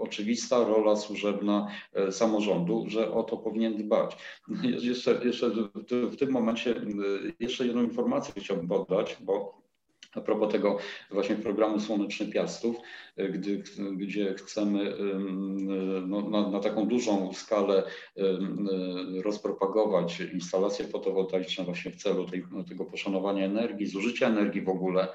oczywista 0.00 0.58
rola 0.58 0.96
służebna 0.96 1.68
e, 1.92 2.12
samorządu, 2.12 2.84
że 2.88 3.12
o 3.12 3.22
to 3.22 3.36
powinien 3.36 3.76
dbać. 3.76 4.16
Jeszcze, 4.88 5.20
jeszcze 5.24 5.50
w 5.90 6.16
tym 6.18 6.30
momencie 6.30 6.70
y, 6.70 7.34
jeszcze 7.40 7.66
jedną 7.66 7.82
informację 7.82 8.42
chciałbym 8.42 8.68
podać, 8.68 9.16
bo 9.20 9.58
a 10.14 10.20
propos 10.20 10.52
tego 10.52 10.78
właśnie 11.10 11.36
programu 11.36 11.80
Słoneczny 11.80 12.26
Piastów, 12.26 12.76
gdy, 13.32 13.62
gdzie 13.96 14.34
chcemy 14.34 14.94
no, 16.06 16.30
na, 16.30 16.50
na, 16.50 16.60
taką 16.60 16.86
dużą 16.86 17.32
skalę 17.32 17.82
rozpropagować 19.24 20.20
instalacje 20.20 20.84
fotowoltaiczne 20.84 21.64
właśnie 21.64 21.90
w 21.90 21.96
celu 21.96 22.24
tej, 22.24 22.44
tego 22.68 22.84
poszanowania 22.84 23.46
energii, 23.46 23.86
zużycia 23.86 24.26
energii 24.26 24.62
w 24.62 24.68
ogóle 24.68 25.08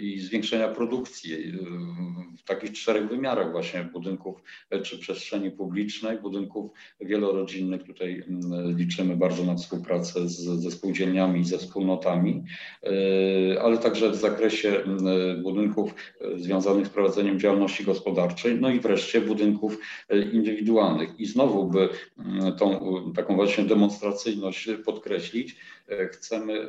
i 0.00 0.20
zwiększenia 0.20 0.68
produkcji 0.68 1.32
y, 1.34 1.52
w 2.38 2.42
takich 2.42 2.72
czterech 2.72 3.08
wymiarach 3.08 3.52
właśnie 3.52 3.88
budynków 3.92 4.42
czy 4.82 4.98
przestrzeni 4.98 5.50
publicznej, 5.50 6.18
budynków 6.18 6.70
wielorodzinnych. 7.00 7.82
Tutaj 7.82 8.24
liczymy 8.76 9.16
bardzo 9.16 9.44
na 9.44 9.54
współpracę 9.54 10.28
z, 10.28 10.36
ze 10.36 10.70
spółdzielniami 10.70 11.44
ze 11.44 11.58
wspólnotami 11.58 12.44
ale 13.62 13.78
także 13.78 14.10
w 14.10 14.16
zakresie 14.16 14.84
budynków 15.42 15.94
związanych 16.38 16.86
z 16.86 16.90
prowadzeniem 16.90 17.40
działalności 17.40 17.84
gospodarczej, 17.84 18.60
no 18.60 18.70
i 18.70 18.80
wreszcie 18.80 19.20
budynków 19.20 19.78
e, 20.08 20.18
indywidualnych. 20.18 21.20
I 21.20 21.26
znowu, 21.26 21.66
by 21.70 21.88
tą 22.58 22.80
taką 23.16 23.36
właśnie 23.36 23.64
demonstracyjność 23.64 24.68
podkreślić, 24.84 25.56
chcemy 26.12 26.68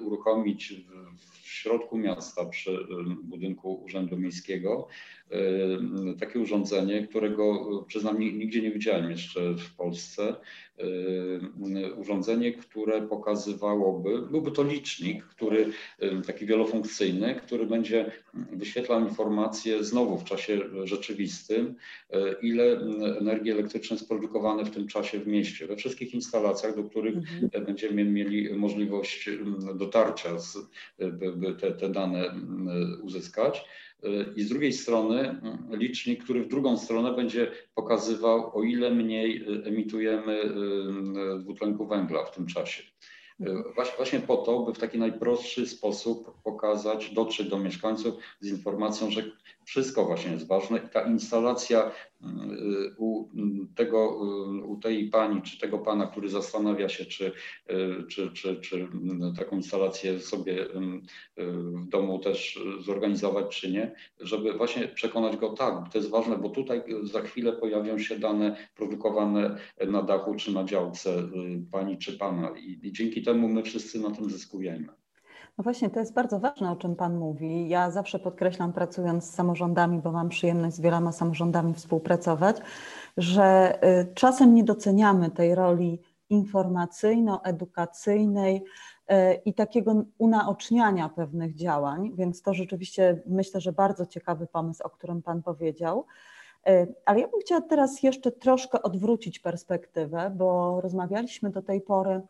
uruchomić 0.00 0.74
w 1.42 1.48
środku 1.48 1.98
miasta 1.98 2.44
przy 2.44 2.86
budynku 3.22 3.82
Urzędu 3.84 4.16
Miejskiego 4.18 4.88
takie 6.20 6.40
urządzenie, 6.40 7.06
którego 7.06 7.64
przyznam 7.88 8.18
nigdzie 8.18 8.62
nie 8.62 8.70
widziałem 8.70 9.10
jeszcze 9.10 9.54
w 9.54 9.76
Polsce. 9.76 10.36
Urządzenie, 11.96 12.52
które 12.52 13.02
pokazywałoby, 13.02 14.22
byłby 14.22 14.50
to 14.50 14.62
licznik, 14.62 15.24
który 15.24 15.72
taki 16.26 16.46
wielofunkcyjny, 16.46 17.34
który 17.34 17.66
będzie 17.66 18.12
wyświetlał 18.34 19.00
informacje 19.00 19.84
znowu 19.84 20.18
w 20.18 20.24
czasie 20.24 20.60
rzeczywistym, 20.84 21.74
ile 22.42 22.80
energii 23.18 23.52
elektrycznej 23.52 23.96
jest 23.96 24.08
produkowane 24.08 24.64
w 24.64 24.70
tym 24.70 24.88
czasie 24.88 25.18
w 25.18 25.26
mieście, 25.26 25.66
we 25.66 25.76
wszystkich 25.76 26.14
instalacjach, 26.14 26.76
do 26.76 26.84
których 26.84 27.16
mhm. 27.16 27.64
będziemy 27.64 28.04
mieli 28.04 28.54
możliwość 28.54 29.30
dotarcia, 29.74 30.38
z, 30.38 30.58
by 30.98 31.54
te, 31.60 31.72
te 31.72 31.88
dane 31.88 32.34
uzyskać. 33.02 33.64
I 34.36 34.42
z 34.42 34.48
drugiej 34.48 34.72
strony 34.72 35.20
mm, 35.20 35.68
licznik, 35.70 36.24
który 36.24 36.44
w 36.44 36.48
drugą 36.48 36.78
stronę 36.78 37.12
będzie 37.12 37.50
pokazywał, 37.74 38.58
o 38.58 38.62
ile 38.62 38.90
mniej 38.90 39.42
y, 39.42 39.64
emitujemy 39.64 40.42
y, 40.42 41.38
dwutlenku 41.40 41.86
węgla 41.86 42.24
w 42.24 42.34
tym 42.34 42.46
czasie. 42.46 42.82
Y, 43.40 43.46
właśnie 43.96 44.20
po 44.20 44.36
to, 44.36 44.60
by 44.60 44.74
w 44.74 44.78
taki 44.78 44.98
najprostszy 44.98 45.66
sposób 45.66 46.42
pokazać, 46.42 47.10
dotrzeć 47.10 47.48
do 47.48 47.58
mieszkańców 47.58 48.14
z 48.40 48.48
informacją, 48.48 49.10
że 49.10 49.22
wszystko 49.70 50.04
właśnie 50.04 50.32
jest 50.32 50.46
ważne 50.46 50.78
i 50.78 50.88
ta 50.88 51.02
instalacja 51.02 51.90
y, 51.90 52.24
u 52.98 53.28
tego, 53.74 54.20
y, 54.60 54.64
u 54.64 54.76
tej 54.76 55.08
pani 55.08 55.42
czy 55.42 55.58
tego 55.58 55.78
pana, 55.78 56.06
który 56.06 56.28
zastanawia 56.28 56.88
się, 56.88 57.04
czy, 57.04 57.32
y, 57.70 58.04
czy, 58.08 58.30
czy, 58.30 58.60
czy 58.60 58.88
taką 59.38 59.56
instalację 59.56 60.20
sobie 60.20 60.66
w 61.36 61.88
domu 61.88 62.18
też 62.18 62.60
zorganizować, 62.80 63.60
czy 63.60 63.70
nie, 63.70 63.94
żeby 64.20 64.52
właśnie 64.52 64.88
przekonać 64.88 65.36
go, 65.36 65.48
tak, 65.52 65.92
to 65.92 65.98
jest 65.98 66.10
ważne, 66.10 66.38
bo 66.38 66.48
tutaj 66.48 66.82
za 67.02 67.20
chwilę 67.20 67.52
pojawią 67.52 67.98
się 67.98 68.18
dane 68.18 68.68
produkowane 68.74 69.58
na 69.86 70.02
dachu 70.02 70.34
czy 70.34 70.52
na 70.52 70.64
działce 70.64 71.28
pani 71.70 71.98
czy 71.98 72.18
pana 72.18 72.50
i, 72.58 72.80
i 72.82 72.92
dzięki 72.92 73.22
temu 73.22 73.48
my 73.48 73.62
wszyscy 73.62 74.00
na 74.00 74.10
tym 74.10 74.30
zyskujemy. 74.30 74.99
No 75.60 75.64
właśnie, 75.64 75.90
to 75.90 76.00
jest 76.00 76.12
bardzo 76.12 76.38
ważne, 76.38 76.70
o 76.70 76.76
czym 76.76 76.96
Pan 76.96 77.16
mówi. 77.16 77.68
Ja 77.68 77.90
zawsze 77.90 78.18
podkreślam, 78.18 78.72
pracując 78.72 79.24
z 79.24 79.34
samorządami, 79.34 79.98
bo 79.98 80.12
mam 80.12 80.28
przyjemność 80.28 80.76
z 80.76 80.80
wieloma 80.80 81.12
samorządami 81.12 81.74
współpracować, 81.74 82.56
że 83.16 83.78
y, 84.00 84.14
czasem 84.14 84.54
nie 84.54 84.64
doceniamy 84.64 85.30
tej 85.30 85.54
roli 85.54 86.02
informacyjno-edukacyjnej, 86.30 88.62
i 89.44 89.54
takiego 89.54 89.94
unaoczniania 90.18 91.08
pewnych 91.08 91.54
działań, 91.54 92.12
więc 92.14 92.42
to 92.42 92.54
rzeczywiście 92.54 93.22
myślę, 93.26 93.60
że 93.60 93.72
bardzo 93.72 94.06
ciekawy 94.06 94.46
pomysł, 94.46 94.82
o 94.84 94.90
którym 94.90 95.22
Pan 95.22 95.42
powiedział. 95.42 96.06
Ale 97.04 97.20
ja 97.20 97.28
bym 97.28 97.40
chciała 97.40 97.60
teraz 97.60 98.02
jeszcze 98.02 98.32
troszkę 98.32 98.82
odwrócić 98.82 99.38
perspektywę, 99.38 100.32
bo 100.36 100.80
rozmawialiśmy 100.80 101.50
do 101.50 101.62
tej 101.62 101.80
pory 101.80 102.20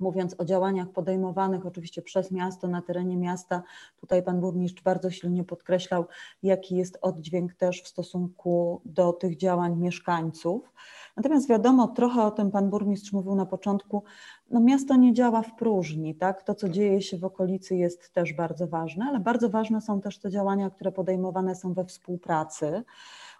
mówiąc 0.00 0.34
o 0.38 0.44
działaniach 0.44 0.88
podejmowanych 0.88 1.66
oczywiście 1.66 2.02
przez 2.02 2.30
miasto, 2.30 2.68
na 2.68 2.82
terenie 2.82 3.16
miasta, 3.16 3.62
tutaj 3.96 4.22
pan 4.22 4.40
burmistrz 4.40 4.82
bardzo 4.82 5.10
silnie 5.10 5.44
podkreślał, 5.44 6.04
jaki 6.42 6.76
jest 6.76 6.98
oddźwięk 7.02 7.54
też 7.54 7.82
w 7.82 7.88
stosunku 7.88 8.80
do 8.84 9.12
tych 9.12 9.36
działań 9.36 9.76
mieszkańców. 9.76 10.72
Natomiast 11.16 11.48
wiadomo, 11.48 11.88
trochę 11.88 12.22
o 12.22 12.30
tym 12.30 12.50
pan 12.50 12.70
burmistrz 12.70 13.12
mówił 13.12 13.34
na 13.34 13.46
początku, 13.46 14.02
no 14.50 14.60
miasto 14.60 14.96
nie 14.96 15.12
działa 15.12 15.42
w 15.42 15.56
próżni, 15.56 16.14
tak? 16.14 16.42
To, 16.42 16.54
co 16.54 16.68
dzieje 16.68 17.02
się 17.02 17.18
w 17.18 17.24
okolicy 17.24 17.76
jest 17.76 18.12
też 18.12 18.32
bardzo 18.32 18.66
ważne, 18.66 19.04
ale 19.08 19.20
bardzo 19.20 19.48
ważne 19.48 19.80
są 19.80 20.00
też 20.00 20.18
te 20.18 20.30
działania, 20.30 20.70
które 20.70 20.92
podejmowane 20.92 21.54
są 21.54 21.74
we 21.74 21.84
współpracy. 21.84 22.84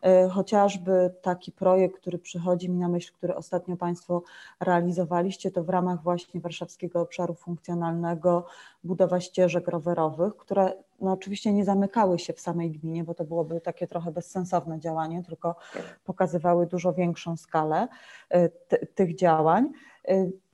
E, 0.03 0.29
chociażby 0.29 1.15
taki 1.23 1.53
projekt, 1.53 1.97
który 1.97 2.19
przychodzi 2.19 2.71
mi 2.71 2.79
na 2.79 2.89
myśl, 2.89 3.13
który 3.13 3.35
ostatnio 3.35 3.77
Państwo 3.77 4.23
realizowaliście, 4.61 5.51
to 5.51 5.65
w 5.65 5.69
ramach 5.69 6.03
właśnie 6.03 6.41
Warszawskiego 6.41 7.01
Obszaru 7.01 7.35
Funkcjonalnego 7.35 8.47
budowa 8.85 9.21
ścieżek 9.21 9.69
rowerowych, 9.69 10.37
które 10.37 10.73
no 11.01 11.13
oczywiście 11.13 11.53
nie 11.53 11.65
zamykały 11.65 12.19
się 12.19 12.33
w 12.33 12.41
samej 12.41 12.71
gminie, 12.71 13.05
bo 13.05 13.15
to 13.15 13.25
byłoby 13.25 13.61
takie 13.61 13.87
trochę 13.87 14.13
bezsensowne 14.13 14.81
działanie, 14.81 15.23
tylko 15.23 15.57
pokazywały 16.05 16.67
dużo 16.67 16.93
większą 16.93 17.37
skalę 17.37 17.89
e, 18.29 18.49
tych 18.95 19.17
działań. 19.17 19.73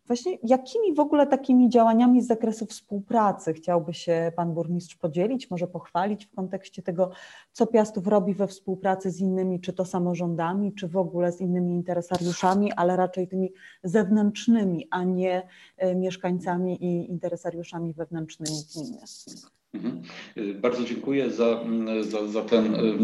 Właśnie 0.07 0.39
jakimi 0.43 0.95
w 0.95 1.01
ogóle 1.01 1.27
takimi 1.27 1.69
działaniami 1.69 2.23
z 2.23 2.27
zakresu 2.27 2.67
współpracy 2.67 3.53
chciałby 3.53 3.95
się 3.95 4.33
Pan 4.37 4.55
Burmistrz 4.55 4.97
podzielić, 4.97 5.51
może 5.51 5.67
pochwalić 5.67 6.27
w 6.27 6.35
kontekście 6.35 6.83
tego, 6.83 7.11
co 7.53 7.67
Piastów 7.67 8.07
robi 8.07 8.35
we 8.35 8.47
współpracy 8.47 9.11
z 9.11 9.21
innymi, 9.21 9.61
czy 9.61 9.73
to 9.73 9.85
samorządami, 9.85 10.75
czy 10.75 10.89
w 10.89 10.97
ogóle 10.97 11.33
z 11.33 11.41
innymi 11.41 11.75
interesariuszami, 11.75 12.73
ale 12.73 12.97
raczej 12.97 13.29
tymi 13.29 13.53
zewnętrznymi, 13.83 14.89
a 14.91 15.05
nie 15.05 15.49
e, 15.77 15.95
mieszkańcami 15.95 16.85
i 16.85 17.11
interesariuszami 17.11 17.93
wewnętrznymi 17.93 18.57
gminy. 18.75 18.99
Mhm. 19.77 20.03
Bardzo 20.61 20.85
dziękuję 20.85 21.31
za, 21.31 21.61
za, 22.01 22.27
za, 22.27 22.43
ten 22.43 22.74
mm, 22.74 23.03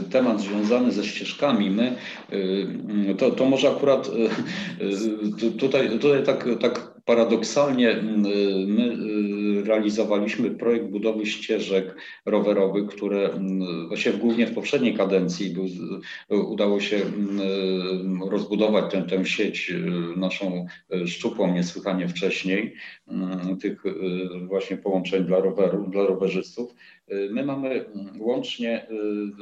y, 0.00 0.10
temat 0.10 0.40
związany 0.40 0.92
ze 0.92 1.04
ścieżkami. 1.04 1.70
My, 1.70 1.96
y, 2.32 3.14
to, 3.18 3.30
to 3.30 3.44
może 3.44 3.70
akurat 3.70 4.10
y, 4.80 5.50
tutaj, 5.50 5.98
tutaj 5.98 6.24
tak, 6.24 6.48
tak 6.60 6.94
paradoksalnie 7.04 7.90
mm, 7.90 8.20
my 8.66 8.92
y, 8.92 9.03
realizowaliśmy 9.74 10.50
projekt 10.50 10.86
budowy 10.86 11.26
ścieżek 11.26 11.96
rowerowych, 12.26 12.86
które 12.86 13.30
mm, 13.30 13.88
właściwie 13.88 14.18
głównie 14.18 14.46
w 14.46 14.54
poprzedniej 14.54 14.94
kadencji 14.94 15.50
był, 15.50 15.66
udało 16.50 16.80
się 16.80 16.96
mm, 16.96 18.22
rozbudować 18.22 18.92
tę, 18.92 19.02
tę 19.02 19.24
sieć 19.24 19.70
y, 19.70 19.76
naszą 20.16 20.66
y, 20.94 21.08
szczupłą 21.08 21.54
niesłychanie 21.54 22.08
wcześniej, 22.08 22.74
tych 23.60 23.82
właśnie 24.46 24.76
połączeń 24.76 25.24
dla 25.24 25.40
roweru, 25.40 25.86
dla 25.90 26.06
rowerzystów. 26.06 26.74
My 27.30 27.44
mamy 27.44 27.84
łącznie 28.18 28.86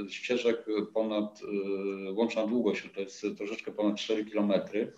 ścieżek 0.08 0.66
ponad, 0.94 1.40
łączna 2.12 2.46
długość 2.46 2.88
to 2.94 3.00
jest 3.00 3.26
troszeczkę 3.38 3.72
ponad 3.72 3.96
4 3.96 4.24
kilometry 4.24 4.92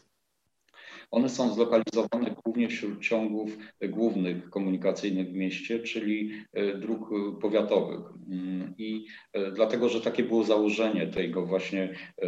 one 1.14 1.28
są 1.28 1.54
zlokalizowane 1.54 2.34
głównie 2.44 2.68
wśród 2.68 3.00
ciągów 3.00 3.58
głównych 3.88 4.50
komunikacyjnych 4.50 5.28
w 5.28 5.34
mieście, 5.34 5.78
czyli 5.78 6.30
e, 6.52 6.78
dróg 6.78 7.10
powiatowych. 7.40 8.00
Mm, 8.30 8.74
I 8.78 9.06
e, 9.32 9.52
dlatego, 9.52 9.88
że 9.88 10.00
takie 10.00 10.22
było 10.22 10.44
założenie 10.44 11.06
tego 11.06 11.46
właśnie 11.46 11.82
e, 12.22 12.26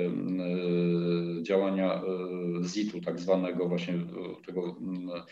działania 1.42 2.02
ZIT-u, 2.60 3.00
tak 3.00 3.20
zwanego 3.20 3.68
właśnie 3.68 3.94
tego 4.46 4.76
mm, 4.80 5.22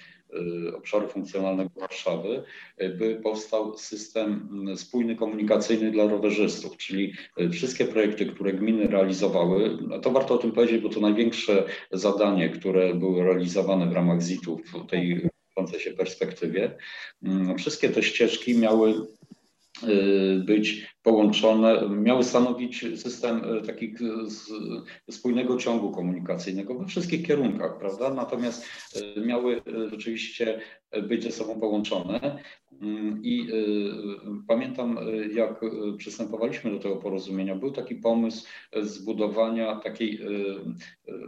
obszaru 0.76 1.08
funkcjonalnego 1.08 1.70
Warszawy, 1.76 2.42
y, 2.82 2.88
by 2.88 3.20
powstał 3.22 3.78
system 3.78 4.48
mm, 4.52 4.76
spójny 4.76 5.16
komunikacyjny 5.16 5.90
dla 5.90 6.06
rowerzystów, 6.06 6.76
czyli 6.76 7.12
y, 7.40 7.50
wszystkie 7.50 7.84
projekty, 7.84 8.26
które 8.26 8.52
gminy 8.52 8.86
realizowały, 8.86 9.78
no 9.88 9.98
to 9.98 10.10
warto 10.10 10.34
o 10.34 10.38
tym 10.38 10.52
powiedzieć, 10.52 10.82
bo 10.82 10.88
to 10.88 11.00
największe 11.00 11.64
zadanie, 11.92 12.50
które 12.50 12.94
było 12.94 13.22
realizowane 13.22 13.86
w 13.86 13.92
ramach 13.92 14.22
ZIT-u 14.22 14.58
w 14.58 14.86
tej 14.86 15.28
się 15.78 15.90
perspektywie. 15.90 16.76
Mm, 17.22 17.58
wszystkie 17.58 17.88
te 17.88 18.02
ścieżki 18.02 18.58
miały 18.58 18.94
być 20.44 20.93
połączone, 21.04 21.88
miały 21.88 22.24
stanowić 22.24 22.86
system 22.96 23.42
e, 23.44 23.62
takich 23.62 23.98
spójnego 25.10 25.56
ciągu 25.56 25.90
komunikacyjnego 25.90 26.74
we 26.74 26.86
wszystkich 26.86 27.26
kierunkach, 27.26 27.78
prawda? 27.78 28.14
Natomiast 28.14 28.66
e, 29.16 29.20
miały 29.20 29.56
e, 29.56 29.90
rzeczywiście 29.90 30.60
być 31.08 31.22
ze 31.22 31.30
sobą 31.30 31.60
połączone. 31.60 32.38
Mm, 32.82 33.20
I 33.22 33.48
pamiętam, 34.48 34.98
jak 35.34 35.60
przystępowaliśmy 35.98 36.70
do 36.70 36.78
tego 36.78 36.96
porozumienia, 36.96 37.56
był 37.56 37.70
taki 37.70 37.94
pomysł 37.94 38.46
zbudowania 38.82 39.76
takiej, 39.76 40.20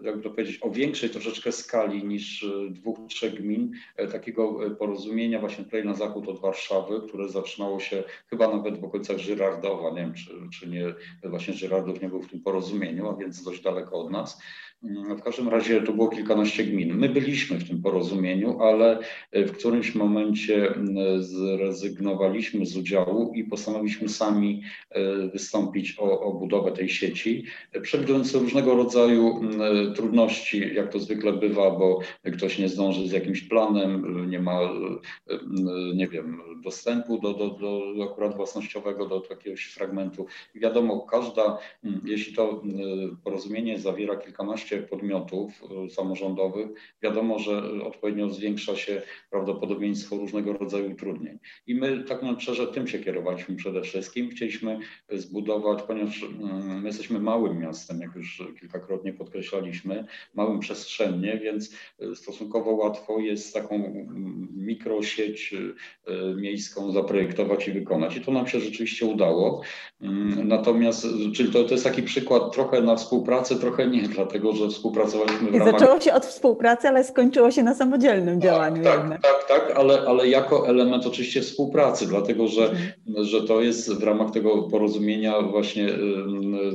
jakby 0.03 0.23
to 0.23 0.31
powiedzieć, 0.31 0.59
o 0.63 0.71
większej 0.71 1.11
troszeczkę 1.11 1.53
skali 1.53 2.05
niż 2.05 2.47
dwóch, 2.71 2.99
trzech 3.09 3.35
gmin, 3.35 3.73
takiego 4.13 4.59
porozumienia 4.79 5.41
właśnie 5.41 5.65
tutaj 5.65 5.85
na 5.85 5.95
zachód 5.95 6.29
od 6.29 6.41
Warszawy, 6.41 7.01
które 7.09 7.29
zaczynało 7.29 7.81
się 7.81 8.05
chyba 8.31 8.57
nawet 8.57 8.81
w 8.81 8.85
okolicach 8.85 9.19
Żyrarda 9.19 9.66
Żyrardowa, 9.67 9.91
nie 9.91 9.97
wiem, 9.97 10.15
czy, 10.15 10.31
czy 10.53 10.69
nie, 10.69 10.95
właśnie 11.25 11.55
Żyrardów 11.55 12.03
nie 12.03 12.09
był 12.09 12.23
w 12.23 12.29
tym 12.29 12.41
porozumieniu, 12.41 13.09
a 13.09 13.17
więc 13.17 13.43
dość 13.43 13.63
daleko 13.63 14.01
od 14.01 14.11
nas. 14.11 14.43
Mm, 14.83 15.17
w 15.17 15.23
każdym 15.23 15.49
razie 15.49 15.83
to 15.83 15.93
było 15.93 16.09
kilkanaście 16.09 16.65
gmin. 16.65 16.95
My 16.95 17.09
byliśmy 17.09 17.59
w 17.59 17.69
tym 17.69 17.83
porozumieniu, 17.83 18.61
ale 18.61 18.99
e, 19.33 19.45
w 19.45 19.53
którymś 19.53 19.95
momencie 19.95 20.75
mm, 20.75 21.23
zrezygnowaliśmy 21.23 22.67
z 22.67 22.77
udziału 22.77 23.33
i 23.35 23.45
postanowiliśmy 23.45 24.09
sami 24.09 24.63
e, 24.91 25.29
wystąpić 25.29 25.99
o, 25.99 26.21
o 26.21 26.35
budowę 26.35 26.73
tej 26.73 26.89
sieci, 26.89 27.45
e, 27.73 27.81
przewidując 27.81 28.35
różnego 28.35 28.75
rodzaju 28.75 29.39
mm, 29.39 29.95
trudności, 29.95 30.75
jak 30.75 30.93
to 30.93 30.99
zwykle 30.99 31.33
bywa, 31.33 31.71
bo 31.71 32.01
ktoś 32.33 32.59
nie 32.59 32.69
zdąży 32.69 33.09
z 33.09 33.13
jakimś 33.13 33.43
planem, 33.43 34.31
nie 34.31 34.41
ma, 34.41 34.61
nie 35.95 36.09
wiem, 36.09 36.41
dostępu 36.65 37.21
do, 37.21 37.35
do, 37.35 37.51
do 37.51 38.05
akurat 38.13 38.37
własnościowego, 38.37 39.07
do 39.07 39.23
jakiegoś 39.31 39.65
fragmentu. 39.65 40.27
Wiadomo, 40.55 41.01
każda, 41.01 41.59
jeśli 42.05 42.35
to 42.35 42.63
porozumienie 43.25 43.79
zawiera 43.79 44.17
kilkanaście 44.17 44.66
podmiotów 44.91 45.63
y, 45.87 45.91
samorządowych, 45.91 46.69
wiadomo, 47.03 47.39
że 47.39 47.63
odpowiednio 47.85 48.31
zwiększa 48.31 48.77
się 48.77 49.03
prawdopodobieństwo 49.31 50.17
różnego 50.17 50.53
rodzaju 50.53 50.93
utrudnień. 50.93 51.39
I 51.67 51.75
my 51.75 51.99
tak 51.99 52.23
naprawdę 52.23 52.41
szczerze 52.41 52.67
tym 52.67 52.89
się 52.89 52.99
kierowaliśmy 52.99 53.57
przede 53.57 53.83
wszystkim. 53.83 54.31
Chcieliśmy 54.31 54.79
zbudować, 55.11 55.83
ponieważ 55.83 56.23
mm, 56.23 56.81
my 56.81 56.87
jesteśmy 56.87 57.21
małym 57.21 57.59
miastem, 57.59 58.01
jak 58.01 58.17
już 58.17 58.43
kilkakrotnie 58.61 59.13
podkreślaliśmy, 59.13 60.05
małym 60.35 60.61
przestrzennie, 60.61 61.39
więc 61.39 61.75
y, 62.03 62.17
stosunkowo 62.17 62.71
łatwo 62.71 63.19
jest 63.19 63.55
taką 63.55 64.07
mikrosieć 64.57 65.55
y, 65.55 66.37
miejską 66.37 66.93
zaprojektować 66.93 67.69
i 67.69 67.73
wykonać. 67.73 68.17
I 68.17 68.21
to 68.21 68.33
nam 68.33 68.47
się 68.47 68.61
rzeczywiście 68.61 69.07
udało. 69.07 69.63
Mm, 70.01 70.49
natomiast, 70.49 71.07
czyli 71.35 71.53
to, 71.53 71.65
to 71.65 71.71
jest 71.71 71.85
taki 71.85 72.03
przykład 72.03 72.53
trochę 72.53 72.83
na 72.83 72.97
współpracę, 72.97 73.57
trochę 73.57 73.87
nie, 73.87 74.03
dlatego 74.03 74.53
że 74.57 74.69
współpracowaliśmy 74.69 75.51
w 75.51 75.55
ramach... 75.55 75.81
Zaczęło 75.81 76.01
się 76.01 76.15
od 76.15 76.27
współpracy, 76.27 76.89
ale 76.89 77.05
skończyło 77.05 77.51
się 77.51 77.63
na 77.63 77.75
samodzielnym 77.75 78.41
tak, 78.41 78.51
działaniu. 78.51 78.85
Tak, 78.85 79.09
tak, 79.09 79.23
tak, 79.23 79.49
tak, 79.49 79.77
ale, 79.77 80.01
ale 80.07 80.29
jako 80.29 80.69
element 80.69 81.07
oczywiście 81.07 81.41
współpracy, 81.41 82.07
dlatego 82.07 82.49
że, 82.49 82.63
mhm. 82.63 82.93
że 83.25 83.43
to 83.43 83.61
jest 83.61 83.95
w 83.95 84.03
ramach 84.03 84.31
tego 84.31 84.63
porozumienia 84.63 85.43
właśnie 85.43 85.89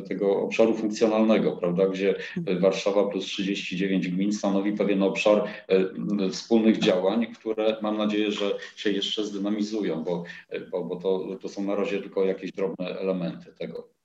tego 0.08 0.42
obszaru 0.42 0.74
funkcjonalnego, 0.74 1.52
prawda, 1.52 1.88
gdzie 1.88 2.16
mhm. 2.38 2.60
Warszawa 2.60 3.04
plus 3.04 3.26
39 3.26 4.08
gmin 4.08 4.34
stanowi 4.34 4.74
pewien 4.74 5.04
obszar 5.04 5.44
wspólnych 6.32 6.80
działań, 6.80 7.28
które 7.28 7.78
mam 7.82 7.98
nadzieję, 7.98 8.32
że 8.32 8.58
się 8.76 8.92
jeszcze 8.92 9.24
zdynamizują, 9.24 10.04
bo, 10.04 10.24
bo, 10.72 10.84
bo 10.84 10.96
to, 10.96 11.38
to 11.42 11.50
są 11.50 11.64
na 11.64 11.76
razie 11.76 12.02
tylko 12.02 12.26
jakieś 12.26 12.52
drobne 12.52 13.00
elementy 13.00 13.54
tego 13.60 14.01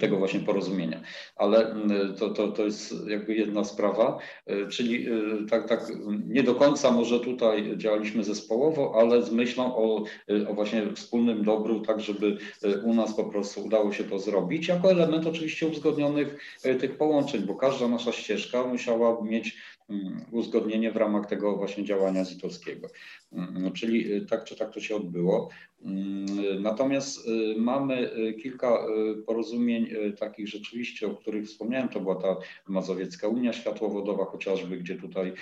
tego 0.00 0.16
właśnie 0.16 0.40
porozumienia. 0.40 1.00
Ale 1.36 1.70
mm, 1.70 2.14
to, 2.14 2.30
to, 2.30 2.48
to 2.48 2.64
jest 2.64 2.94
jakby 3.08 3.34
jedna 3.34 3.64
sprawa, 3.64 4.18
y, 4.50 4.68
czyli 4.68 5.08
y, 5.08 5.46
tak, 5.50 5.68
tak 5.68 5.92
nie 6.26 6.42
do 6.42 6.54
końca 6.54 6.90
może 6.90 7.20
tutaj 7.20 7.76
działaliśmy 7.76 8.24
zespołowo, 8.24 8.94
ale 8.96 9.22
z 9.22 9.32
myślą 9.32 9.76
o, 9.76 10.04
y, 10.30 10.48
o 10.48 10.54
właśnie 10.54 10.92
wspólnym 10.94 11.44
dobru, 11.44 11.80
tak 11.80 12.00
żeby 12.00 12.36
u 12.84 12.94
nas 12.94 13.14
po 13.14 13.24
prostu 13.24 13.64
udało 13.64 13.92
się 13.92 14.04
to 14.04 14.18
zrobić, 14.18 14.68
jako 14.68 14.90
element 14.90 15.26
oczywiście 15.26 15.66
uzgodnionych 15.66 16.38
tych 16.80 16.96
połączeń, 16.96 17.42
bo 17.42 17.54
każda 17.54 17.88
nasza 17.88 18.12
ścieżka 18.12 18.64
musiała 18.64 19.22
mieć 19.24 19.56
mm, 19.90 20.24
uzgodnienie 20.32 20.92
w 20.92 20.96
ramach 20.96 21.26
tego 21.26 21.56
właśnie 21.56 21.84
działania 21.84 22.24
zitowskiego. 22.24 22.88
Mm, 23.32 23.72
czyli 23.72 24.26
tak 24.26 24.44
czy 24.44 24.56
tak 24.56 24.74
to 24.74 24.80
się 24.80 24.96
odbyło. 24.96 25.48
Mm, 25.84 26.62
natomiast 26.62 27.28
y, 27.28 27.54
mamy 27.58 28.14
y, 28.16 28.34
kilka 28.34 28.78
y, 29.18 29.22
porozumień 29.22 29.88
takich 30.18 30.48
rzeczywiście, 30.48 31.06
o 31.06 31.14
których 31.14 31.46
wspomniałem. 31.46 31.88
To 31.88 32.00
była 32.00 32.14
ta 32.14 32.36
Mazowiecka 32.68 33.28
Unia 33.28 33.52
Światłowodowa 33.52 34.24
chociażby, 34.24 34.76
gdzie 34.76 34.96
tutaj 34.96 35.32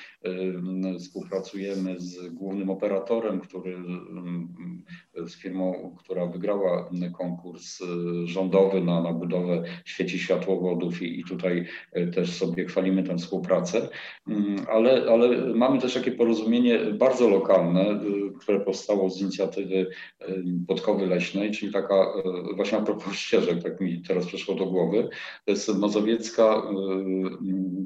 współpracujemy 0.99 2.01
z 2.01 2.28
głównym 2.28 2.70
operatorem, 2.70 3.41
który 3.41 3.76
z 5.26 5.36
firmą, 5.36 5.97
która 5.99 6.26
wygrała 6.26 6.91
konkurs 7.18 7.78
rządowy 8.24 8.80
na, 8.80 9.03
na 9.03 9.12
budowę 9.12 9.62
sieci 9.84 10.18
światłowodów 10.18 11.03
i, 11.03 11.20
i 11.20 11.24
tutaj 11.24 11.66
też 12.14 12.32
sobie 12.32 12.64
chwalimy 12.64 13.03
tę 13.03 13.18
współpracę. 13.18 13.88
Mm, 14.28 14.57
ale, 14.68 15.11
ale 15.11 15.55
mamy 15.55 15.80
też 15.80 15.95
takie 15.95 16.12
porozumienie 16.12 16.78
bardzo 16.78 17.28
lokalne, 17.28 17.80
a 17.81 18.30
które 18.41 18.61
powstało 18.61 19.11
z 19.11 19.20
inicjatywy 19.20 19.86
Podkowy 20.68 21.07
Leśnej, 21.07 21.51
czyli 21.51 21.72
taka 21.72 21.95
e, 21.95 22.55
właśnie 22.57 22.78
a 22.78 22.82
propos 22.82 23.14
ścieżek, 23.26 23.62
tak 23.62 23.80
mi 23.80 24.03
teraz 24.03 24.26
przyszło 24.26 24.55
do 24.55 24.66
głowy, 24.66 25.09
to 25.45 25.51
jest 25.51 25.78
Mazowiecka, 25.78 26.45
e, 26.45 26.62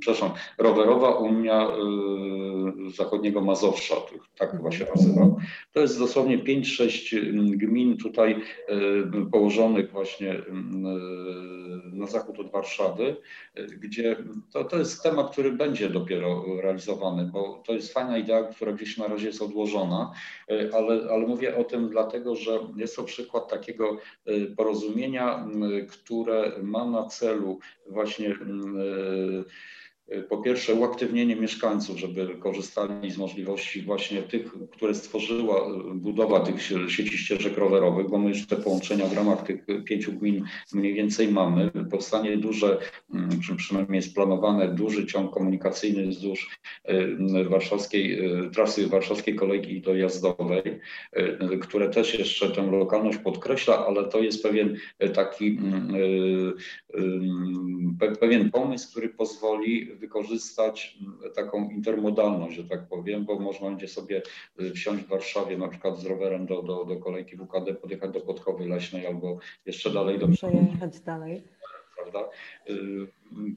przepraszam, 0.00 0.30
Rowerowa 0.58 1.10
Unia 1.10 1.68
e, 1.68 2.90
Zachodniego 2.96 3.40
Mazowsza, 3.40 3.94
tak 4.38 4.50
chyba 4.50 4.72
się 4.72 4.86
nazywa. 4.96 5.36
To 5.72 5.80
jest 5.80 5.98
dosłownie 5.98 6.38
5-6 6.38 7.56
gmin 7.56 7.96
tutaj 7.96 8.40
położonych 9.32 9.90
właśnie 9.90 10.42
na 11.92 12.06
zachód 12.06 12.38
od 12.40 12.50
Warszawy, 12.50 13.16
gdzie 13.80 14.16
to, 14.52 14.64
to 14.64 14.78
jest 14.78 15.02
temat, 15.02 15.30
który 15.32 15.52
będzie 15.52 15.90
dopiero 15.90 16.44
realizowany, 16.62 17.30
bo 17.32 17.62
to 17.66 17.72
jest 17.72 17.92
fajna 17.92 18.18
idea, 18.18 18.42
która 18.42 18.72
gdzieś 18.72 18.96
na 18.96 19.08
razie 19.08 19.26
jest 19.26 19.42
odłożona, 19.42 20.12
ale, 20.48 21.10
ale 21.10 21.26
mówię 21.26 21.56
o 21.56 21.64
tym 21.64 21.88
dlatego, 21.88 22.36
że 22.36 22.58
jest 22.76 22.96
to 22.96 23.04
przykład 23.04 23.50
takiego 23.50 23.98
porozumienia, 24.56 25.46
które 25.88 26.52
ma 26.62 26.84
na 26.84 27.06
celu 27.06 27.58
właśnie 27.86 28.34
Y, 28.34 29.44
po 30.28 30.38
pierwsze 30.38 30.74
uaktywnienie 30.74 31.36
mieszkańców, 31.36 31.98
żeby 31.98 32.36
korzystali 32.38 33.10
z 33.10 33.18
możliwości 33.18 33.82
właśnie 33.82 34.22
tych, 34.22 34.52
które 34.70 34.94
stworzyła 34.94 35.68
y, 35.68 35.94
budowa 35.94 36.40
tych 36.40 36.62
sieci 36.88 37.18
ścieżek 37.18 37.58
rowerowych, 37.58 38.10
bo 38.10 38.18
my 38.18 38.28
już 38.28 38.46
te 38.46 38.56
połączenia 38.56 39.06
w 39.06 39.12
ramach 39.12 39.42
tych 39.42 39.66
pięciu 39.84 40.12
gmin 40.12 40.44
mniej 40.72 40.94
więcej 40.94 41.28
mamy. 41.28 41.70
Powstanie 41.90 42.36
duże, 42.36 42.78
mm, 43.14 43.28
przynajmniej 43.56 43.96
jest 43.96 44.14
planowane, 44.14 44.68
duży 44.68 45.06
ciąg 45.06 45.34
komunikacyjny 45.34 46.06
wzdłuż 46.06 46.58
y, 46.90 47.44
warszawskiej, 47.48 48.18
trasy 48.52 48.86
warszawskiej 48.86 49.34
kolejki 49.34 49.80
dojazdowej, 49.80 50.62
które 51.60 51.90
też 51.90 52.18
jeszcze 52.18 52.50
tę 52.50 52.62
lokalność 52.62 53.18
podkreśla, 53.18 53.86
ale 53.86 54.04
to 54.04 54.22
jest 54.22 54.42
pewien 54.42 54.76
taki 55.14 55.46
mm, 55.46 55.94
pewien 58.20 58.50
pomysł, 58.50 58.90
który 58.90 59.08
pozwoli 59.08 59.93
wykorzystać 59.94 60.98
mm, 61.00 61.32
taką 61.34 61.70
intermodalność, 61.70 62.56
że 62.56 62.64
tak 62.64 62.88
powiem, 62.88 63.24
bo 63.24 63.38
można 63.38 63.70
będzie 63.70 63.88
sobie 63.88 64.22
y, 64.60 64.72
wsiąść 64.72 65.04
w 65.04 65.08
Warszawie 65.08 65.58
na 65.58 65.68
przykład 65.68 65.98
z 65.98 66.06
rowerem 66.06 66.46
do, 66.46 66.62
do, 66.62 66.84
do 66.84 66.96
kolejki 66.96 67.36
WKD, 67.36 67.74
podjechać 67.74 68.10
do 68.10 68.20
Podkowy 68.20 68.66
Leśnej 68.68 69.06
albo 69.06 69.38
jeszcze 69.66 69.90
dalej 69.90 70.18
do... 70.18 70.28
Przejechać 70.28 71.00
dalej. 71.00 71.44
Prawda? 71.96 72.30
Y, 72.70 72.74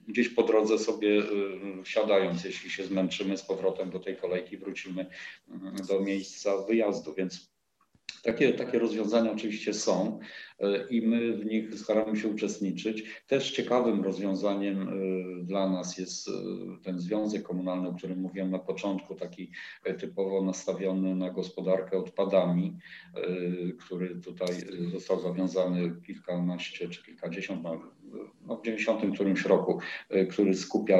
gdzieś 0.08 0.30
po 0.30 0.44
drodze 0.44 0.80
sobie 0.80 1.10
y, 1.10 1.84
wsiadając, 1.84 2.44
jeśli 2.44 2.70
się 2.70 2.86
zmęczymy 2.86 3.38
z 3.38 3.44
powrotem 3.44 3.90
do 3.90 4.00
tej 4.00 4.18
kolejki, 4.18 4.58
wrócimy 4.58 5.06
mm, 5.50 5.76
do 5.76 6.00
miejsca 6.00 6.62
wyjazdu, 6.62 7.14
więc 7.14 7.57
takie, 8.24 8.54
takie 8.54 8.80
rozwiązania 8.80 9.32
oczywiście 9.32 9.74
są. 9.74 10.20
E, 10.60 10.88
i 10.90 11.08
my 11.08 11.38
w 11.38 11.46
nich 11.46 11.80
staramy 11.80 12.18
się 12.18 12.28
uczestniczyć. 12.28 13.04
Też 13.28 13.52
ciekawym 13.52 14.04
rozwiązaniem 14.04 14.90
e, 14.90 15.44
dla 15.44 15.70
nas 15.70 15.98
jest 15.98 16.28
e, 16.28 16.32
ten 16.84 17.00
związek 17.00 17.44
komunalny, 17.44 17.90
o 17.90 17.94
którym 17.94 18.20
mówiłem 18.20 18.52
na 18.52 18.60
początku, 18.60 19.16
taki 19.16 19.52
typowo 20.00 20.44
nastawiony 20.44 21.16
na 21.16 21.30
gospodarkę 21.30 21.98
odpadami, 21.98 22.78
który 23.80 24.16
tutaj 24.16 24.56
został 24.92 25.20
zawiązany 25.20 26.02
kilkanaście 26.06 26.90
czy 26.90 27.04
kilkadziesiąt, 27.04 27.64
no, 27.64 27.82
no 28.48 28.58
w 28.58 28.66
90 28.66 29.14
którymś 29.14 29.46
roku, 29.46 29.80
który 30.30 30.54
skupia 30.54 30.98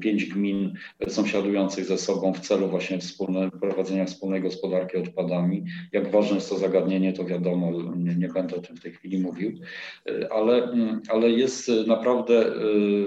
pięć 0.00 0.24
gmin 0.24 0.74
sąsiadujących 1.08 1.84
ze 1.84 1.98
sobą 1.98 2.32
w 2.32 2.40
celu 2.40 2.68
właśnie 2.68 2.98
wspólne, 2.98 3.50
prowadzenia 3.50 4.04
wspólnej 4.04 4.42
gospodarki 4.42 4.96
odpadami. 4.96 5.64
Jak 5.92 6.10
ważne 6.10 6.34
jest 6.34 6.48
to 6.48 6.58
zagadnienie, 6.58 7.12
to 7.12 7.24
wiadomo, 7.24 7.72
nie, 7.96 8.14
nie 8.14 8.28
będę 8.28 8.56
o 8.56 8.60
tym 8.60 8.76
w 8.76 8.80
tej 8.80 8.92
chwili 8.92 9.18
mówił, 9.18 9.52
e, 10.06 10.32
ale, 10.32 10.64
mm, 10.64 11.02
ale 11.08 11.30
jest 11.30 11.70
naprawdę 11.86 12.52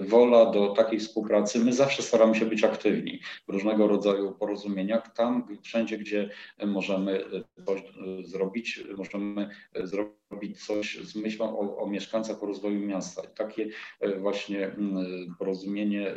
wola 0.01 0.51
do 0.51 0.67
takiej 0.67 0.99
współpracy. 0.99 1.59
My 1.59 1.73
zawsze 1.73 2.03
staramy 2.03 2.35
się 2.35 2.45
być 2.45 2.63
aktywni 2.63 3.19
w 3.47 3.51
różnego 3.51 3.87
rodzaju 3.87 4.31
porozumieniach. 4.31 5.13
Tam, 5.13 5.47
wszędzie, 5.61 5.97
gdzie 5.97 6.29
możemy 6.65 7.23
coś 7.65 7.81
zrobić, 8.23 8.83
możemy 8.97 9.49
zrobić 9.83 10.18
coś 10.55 10.97
z 11.03 11.15
myślą 11.15 11.59
o, 11.59 11.77
o 11.77 11.87
mieszkańcach, 11.87 12.43
o 12.43 12.45
rozwoju 12.45 12.79
miasta. 12.79 13.21
I 13.21 13.37
takie 13.37 13.67
właśnie 14.19 14.65
mm, 14.65 15.35
porozumienie, 15.39 16.11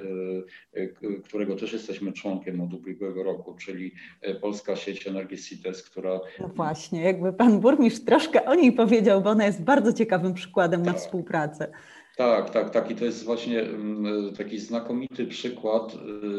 którego 1.24 1.56
też 1.56 1.72
jesteśmy 1.72 2.12
członkiem 2.12 2.60
od 2.60 2.74
ubiegłego 2.74 3.22
roku, 3.22 3.54
czyli 3.54 3.92
Polska 4.40 4.76
Sieć 4.76 5.06
Energii 5.06 5.38
CITES, 5.38 5.82
która... 5.82 6.20
No 6.40 6.48
właśnie, 6.48 7.02
jakby 7.02 7.32
pan 7.32 7.60
burmistrz 7.60 8.04
troszkę 8.04 8.44
o 8.44 8.54
niej 8.54 8.72
powiedział, 8.72 9.22
bo 9.22 9.30
ona 9.30 9.46
jest 9.46 9.62
bardzo 9.62 9.92
ciekawym 9.92 10.34
przykładem 10.34 10.82
na 10.82 10.92
współpracę. 10.92 11.72
Tak, 12.16 12.50
tak, 12.50 12.70
tak. 12.70 12.90
I 12.90 12.94
to 12.94 13.04
jest 13.04 13.24
właśnie 13.24 13.60
mm, 13.60 14.34
taki 14.34 14.58
znakomity 14.58 15.26
przykład 15.26 15.94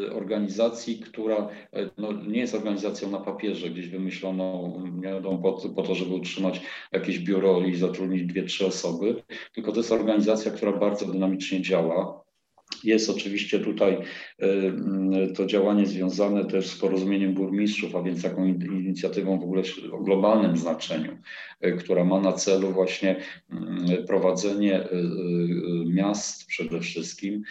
y, 0.06 0.14
organizacji, 0.14 1.00
która 1.00 1.50
e, 1.74 1.90
no, 1.98 2.12
nie 2.12 2.40
jest 2.40 2.56
organizacją 2.56 3.12
na 3.12 3.20
papierze, 3.20 3.70
gdzieś 3.70 3.90
wymyśloną 3.90 4.74
nie 4.94 5.02
wiadomo, 5.02 5.38
po, 5.38 5.70
po 5.70 5.84
to, 5.84 5.96
żeby 5.96 6.16
utrzymać 6.16 6.62
jakieś 6.92 7.20
biuro 7.20 7.62
i 7.62 7.76
zatrudnić 7.76 8.24
dwie, 8.24 8.44
trzy 8.44 8.66
osoby, 8.66 9.24
tylko 9.54 9.72
to 9.72 9.78
jest 9.78 9.92
organizacja, 9.92 10.52
która 10.52 10.72
bardzo 10.72 11.06
dynamicznie 11.06 11.62
działa 11.62 12.23
jest 12.84 13.10
oczywiście 13.10 13.60
tutaj 13.60 13.98
y, 14.44 15.34
to 15.36 15.46
działanie 15.46 15.86
związane 15.86 16.46
też 16.46 16.68
z 16.68 16.78
porozumieniem 16.78 17.34
burmistrzów, 17.34 17.96
a 17.96 18.04
więc 18.04 18.22
taką 18.22 18.46
inicjatywą 18.46 19.40
w 19.40 19.44
ogóle 19.44 19.64
o 19.92 19.98
globalnym 19.98 20.58
znaczeniu, 20.58 21.18
y, 21.66 21.72
która 21.72 22.04
ma 22.04 22.20
na 22.20 22.34
celu 22.34 22.72
właśnie 22.72 23.16
y, 24.00 24.04
prowadzenie 24.04 24.88
miast 25.86 26.46
przede 26.48 26.80
wszystkim, 26.80 27.44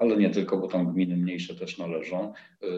ale 0.00 0.16
nie 0.16 0.30
tylko, 0.30 0.56
bo 0.56 0.68
tam 0.68 0.92
gminy 0.92 1.16
mniejsze 1.16 1.54
też 1.54 1.78
należą, 1.78 2.32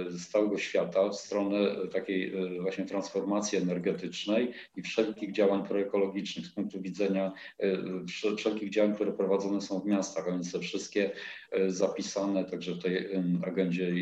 z 0.09 0.29
całego 0.29 0.59
świata 0.59 1.09
w 1.09 1.17
stronę 1.17 1.59
takiej 1.93 2.33
właśnie 2.61 2.85
transformacji 2.85 3.59
energetycznej 3.59 4.53
i 4.77 4.83
wszelkich 4.83 5.33
działań 5.33 5.67
proekologicznych 5.67 6.47
z 6.47 6.51
punktu 6.51 6.81
widzenia 6.81 7.33
wszelkich 8.37 8.71
działań, 8.71 8.95
które 8.95 9.13
prowadzone 9.13 9.61
są 9.61 9.81
w 9.81 9.87
miastach, 9.87 10.29
a 10.29 10.31
więc 10.31 10.53
te 10.53 10.61
wszystkie 10.61 11.11
zapisane 11.97 12.45
także 12.45 12.75
w 12.75 12.83
tej 12.83 13.09
agendzie 13.47 13.93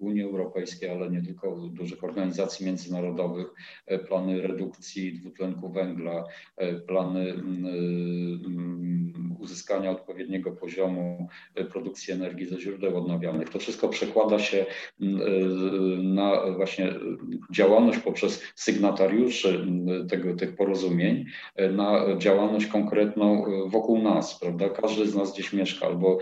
Unii 0.00 0.22
Europejskiej, 0.22 0.88
ale 0.88 1.10
nie 1.10 1.22
tylko 1.22 1.56
dużych 1.56 2.04
organizacji 2.04 2.66
międzynarodowych, 2.66 3.46
e, 3.86 3.98
plany 3.98 4.42
redukcji 4.42 5.12
dwutlenku 5.12 5.68
węgla, 5.68 6.24
e, 6.56 6.74
plany 6.74 7.34
uzyskania 9.38 9.90
odpowiedniego 9.90 10.52
poziomu 10.52 11.28
e, 11.54 11.64
produkcji 11.64 12.14
energii 12.14 12.46
ze 12.46 12.60
źródeł 12.60 12.96
odnawialnych. 12.96 13.48
To 13.48 13.58
wszystko 13.58 13.88
przekłada 13.88 14.38
się 14.38 14.66
na 16.02 16.52
właśnie 16.56 16.94
działalność 17.50 17.98
poprzez 17.98 18.42
sygnatariuszy 18.54 19.66
tego, 20.10 20.34
tych 20.34 20.56
porozumień, 20.56 21.24
na 21.72 22.04
działalność 22.18 22.66
konkretną 22.66 23.44
wokół 23.66 23.98
nas, 23.98 24.40
prawda? 24.40 24.68
Każdy 24.68 25.06
z 25.06 25.14
nas 25.14 25.32
gdzieś 25.34 25.52
mieszka 25.52 25.86
albo, 25.86 26.18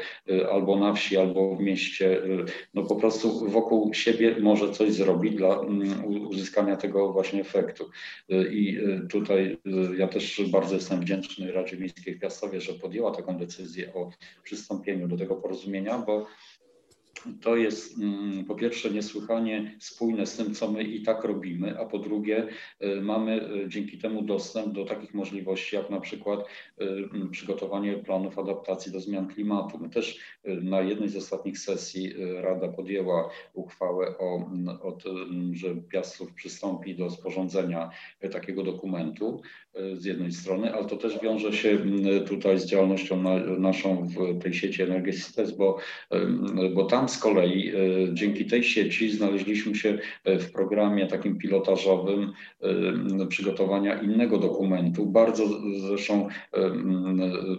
albo 0.53 0.77
na 0.77 0.93
wsi, 0.93 1.14
albo 1.17 1.57
w 1.57 1.61
mieście, 1.61 2.23
no 2.75 2.83
po 2.83 2.97
prostu 2.97 3.51
wokół 3.51 3.95
siebie 3.95 4.37
może 4.41 4.73
coś 4.73 4.93
zrobić 4.93 5.35
dla 5.35 5.61
mm, 5.61 6.05
uzyskania 6.05 6.77
tego 6.77 7.13
właśnie 7.13 7.41
efektu. 7.41 7.91
I 8.51 8.79
tutaj 9.11 9.59
ja 9.99 10.09
też 10.09 10.43
bardzo 10.51 10.75
jestem 10.75 11.01
wdzięczny 11.01 11.53
Radzie 11.53 11.77
Miejskiej 11.77 12.15
w 12.15 12.21
Piastowie, 12.21 12.61
że 12.61 12.73
podjęła 12.73 13.11
taką 13.11 13.39
decyzję 13.39 13.95
o 13.95 14.11
przystąpieniu 14.43 15.09
do 15.09 15.17
tego 15.17 15.37
porozumienia, 15.37 15.99
bo 15.99 16.27
to 17.41 17.57
jest 17.57 17.99
mm, 17.99 18.45
po 18.45 18.55
pierwsze 18.55 18.91
niesłychanie 18.91 19.77
spójne 19.79 20.27
z 20.27 20.37
tym, 20.37 20.55
co 20.55 20.73
my 20.73 20.85
i 20.85 21.03
tak 21.03 21.25
robimy, 21.25 21.79
a 21.81 21.85
po 21.85 21.99
drugie 21.99 22.49
y, 22.83 23.01
mamy 23.01 23.51
y, 23.65 23.69
dzięki 23.69 23.99
temu 23.99 24.23
dostęp 24.23 24.75
do 24.75 24.85
takich 24.85 25.15
możliwości, 25.15 25.77
jak 25.77 25.91
na 25.91 26.01
przykład 26.01 26.41
y, 26.41 26.85
mm, 26.85 27.31
przygotowanie 27.31 27.95
planów 27.95 28.39
adaptacji 28.39 28.93
do 28.93 29.01
zmian 29.01 29.29
klimatu. 29.29 29.79
My 29.79 29.91
też 29.91 30.19
na 30.45 30.81
jednej 30.81 31.09
z 31.09 31.17
ostatnich 31.17 31.59
sesji 31.59 32.13
Rada 32.41 32.69
podjęła 32.69 33.31
uchwałę 33.55 34.19
o, 34.19 34.37
mm, 34.37 34.79
o 34.83 34.93
tym, 34.93 35.55
że 35.55 35.77
Piastów 35.77 36.33
przystąpi 36.33 36.95
do 36.95 37.11
sporządzenia 37.11 37.91
takiego 38.33 38.63
dokumentu 38.63 39.43
z 39.95 40.05
jednej 40.05 40.33
strony, 40.33 40.75
ale 40.75 40.85
to 40.85 40.97
też 40.97 41.21
wiąże 41.23 41.53
się 41.53 41.79
tutaj 42.27 42.59
z 42.59 42.67
działalnością 42.67 43.23
na, 43.23 43.39
naszą 43.39 44.09
w 44.09 44.43
tej 44.43 44.55
sieci 44.55 44.83
Energesytes, 44.83 45.57
bo, 45.57 45.79
bo 46.75 46.85
tam 46.85 47.09
z 47.15 47.19
kolei 47.19 47.69
e, 47.69 47.75
dzięki 48.15 48.47
tej 48.47 48.65
sieci 48.65 49.11
znaleźliśmy 49.11 49.75
się 49.75 49.99
e, 50.25 50.39
w 50.39 50.53
programie 50.53 51.07
takim 51.07 51.39
pilotażowym 51.39 52.33
e, 53.23 53.27
przygotowania 53.27 54.01
innego 54.01 54.39
dokumentu, 54.39 55.07
bardzo 55.07 55.45
zresztą 55.89 56.29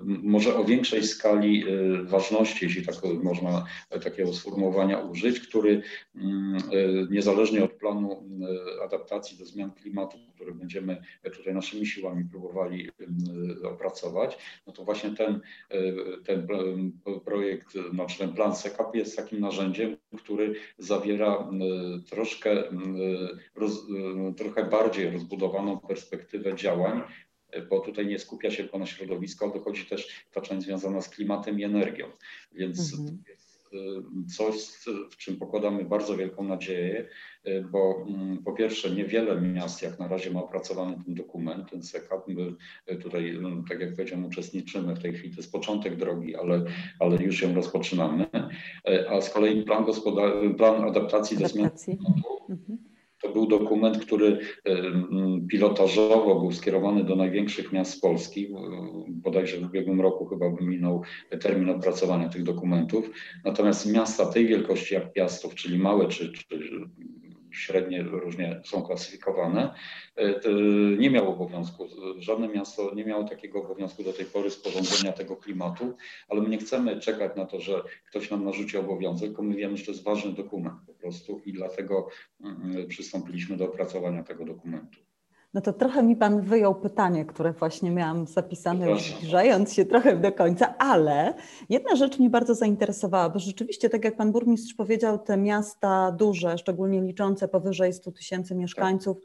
może 0.06 0.56
o 0.56 0.64
większej 0.64 1.04
skali 1.04 1.64
ważności, 2.04 2.66
jeśli 2.66 2.86
tak 2.86 2.96
można 3.24 3.66
takiego 4.04 4.34
sformułowania 4.34 5.00
użyć, 5.00 5.40
który 5.40 5.82
niezależnie 7.10 7.64
od 7.64 7.72
planu 7.72 8.24
adaptacji 8.86 9.38
do 9.38 9.46
zmian 9.46 9.72
klimatu, 9.72 10.18
który 10.36 10.54
będziemy 10.54 11.02
tutaj 11.24 11.54
naszymi 11.54 11.88
siłami 11.88 12.26
próbowali 12.32 12.90
opracować, 13.64 14.38
no 14.68 14.74
to 14.74 14.84
właśnie 14.84 15.12
ten, 15.12 15.42
ten 16.26 16.48
projekt, 17.26 17.74
znaczy 17.94 18.18
ten 18.18 18.34
plan 18.34 18.56
SECAP 18.56 18.96
jest 18.96 19.16
takim 19.16 19.40
narzędziem, 19.40 19.98
który 20.18 20.56
zawiera 20.78 21.50
troszkę, 22.10 22.64
roz, 23.56 23.88
trochę 24.38 24.70
bardziej 24.70 25.10
rozbudowaną 25.10 25.80
perspektywę 25.80 26.56
działań, 26.56 27.02
bo 27.70 27.80
tutaj 27.80 28.08
nie 28.08 28.20
skupia 28.20 28.52
się 28.52 28.64
tylko 28.64 28.80
na 28.80 28.86
środowisku, 28.86 29.46
ale 29.46 29.54
dochodzi 29.54 29.86
też 29.86 30.26
ta 30.32 30.42
część 30.42 30.66
związana 30.66 31.02
z 31.02 31.10
klimatem 31.10 31.60
i 31.60 31.64
energią. 31.64 32.08
Więc 32.52 32.94
mhm. 32.94 33.24
Coś, 34.38 34.56
w 35.12 35.18
czym 35.18 35.38
pokładamy 35.38 35.86
bardzo 35.86 36.18
wielką 36.18 36.44
nadzieję, 36.44 37.08
bo 37.72 38.06
mm, 38.08 38.44
po 38.44 38.54
pierwsze 38.54 38.92
niewiele 38.92 39.42
miast 39.42 39.82
jak 39.82 40.00
na 40.00 40.08
razie 40.08 40.32
ma 40.32 40.44
opracowany 40.44 40.98
ten 41.06 41.16
dokument, 41.16 41.70
ten 41.72 41.84
SECAP. 41.84 42.28
My 42.28 42.56
tutaj, 42.98 43.38
no, 43.42 43.50
tak 43.70 43.80
jak 43.80 43.96
powiedziałem, 43.96 44.26
uczestniczymy 44.26 44.96
w 44.96 45.02
tej 45.02 45.14
chwili, 45.14 45.36
to 45.36 45.42
jest 45.42 45.52
początek 45.52 45.96
drogi, 45.96 46.36
ale, 46.36 46.64
ale 47.00 47.24
już 47.24 47.42
ją 47.42 47.56
rozpoczynamy. 47.56 48.26
A 49.10 49.22
z 49.22 49.30
kolei 49.30 49.64
plan, 49.64 49.86
plan 50.58 50.84
adaptacji, 50.84 51.38
adaptacji. 51.38 51.38
do 51.38 51.48
zmian. 51.48 52.78
To 53.22 53.30
był 53.30 53.48
dokument, 53.48 53.98
który 53.98 54.40
pilotażowo 55.50 56.40
był 56.40 56.52
skierowany 56.52 57.04
do 57.04 57.16
największych 57.16 57.72
miast 57.74 58.02
Polski. 58.02 58.54
Bodajże 59.08 59.58
w 59.58 59.66
ubiegłym 59.66 60.02
roku 60.02 60.26
chyba 60.26 60.46
minął 60.62 61.02
termin 61.42 61.70
opracowania 61.70 62.30
tych 62.30 62.44
dokumentów. 62.44 63.10
Natomiast 63.46 63.94
miasta 63.94 64.26
tej 64.26 64.48
wielkości 64.48 64.94
jak 64.94 65.14
Piastów, 65.14 65.56
czyli 65.56 65.78
małe 65.78 66.08
czy, 66.08 66.32
czy 66.32 66.46
średnie 67.56 68.04
różnie 68.04 68.62
są 68.66 68.82
klasyfikowane, 68.82 69.74
e, 70.16 70.34
nie 70.98 71.10
miało 71.10 71.30
obowiązku, 71.30 71.88
żadne 72.18 72.48
miasto 72.48 72.96
nie 72.96 73.06
miało 73.06 73.24
takiego 73.24 73.60
obowiązku 73.60 74.04
do 74.04 74.14
tej 74.14 74.26
pory 74.26 74.52
sporządzenia 74.52 75.12
tego 75.12 75.36
klimatu, 75.38 75.96
ale 76.30 76.42
my 76.42 76.50
nie 76.50 76.58
chcemy 76.58 77.00
czekać 77.00 77.36
na 77.36 77.46
to, 77.46 77.60
że 77.60 77.84
ktoś 78.10 78.32
nam 78.32 78.46
narzuci 78.46 78.78
obowiązek, 78.78 79.28
tylko 79.28 79.44
my 79.44 79.56
wiemy, 79.56 79.78
że 79.78 79.86
to 79.86 79.92
jest 79.92 80.04
ważny 80.04 80.34
dokument 80.34 80.76
po 80.88 80.94
prostu 80.94 81.42
i 81.46 81.54
dlatego 81.54 82.08
mm, 82.44 82.88
przystąpiliśmy 82.88 83.58
do 83.58 83.66
opracowania 83.66 84.24
tego 84.24 84.46
dokumentu. 84.46 85.05
No 85.56 85.62
to 85.62 85.74
trochę 85.74 86.04
mi 86.04 86.16
Pan 86.16 86.42
wyjął 86.42 86.76
pytanie, 86.76 87.26
które 87.26 87.54
właśnie 87.54 87.92
miałam 87.92 88.28
zapisane, 88.28 88.90
już 88.90 89.02
zbliżając 89.02 89.74
się 89.74 89.86
trochę 89.86 90.16
do 90.18 90.32
końca, 90.32 90.78
ale 90.78 91.34
jedna 91.70 91.96
rzecz 91.96 92.20
mnie 92.20 92.30
bardzo 92.30 92.56
zainteresowała, 92.56 93.30
bo 93.30 93.40
rzeczywiście, 93.40 93.90
tak 93.90 94.06
jak 94.06 94.16
Pan 94.16 94.32
Burmistrz 94.32 94.74
powiedział, 94.74 95.20
te 95.20 95.38
miasta 95.38 96.12
duże, 96.12 96.58
szczególnie 96.58 97.02
liczące 97.02 97.48
powyżej 97.48 97.94
100 97.94 98.12
tysięcy 98.12 98.56
mieszkańców, 98.56 99.18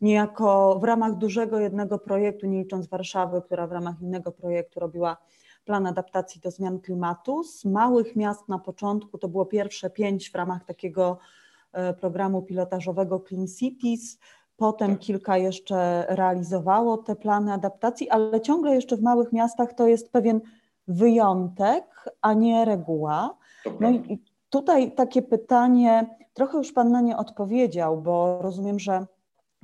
niejako 0.00 0.78
w 0.78 0.84
ramach 0.84 1.18
dużego 1.18 1.60
jednego 1.60 1.98
projektu, 1.98 2.46
nie 2.46 2.58
licząc 2.58 2.86
Warszawy, 2.86 3.42
która 3.42 3.66
w 3.66 3.72
ramach 3.72 4.02
innego 4.02 4.32
projektu 4.32 4.80
robiła 4.80 5.16
plan 5.64 5.86
adaptacji 5.86 6.40
do 6.40 6.50
zmian 6.50 6.80
klimatu, 6.80 7.44
z 7.44 7.64
małych 7.64 8.16
miast 8.16 8.48
na 8.48 8.58
początku, 8.58 9.18
to 9.18 9.28
było 9.28 9.46
pierwsze 9.46 9.90
pięć 9.90 10.30
w 10.30 10.34
ramach 10.34 10.64
takiego 10.64 11.18
e, 11.72 11.94
programu 11.94 12.42
pilotażowego 12.42 13.24
Clean 13.28 13.46
Cities, 13.48 14.18
Potem 14.62 14.90
tak. 14.90 14.98
kilka 14.98 15.36
jeszcze 15.36 16.06
realizowało 16.08 16.98
te 16.98 17.16
plany 17.16 17.52
adaptacji, 17.52 18.10
ale 18.10 18.40
ciągle 18.40 18.74
jeszcze 18.74 18.96
w 18.96 19.02
małych 19.02 19.32
miastach 19.32 19.74
to 19.74 19.86
jest 19.86 20.12
pewien 20.12 20.40
wyjątek, 20.88 21.84
a 22.20 22.32
nie 22.32 22.64
reguła. 22.64 23.36
No 23.80 23.90
i 23.90 24.22
tutaj 24.50 24.92
takie 24.92 25.22
pytanie, 25.22 26.16
trochę 26.34 26.58
już 26.58 26.72
Pan 26.72 26.92
na 26.92 27.00
nie 27.00 27.16
odpowiedział, 27.16 28.02
bo 28.02 28.42
rozumiem, 28.42 28.78
że 28.78 29.06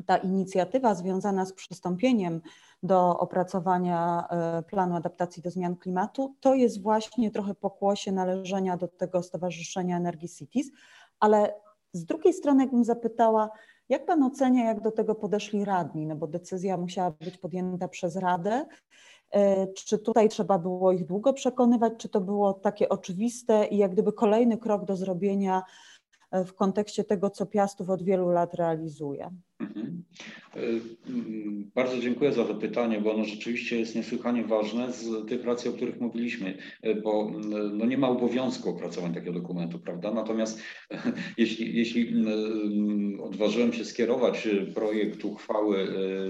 ta 0.06 0.16
inicjatywa 0.16 0.94
związana 0.94 1.44
z 1.46 1.52
przystąpieniem 1.52 2.40
do 2.82 3.18
opracowania 3.18 4.28
e, 4.30 4.62
planu 4.62 4.96
adaptacji 4.96 5.42
do 5.42 5.50
zmian 5.50 5.76
klimatu, 5.76 6.34
to 6.40 6.54
jest 6.54 6.82
właśnie 6.82 7.30
trochę 7.30 7.54
pokłosie 7.54 8.12
należenia 8.12 8.76
do 8.76 8.88
tego 8.88 9.22
Stowarzyszenia 9.22 9.96
Energy 9.96 10.28
Cities, 10.28 10.66
ale 11.20 11.54
z 11.92 12.04
drugiej 12.04 12.32
strony, 12.32 12.62
jakbym 12.62 12.84
zapytała, 12.84 13.50
jak 13.88 14.06
Pan 14.06 14.22
ocenia, 14.22 14.64
jak 14.64 14.80
do 14.80 14.90
tego 14.90 15.14
podeszli 15.14 15.64
radni? 15.64 16.06
No 16.06 16.16
bo 16.16 16.26
decyzja 16.26 16.76
musiała 16.76 17.10
być 17.10 17.38
podjęta 17.38 17.88
przez 17.88 18.16
Radę. 18.16 18.66
E, 19.30 19.66
czy 19.66 19.98
tutaj 19.98 20.28
trzeba 20.28 20.58
było 20.58 20.92
ich 20.92 21.04
długo 21.04 21.32
przekonywać, 21.32 21.92
czy 21.98 22.08
to 22.08 22.20
było 22.20 22.52
takie 22.54 22.88
oczywiste 22.88 23.66
i 23.66 23.76
jak 23.76 23.92
gdyby 23.92 24.12
kolejny 24.12 24.58
krok 24.58 24.84
do 24.84 24.96
zrobienia 24.96 25.62
e, 26.30 26.44
w 26.44 26.54
kontekście 26.54 27.04
tego, 27.04 27.30
co 27.30 27.46
Piastów 27.46 27.90
od 27.90 28.02
wielu 28.02 28.28
lat 28.28 28.54
realizuje? 28.54 29.30
Mhm. 29.60 30.04
E, 30.56 30.60
bardzo 31.74 31.98
dziękuję 31.98 32.32
za 32.32 32.44
to 32.44 32.54
pytanie, 32.54 33.00
bo 33.00 33.14
ono 33.14 33.24
rzeczywiście 33.24 33.78
jest 33.78 33.94
niesłychanie 33.94 34.44
ważne 34.44 34.92
z 34.92 35.28
tych 35.28 35.44
racji, 35.44 35.70
o 35.70 35.72
których 35.72 36.00
mówiliśmy, 36.00 36.58
e, 36.82 36.94
bo 36.94 37.32
no 37.72 37.86
nie 37.86 37.98
ma 37.98 38.08
obowiązku 38.08 38.70
opracowania 38.70 39.14
takiego 39.14 39.32
dokumentu, 39.32 39.78
prawda? 39.78 40.14
Natomiast 40.14 40.62
jeśli, 41.38 41.76
jeśli 41.76 42.14
odważyłem 43.20 43.72
się 43.72 43.84
skierować 43.84 44.48
projekt 44.74 45.24
uchwały 45.24 45.82
e, 45.82 45.86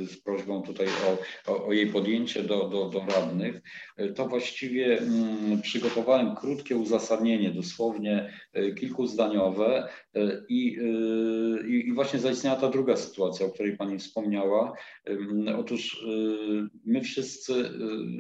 z 0.07 0.23
prośbą 0.23 0.63
tutaj 0.63 0.87
o, 0.87 1.53
o, 1.53 1.67
o 1.67 1.73
jej 1.73 1.87
podjęcie 1.87 2.43
do, 2.43 2.69
do, 2.69 2.89
do 2.89 3.01
radnych, 3.01 3.63
to 4.15 4.29
właściwie 4.29 5.03
przygotowałem 5.63 6.37
krótkie 6.37 6.77
uzasadnienie, 6.77 7.51
dosłownie 7.51 8.33
kilkuzdaniowe 8.81 9.89
i, 10.49 10.79
i, 11.69 11.89
i 11.89 11.93
właśnie 11.93 12.19
zaistniała 12.19 12.61
ta 12.61 12.69
druga 12.69 12.97
sytuacja 12.97 13.47
o 13.47 13.51
której 13.51 13.77
Pani 13.77 13.99
wspomniała. 13.99 14.73
Otóż 15.59 16.03
y, 16.03 16.69
my 16.85 17.01
wszyscy 17.01 17.71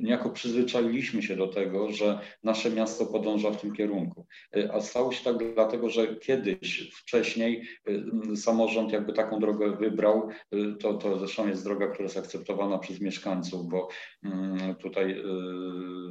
niejako 0.02 0.30
przyzwyczailiśmy 0.30 1.22
się 1.22 1.36
do 1.36 1.46
tego, 1.46 1.92
że 1.92 2.18
nasze 2.44 2.70
miasto 2.70 3.06
podąża 3.06 3.50
w 3.50 3.60
tym 3.60 3.72
kierunku. 3.72 4.26
A 4.72 4.80
stało 4.80 5.12
się 5.12 5.24
tak 5.24 5.54
dlatego, 5.54 5.90
że 5.90 6.16
kiedyś, 6.16 6.90
wcześniej 6.94 7.68
samorząd 8.36 8.92
jakby 8.92 9.12
taką 9.12 9.40
drogę 9.40 9.76
wybrał. 9.76 10.28
To, 10.80 10.94
to 10.94 11.18
zresztą 11.18 11.48
jest 11.48 11.64
droga, 11.64 11.86
która 11.86 12.04
jest 12.04 12.16
akceptowana 12.16 12.78
przez 12.78 13.00
mieszkańców, 13.00 13.68
bo 13.68 13.88
tutaj 14.80 15.22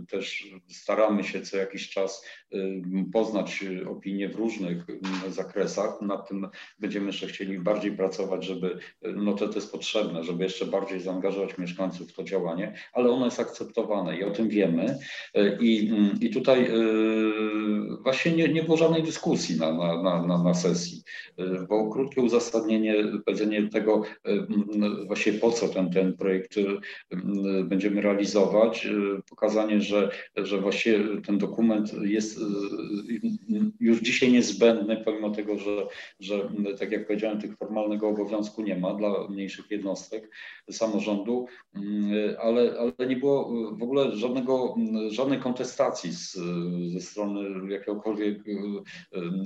też 0.10 0.48
staramy 0.68 1.24
się 1.24 1.42
co 1.42 1.58
jakiś 1.58 1.90
czas 1.90 2.26
poznać 3.14 3.64
opinie 3.90 4.30
w 4.30 4.36
różnych 4.36 4.86
zakresach. 5.28 5.77
Nad 6.02 6.28
tym 6.28 6.48
będziemy 6.80 7.08
jeszcze 7.08 7.28
chcieli 7.28 7.60
bardziej 7.60 7.92
pracować, 7.92 8.46
żeby 8.46 8.80
no 9.02 9.34
to, 9.34 9.48
to 9.48 9.56
jest 9.56 9.72
potrzebne, 9.72 10.24
żeby 10.24 10.44
jeszcze 10.44 10.66
bardziej 10.66 11.00
zaangażować 11.00 11.58
mieszkańców 11.58 12.10
w 12.10 12.14
to 12.14 12.24
działanie, 12.24 12.74
ale 12.94 13.12
ono 13.12 13.26
jest 13.26 13.40
akceptowane 13.40 14.18
i 14.18 14.24
o 14.24 14.32
tym 14.32 14.50
wiemy. 14.50 14.98
I, 15.60 15.92
i 16.22 16.30
tutaj 16.30 16.66
e, 16.66 16.74
właśnie 18.04 18.32
nie, 18.32 18.48
nie 18.48 18.64
było 18.64 18.78
żadnej 18.78 19.04
dyskusji 19.04 19.60
na, 19.60 19.74
na, 19.74 20.24
na, 20.28 20.44
na 20.44 20.54
sesji, 20.54 21.04
e, 21.38 21.66
bo 21.70 21.90
krótkie 21.90 22.22
uzasadnienie, 22.22 22.96
powiedzenie 23.26 23.70
tego 23.70 24.02
e, 24.26 24.48
właśnie 25.08 25.34
po 25.34 25.52
co 25.52 25.68
ten, 25.68 25.90
ten 25.90 26.18
projekt 26.18 26.56
będziemy 27.64 28.02
realizować, 28.02 28.88
pokazanie, 29.30 29.82
że, 29.82 30.12
że 30.36 30.62
właściwie 30.62 31.22
ten 31.26 31.38
dokument 31.38 31.94
jest 32.02 32.40
już 33.80 34.00
dzisiaj 34.00 34.32
niezbędny, 34.32 34.98
pomimo 35.06 35.30
tego, 35.30 35.57
że, 35.58 35.88
że 36.20 36.50
tak 36.80 36.92
jak 36.92 37.08
powiedziałem, 37.08 37.42
tych 37.42 37.58
formalnego 37.58 38.10
obowiązku 38.10 38.62
nie 38.62 38.76
ma 38.76 38.94
dla 38.94 39.28
mniejszych 39.28 39.72
jednostek 39.72 40.32
samorządu, 40.72 41.46
ale, 42.40 42.76
ale 42.80 43.08
nie 43.08 43.16
było 43.16 43.54
w 43.78 43.84
ogóle 43.84 44.16
żadnego, 44.16 44.76
żadnej 45.10 45.40
kontestacji 45.40 46.12
z, 46.12 46.34
ze 46.94 47.02
strony 47.02 47.74
jakiegokolwiek 47.74 48.44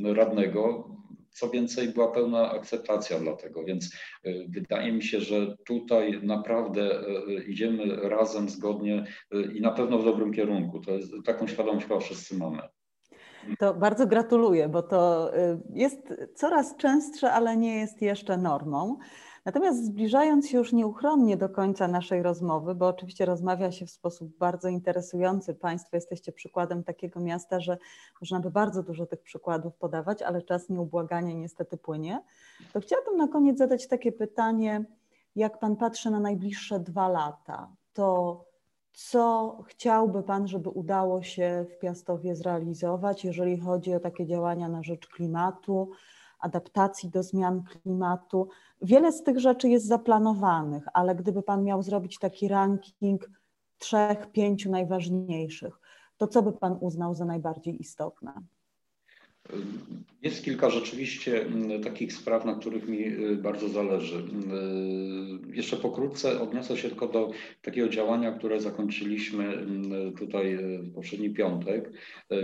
radnego. 0.04 0.90
Co 1.32 1.50
więcej, 1.50 1.88
była 1.88 2.12
pełna 2.12 2.52
akceptacja 2.52 3.20
dla 3.20 3.36
tego, 3.36 3.64
więc 3.64 3.96
y, 4.26 4.46
wydaje 4.50 4.92
mi 4.92 5.04
się, 5.04 5.20
że 5.20 5.56
tutaj 5.66 6.20
naprawdę 6.24 7.02
y, 7.02 7.44
idziemy 7.44 8.10
razem, 8.10 8.50
zgodnie 8.50 9.06
y, 9.36 9.54
i 9.54 9.62
na 9.62 9.72
pewno 9.72 9.98
w 10.00 10.06
dobrym 10.06 10.34
kierunku. 10.34 10.80
To 10.80 10.92
jest, 10.92 11.14
taką 11.26 11.48
świadomość 11.48 11.86
chyba 11.86 12.00
wszyscy 12.00 12.38
mamy. 12.38 12.62
To 13.60 13.74
bardzo 13.74 14.08
gratuluję, 14.08 14.70
bo 14.70 14.84
to 14.84 15.32
jest 15.70 16.14
coraz 16.36 16.76
częstsze, 16.76 17.32
ale 17.32 17.58
nie 17.58 17.76
jest 17.76 18.02
jeszcze 18.02 18.38
normą. 18.38 18.98
Natomiast 19.46 19.86
zbliżając 19.86 20.50
się 20.50 20.58
już 20.58 20.74
nieuchronnie 20.74 21.38
do 21.38 21.50
końca 21.50 21.88
naszej 21.88 22.24
rozmowy, 22.24 22.76
bo 22.76 22.88
oczywiście 22.88 23.26
rozmawia 23.26 23.72
się 23.72 23.86
w 23.86 23.92
sposób 23.92 24.38
bardzo 24.38 24.70
interesujący, 24.70 25.54
Państwo 25.54 25.98
jesteście 25.98 26.32
przykładem 26.32 26.84
takiego 26.84 27.20
miasta, 27.20 27.60
że 27.60 27.78
można 28.22 28.40
by 28.40 28.52
bardzo 28.52 28.84
dużo 28.84 29.06
tych 29.06 29.22
przykładów 29.22 29.76
podawać, 29.76 30.22
ale 30.22 30.42
czas 30.42 30.70
nieubłaganie 30.70 31.36
niestety 31.36 31.78
płynie, 31.78 32.24
to 32.74 32.80
chciałabym 32.80 33.18
na 33.18 33.28
koniec 33.28 33.58
zadać 33.58 33.88
takie 33.88 34.12
pytanie, 34.12 34.86
jak 35.36 35.60
Pan 35.60 35.76
patrzy 35.76 36.12
na 36.12 36.20
najbliższe 36.20 36.80
dwa 36.80 37.08
lata, 37.08 37.70
to 37.94 38.51
co 38.94 39.58
chciałby 39.68 40.24
Pan, 40.24 40.48
żeby 40.48 40.70
udało 40.70 41.24
się 41.24 41.66
w 41.70 41.80
Piastowie 41.80 42.36
zrealizować, 42.36 43.26
jeżeli 43.26 43.58
chodzi 43.58 43.94
o 43.94 44.00
takie 44.00 44.26
działania 44.26 44.70
na 44.70 44.84
rzecz 44.84 45.08
klimatu, 45.08 45.92
adaptacji 46.40 47.10
do 47.10 47.24
zmian 47.24 47.64
klimatu. 47.64 48.50
Wiele 48.82 49.12
z 49.12 49.24
tych 49.24 49.40
rzeczy 49.40 49.70
jest 49.70 49.88
zaplanowanych, 49.88 50.84
ale 50.94 51.16
gdyby 51.16 51.44
Pan 51.44 51.64
miał 51.64 51.84
zrobić 51.84 52.20
taki 52.20 52.48
ranking 52.48 53.30
trzech, 53.78 54.32
pięciu 54.32 54.72
najważniejszych, 54.72 55.80
to 56.18 56.28
co 56.28 56.44
by 56.44 56.54
Pan 56.54 56.78
uznał 56.82 57.14
za 57.14 57.26
najbardziej 57.26 57.82
istotne? 57.82 58.34
Jest 60.22 60.46
kilka 60.46 60.70
rzeczywiście 60.70 61.42
mm, 61.42 61.84
takich 61.84 62.14
spraw, 62.14 62.46
na 62.46 62.56
których 62.56 62.88
mi 62.88 63.08
y, 63.08 63.36
bardzo 63.36 63.70
zależy. 63.70 64.18
Y, 64.18 65.56
jeszcze 65.56 65.78
pokrótce 65.78 66.42
odniosę 66.42 66.78
się 66.78 66.90
tylko 66.90 67.08
do 67.08 67.32
takiego 67.62 67.90
działania, 67.90 68.32
które 68.32 68.62
zakończyliśmy 68.62 69.44
mm, 69.46 70.14
tutaj 70.14 70.54
y, 70.54 70.78
w 70.78 70.94
poprzedni 70.94 71.30
piątek. 71.30 71.92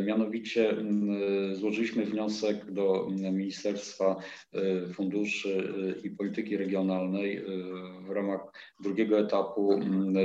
Mianowicie 0.06 0.70
mm, 0.70 1.56
złożyliśmy 1.56 2.06
wniosek 2.06 2.72
do 2.72 3.08
Ministerstwa 3.32 4.16
Funduszy 4.94 5.74
i 6.04 6.10
Polityki 6.10 6.58
Regionalnej 6.58 7.42
w 8.08 8.10
ramach 8.10 8.42
drugiego 8.80 9.20
etapu 9.20 9.80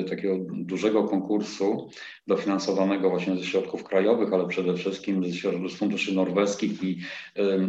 takiego 0.09 0.37
dużego 0.51 1.05
konkursu 1.05 1.91
dofinansowanego 2.27 3.11
właśnie 3.11 3.37
ze 3.37 3.45
środków 3.45 3.85
krajowych, 3.85 4.33
ale 4.33 4.49
przede 4.49 4.75
wszystkim 4.75 5.25
z 5.69 5.75
funduszy 5.77 6.15
norweskich 6.15 6.83
i 6.83 6.99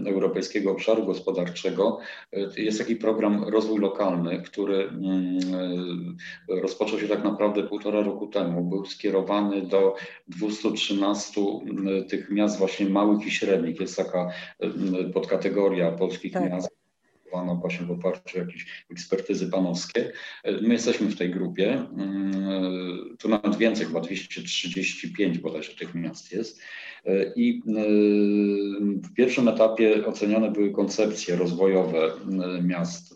Europejskiego 0.07 0.71
Obszaru 0.71 1.05
Gospodarczego 1.05 1.99
e, 2.33 2.61
jest 2.61 2.79
taki 2.79 2.95
program 2.95 3.43
Rozwój 3.43 3.79
Lokalny, 3.79 4.41
który 4.41 4.89
mm, 4.89 6.17
e, 6.49 6.61
rozpoczął 6.61 6.99
się 6.99 7.07
tak 7.07 7.23
naprawdę 7.23 7.63
półtora 7.63 8.01
roku 8.01 8.27
temu. 8.27 8.63
Był 8.63 8.85
skierowany 8.85 9.61
do 9.61 9.95
213 10.27 11.41
tych 12.09 12.29
miast 12.29 12.57
właśnie 12.57 12.85
małych 12.85 13.27
i 13.27 13.31
średnich. 13.31 13.79
Jest 13.79 13.97
taka 13.97 14.29
podkategoria 15.13 15.91
polskich 15.91 16.33
tak. 16.33 16.51
miast 16.51 16.73
właśnie 17.61 17.85
w 17.85 17.91
oparciu 17.91 18.37
o 18.37 18.41
jakieś 18.41 18.85
ekspertyzy 18.91 19.49
panowskie. 19.49 20.11
E, 20.43 20.51
my 20.51 20.73
jesteśmy 20.73 21.07
w 21.07 21.17
tej 21.17 21.29
grupie. 21.29 21.85
Tu 23.19 23.29
nawet 23.29 23.55
więcej, 23.55 23.85
chyba 23.85 24.01
235 24.01 25.37
bodajże 25.37 25.75
tych 25.75 25.95
miast 25.95 26.31
jest. 26.31 26.61
I 27.35 27.61
w 29.03 29.13
pierwszym 29.13 29.47
etapie 29.47 30.05
ocenione 30.05 30.51
były 30.51 30.71
koncepcje 30.71 31.35
rozwojowe 31.35 32.11
miast. 32.63 33.15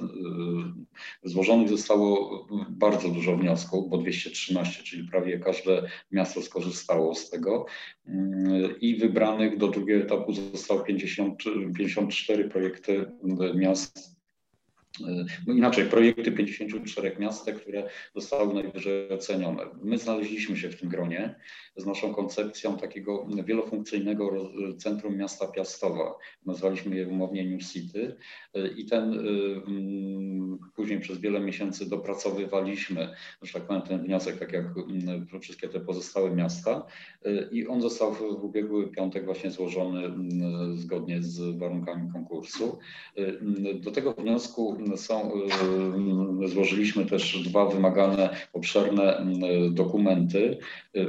Złożonych 1.23 1.69
zostało 1.69 2.47
bardzo 2.69 3.09
dużo 3.09 3.37
wniosków, 3.37 3.89
bo 3.89 3.97
213, 3.97 4.83
czyli 4.83 5.07
prawie 5.07 5.39
każde 5.39 5.89
miasto 6.11 6.41
skorzystało 6.41 7.15
z 7.15 7.29
tego. 7.29 7.65
I 8.81 8.95
wybranych 8.95 9.57
do 9.57 9.67
drugiego 9.67 10.05
etapu 10.05 10.33
zostało 10.33 10.79
50, 10.79 11.43
54 11.77 12.49
projekty 12.49 13.05
miast 13.55 14.16
no 15.47 15.53
inaczej, 15.53 15.85
projekty 15.85 16.31
54 16.31 17.15
miast, 17.19 17.51
które 17.51 17.89
zostały 18.15 18.53
najwyżej 18.53 19.09
ocenione. 19.09 19.63
My 19.83 19.97
znaleźliśmy 19.97 20.57
się 20.57 20.69
w 20.69 20.79
tym 20.79 20.89
gronie 20.89 21.35
z 21.77 21.85
naszą 21.85 22.13
koncepcją 22.13 22.77
takiego 22.77 23.27
wielofunkcyjnego 23.45 24.51
centrum 24.77 25.17
miasta 25.17 25.47
Piastowa. 25.47 26.15
Nazwaliśmy 26.45 26.95
je 26.95 27.07
umownie 27.07 27.45
New 27.45 27.63
City 27.63 28.15
i 28.77 28.85
ten 28.85 29.13
y, 29.13 29.17
mm, 29.67 30.59
później 30.75 30.99
przez 30.99 31.17
wiele 31.17 31.39
miesięcy 31.39 31.89
dopracowywaliśmy, 31.89 33.09
że 33.41 33.53
tak 33.53 33.67
powiem, 33.67 33.81
ten 33.81 34.03
wniosek, 34.03 34.39
tak 34.39 34.53
jak 34.53 34.65
mm, 34.65 35.27
wszystkie 35.41 35.69
te 35.69 35.79
pozostałe 35.79 36.35
miasta 36.35 36.85
i 37.51 37.67
on 37.67 37.81
został 37.81 38.13
w 38.13 38.21
ubiegły 38.21 38.87
piątek 38.87 39.25
właśnie 39.25 39.51
złożony 39.51 40.05
mm, 40.05 40.77
zgodnie 40.77 41.23
z 41.23 41.57
warunkami 41.57 42.11
konkursu. 42.11 42.79
Do 43.81 43.91
tego 43.91 44.13
wniosku 44.13 44.77
są, 44.95 45.31
złożyliśmy 46.45 47.05
też 47.05 47.43
dwa 47.43 47.65
wymagane 47.65 48.29
obszerne 48.53 49.27
dokumenty 49.71 50.57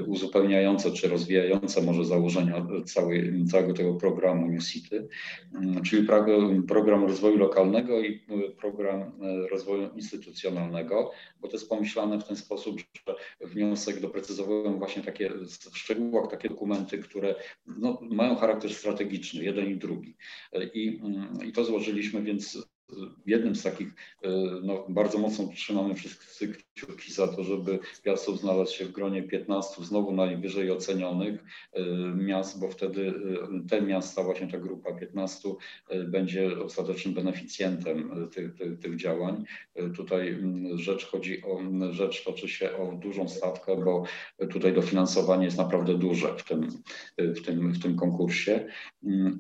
uzupełniające 0.07 0.91
czy 0.91 1.09
rozwijające 1.09 1.83
może 1.83 2.05
założenia 2.05 2.67
całej, 2.87 3.45
całego 3.51 3.73
tego 3.73 3.95
programu 3.95 4.49
New 4.49 4.65
City, 4.65 5.09
czyli 5.85 6.07
program 6.69 7.05
rozwoju 7.05 7.37
lokalnego 7.37 8.01
i 8.01 8.21
program 8.61 9.13
rozwoju 9.51 9.91
instytucjonalnego, 9.95 11.11
bo 11.41 11.49
to 11.49 11.57
jest 11.57 11.69
pomyślane 11.69 12.19
w 12.19 12.25
ten 12.25 12.37
sposób, 12.37 12.81
że 12.81 13.15
wniosek 13.41 14.01
doprecyzowują 14.01 14.79
właśnie 14.79 15.03
takie 15.03 15.31
w 15.73 15.79
szczegółach 15.79 16.31
takie 16.31 16.49
dokumenty, 16.49 16.99
które 16.99 17.35
no, 17.67 17.99
mają 18.03 18.37
charakter 18.37 18.75
strategiczny, 18.75 19.45
jeden 19.45 19.71
i 19.71 19.77
drugi. 19.77 20.17
I, 20.75 21.01
i 21.45 21.53
to 21.53 21.65
złożyliśmy, 21.65 22.23
więc 22.23 22.69
jednym 23.27 23.57
z 23.57 23.63
takich, 23.63 23.89
e, 24.23 24.29
no, 24.63 24.87
bardzo 24.89 25.19
mocno 25.19 25.49
trzymamy 25.55 25.95
wszyscy 25.95 26.49
kciuki 26.49 27.13
za 27.13 27.29
to, 27.29 27.45
żeby 27.45 27.79
Piastów 28.03 28.41
znalazł 28.41 28.75
się 28.75 28.85
w 28.85 28.93
gronie 28.93 29.23
15 29.23 29.85
znowu 29.85 30.13
najwyżej 30.13 30.71
ocenionych 30.71 31.45
e, 31.73 31.83
miast, 32.15 32.61
bo 32.61 32.71
wtedy 32.71 33.15
e, 33.65 33.69
te 33.69 33.83
miasta, 33.83 34.23
właśnie 34.23 34.49
ta 34.49 34.59
grupa 34.59 34.93
15 34.93 35.49
będzie 36.09 36.63
ostatecznym 36.65 37.15
beneficjentem 37.15 38.29
tych, 38.35 38.55
tych, 38.55 38.79
tych 38.79 38.97
działań. 38.97 39.45
Tutaj 39.97 40.39
rzecz 40.75 41.07
chodzi 41.07 41.43
o, 41.43 41.61
rzecz 41.91 42.25
toczy 42.25 42.49
się 42.49 42.77
o 42.77 42.93
dużą 42.93 43.29
stawkę, 43.29 43.77
bo 43.85 44.05
tutaj 44.51 44.73
dofinansowanie 44.73 45.45
jest 45.45 45.59
naprawdę 45.59 45.99
duże 45.99 46.37
w 46.37 46.45
tym, 46.45 46.69
w 47.19 47.43
tym, 47.43 47.73
w 47.73 47.83
tym 47.83 47.97
konkursie 47.97 48.67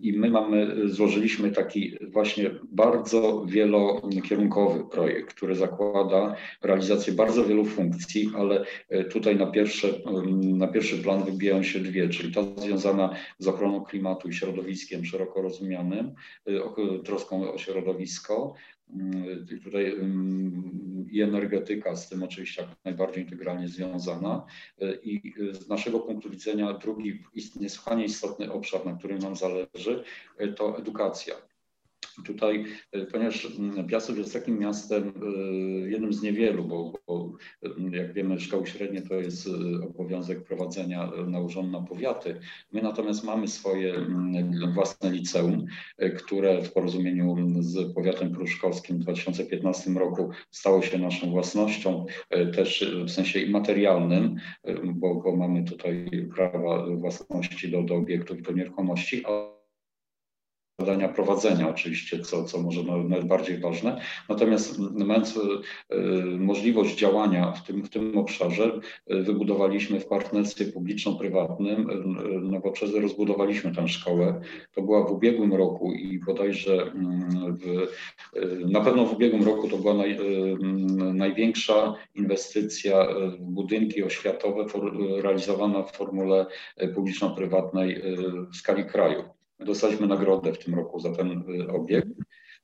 i 0.02 0.12
my 0.16 0.30
mamy, 0.30 0.88
złożyliśmy 0.88 1.50
taki 1.50 1.96
właśnie 2.12 2.50
bardzo 2.72 3.37
wielokierunkowy 3.46 4.84
projekt, 4.84 5.34
który 5.34 5.54
zakłada 5.54 6.36
realizację 6.62 7.12
bardzo 7.12 7.44
wielu 7.44 7.64
funkcji, 7.64 8.30
ale 8.36 8.64
e, 8.88 9.04
tutaj 9.04 9.36
na, 9.36 9.46
pierwsze, 9.46 9.88
na 10.42 10.68
pierwszy 10.68 10.98
plan 10.98 11.24
wybijają 11.24 11.62
się 11.62 11.80
dwie, 11.80 12.08
czyli 12.08 12.34
ta 12.34 12.42
związana 12.56 13.14
z 13.38 13.48
ochroną 13.48 13.84
klimatu 13.84 14.28
i 14.28 14.32
środowiskiem 14.32 15.04
szeroko 15.04 15.42
rozumianym, 15.42 16.14
e, 16.46 17.02
troską 17.04 17.52
o 17.52 17.58
środowisko, 17.58 18.54
mm, 18.90 19.46
tutaj 19.64 19.96
i 21.10 21.22
energetyka 21.22 21.96
z 21.96 22.08
tym 22.08 22.22
oczywiście 22.22 22.62
jak 22.62 22.70
najbardziej 22.84 23.24
integralnie 23.24 23.68
związana. 23.68 24.46
E, 24.80 24.94
I 24.94 25.34
z 25.52 25.68
naszego 25.68 26.00
punktu 26.00 26.30
widzenia 26.30 26.72
drugi 26.72 27.22
niesłychanie 27.60 28.04
istotny 28.04 28.52
obszar, 28.52 28.86
na 28.86 28.92
którym 28.92 29.18
nam 29.18 29.36
zależy, 29.36 30.04
to 30.56 30.78
edukacja 30.78 31.34
Tutaj, 32.24 32.64
e, 32.92 33.06
ponieważ 33.06 33.48
mm, 33.58 33.86
Piastów 33.86 34.18
jest 34.18 34.32
takim 34.32 34.58
miastem, 34.58 35.12
e, 35.22 35.90
jednym 35.90 36.12
z 36.12 36.22
niewielu, 36.22 36.64
bo, 36.64 36.92
bo, 37.06 37.32
mm, 37.62 37.92
jak 37.92 38.12
wiemy, 38.12 38.40
szkoły 38.40 38.66
średnie 38.66 39.02
to 39.02 39.14
jest 39.14 39.46
e, 39.46 39.50
obowiązek 39.86 40.44
prowadzenia 40.44 41.10
nałożony 41.26 41.70
na 41.70 41.80
powiaty. 41.80 42.40
My 42.72 42.82
natomiast 42.82 43.24
mamy 43.24 43.48
swoje 43.48 43.94
mm, 43.94 44.72
własne 44.74 45.10
liceum, 45.10 45.66
które 46.18 46.62
w 46.62 46.72
porozumieniu 46.72 47.36
z 47.60 47.94
powiatem 47.94 48.32
pruszkowskim 48.32 48.96
w 48.96 49.00
2015 49.00 49.90
roku 49.90 50.30
stało 50.50 50.82
się 50.82 50.98
naszą 50.98 51.30
własnością, 51.30 52.06
też 52.54 52.94
w 53.06 53.10
sensie 53.10 53.46
materialnym, 53.46 54.36
bo, 54.84 55.14
bo 55.14 55.36
mamy 55.36 55.64
tutaj 55.64 56.10
prawa 56.34 56.86
własności 56.96 57.70
do, 57.70 57.82
do 57.82 57.94
obiektów 57.94 58.42
do 58.42 58.52
nieruchomości 58.52 59.24
zadania 60.78 61.08
prowadzenia 61.08 61.68
oczywiście, 61.68 62.20
co, 62.20 62.44
co 62.44 62.62
może 62.62 62.82
nawet 62.82 63.24
bardziej 63.24 63.58
ważne. 63.58 64.00
Natomiast 64.28 64.78
mając 64.78 65.36
y, 65.36 65.40
możliwość 66.38 66.98
działania 66.98 67.52
w 67.52 67.66
tym, 67.66 67.84
w 67.84 67.90
tym 67.90 68.18
obszarze, 68.18 68.80
y, 69.12 69.22
wybudowaliśmy 69.22 70.00
w 70.00 70.06
partnerstwie 70.06 70.64
publiczno-prywatnym 70.64 71.90
y, 71.90 72.40
nowoczesne, 72.40 73.00
rozbudowaliśmy 73.00 73.74
tę 73.74 73.88
szkołę. 73.88 74.40
To 74.74 74.82
była 74.82 75.06
w 75.06 75.12
ubiegłym 75.12 75.54
roku 75.54 75.92
i 75.92 76.18
bodajże 76.18 76.82
mm, 76.82 77.56
w, 77.56 77.86
na 78.70 78.80
pewno 78.80 79.06
w 79.06 79.12
ubiegłym 79.12 79.42
roku 79.42 79.68
to 79.68 79.76
była 79.76 79.94
naj, 79.94 80.12
mm, 80.12 81.16
największa 81.16 81.94
inwestycja 82.14 83.06
w 83.38 83.40
budynki 83.40 84.02
oświatowe 84.02 84.68
for, 84.68 84.92
realizowana 85.22 85.82
w 85.82 85.96
formule 85.96 86.46
publiczno-prywatnej 86.94 88.02
w 88.52 88.56
skali 88.56 88.84
kraju. 88.84 89.37
Dostaliśmy 89.60 90.06
nagrodę 90.06 90.52
w 90.52 90.64
tym 90.64 90.74
roku 90.74 91.00
za 91.00 91.12
ten 91.12 91.30
y, 91.30 91.68
obiekt. 91.68 92.08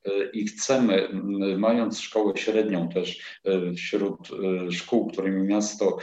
Y, 0.07 0.31
i 0.33 0.47
chcemy, 0.47 1.09
y, 1.09 1.59
mając 1.59 2.01
szkołę 2.01 2.37
średnią 2.37 2.89
też 2.89 3.41
wśród 3.77 4.29
szkół, 4.71 5.07
którymi 5.07 5.43
miasto 5.43 5.99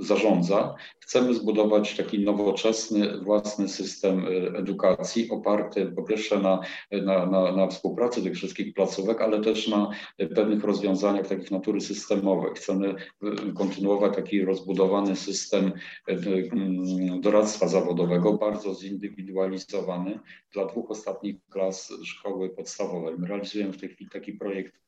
zarządza. 0.00 0.74
Chcemy 1.00 1.34
zbudować 1.34 1.96
taki 1.96 2.24
nowoczesny, 2.24 3.20
własny 3.20 3.68
system 3.68 4.26
y, 4.26 4.52
edukacji, 4.56 5.30
oparty 5.30 5.86
po 5.86 6.02
pierwsze 6.02 6.38
na, 6.38 6.60
na, 6.92 7.26
na, 7.26 7.52
na 7.52 7.66
współpracy 7.66 8.22
tych 8.22 8.34
wszystkich 8.34 8.74
placówek, 8.74 9.20
ale 9.20 9.40
też 9.40 9.68
na 9.68 9.90
pewnych 10.34 10.64
rozwiązaniach 10.64 11.26
takich 11.26 11.50
natury 11.50 11.80
systemowej. 11.80 12.50
Chcemy 12.54 12.94
y, 13.48 13.52
kontynuować 13.52 14.14
taki 14.16 14.44
rozbudowany 14.44 15.16
system 15.16 15.72
mm, 16.08 17.20
doradztwa 17.20 17.68
zawodowego, 17.68 18.32
bardzo 18.32 18.74
zindywidualizowany 18.74 20.20
dla 20.52 20.66
dwóch 20.66 20.90
ostatnich 20.90 21.36
klas 21.50 21.92
szkoły 22.04 22.50
podstawowej. 22.50 23.14
My 23.18 23.26
realizujemy 23.26 23.72
w 23.72 23.80
tej 23.80 23.88
chwili 23.88 24.10
taki 24.10 24.32
projekt 24.32 24.83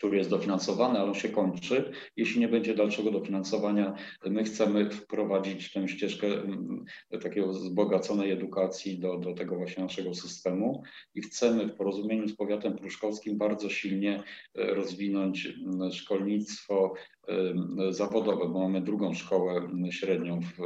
który 0.00 0.16
jest 0.16 0.30
dofinansowany, 0.30 0.98
ale 0.98 1.08
on 1.08 1.14
się 1.14 1.28
kończy. 1.28 1.92
Jeśli 2.16 2.40
nie 2.40 2.48
będzie 2.48 2.74
dalszego 2.74 3.10
dofinansowania, 3.10 3.94
my 4.26 4.44
chcemy 4.44 4.90
wprowadzić 4.90 5.72
tę 5.72 5.88
ścieżkę 5.88 6.26
mm, 6.26 6.84
takiego 7.22 7.48
wzbogaconej 7.48 8.30
edukacji 8.30 8.98
do, 8.98 9.18
do 9.18 9.34
tego 9.34 9.56
właśnie 9.56 9.82
naszego 9.82 10.14
systemu 10.14 10.82
i 11.14 11.20
chcemy 11.20 11.66
w 11.66 11.76
porozumieniu 11.76 12.28
z 12.28 12.36
powiatem 12.36 12.76
pruszkowskim 12.76 13.38
bardzo 13.38 13.68
silnie 13.68 14.22
e, 14.54 14.74
rozwinąć 14.74 15.46
mm, 15.46 15.92
szkolnictwo 15.92 16.94
e, 17.28 17.92
zawodowe, 17.92 18.48
bo 18.48 18.58
mamy 18.58 18.80
drugą 18.80 19.14
szkołę 19.14 19.68
średnią 19.90 20.40
w 20.40 20.58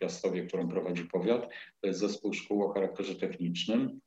Piastowie, 0.00 0.46
którą 0.46 0.68
prowadzi 0.68 1.04
powiat. 1.04 1.48
To 1.80 1.86
jest 1.86 2.00
zespół 2.00 2.32
szkół 2.32 2.62
o 2.62 2.72
charakterze 2.72 3.14
technicznym. 3.14 4.00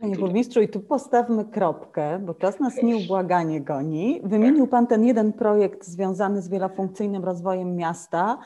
Panie 0.00 0.16
burmistrzu, 0.16 0.60
i 0.60 0.68
tu 0.68 0.80
postawmy 0.80 1.44
kropkę, 1.44 2.18
bo 2.18 2.34
czas 2.34 2.60
nas 2.60 2.82
nieubłaganie 2.82 3.60
goni. 3.60 4.20
Wymienił 4.24 4.66
Pan 4.66 4.86
ten 4.86 5.04
jeden 5.04 5.32
projekt 5.32 5.84
związany 5.84 6.42
z 6.42 6.48
wielofunkcyjnym 6.48 7.24
rozwojem 7.24 7.76
miasta, 7.76 8.38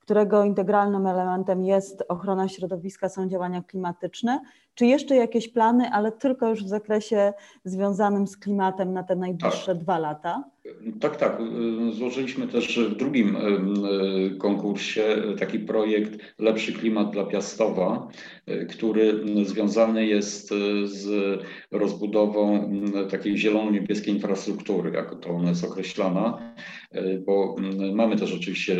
którego 0.00 0.44
integralnym 0.44 1.06
elementem 1.06 1.64
jest 1.64 2.04
ochrona 2.08 2.48
środowiska, 2.48 3.08
są 3.08 3.28
działania 3.28 3.62
klimatyczne. 3.62 4.40
Czy 4.74 4.86
jeszcze 4.86 5.16
jakieś 5.16 5.48
plany, 5.48 5.90
ale 5.92 6.12
tylko 6.12 6.48
już 6.48 6.64
w 6.64 6.68
zakresie 6.68 7.32
związanym 7.64 8.26
z 8.26 8.36
klimatem 8.36 8.92
na 8.92 9.02
te 9.02 9.16
najbliższe 9.16 9.74
tak. 9.74 9.82
dwa 9.82 9.98
lata? 9.98 10.44
Tak, 11.00 11.16
tak. 11.16 11.38
Złożyliśmy 11.92 12.48
też 12.48 12.78
w 12.78 12.96
drugim 12.96 13.36
konkursie 14.38 15.02
taki 15.38 15.58
projekt 15.58 16.18
Lepszy 16.38 16.72
Klimat 16.72 17.10
dla 17.10 17.24
Piastowa, 17.24 18.08
który 18.70 19.24
związany 19.44 20.06
jest 20.06 20.48
z 20.84 21.40
rozbudową 21.70 22.70
takiej 23.10 23.38
zielono-niebieskiej 23.38 24.14
infrastruktury, 24.14 24.90
jak 24.90 25.14
to 25.20 25.30
ona 25.30 25.48
jest 25.48 25.64
określana, 25.64 26.54
bo 27.26 27.56
mamy 27.94 28.16
też 28.16 28.34
oczywiście 28.34 28.76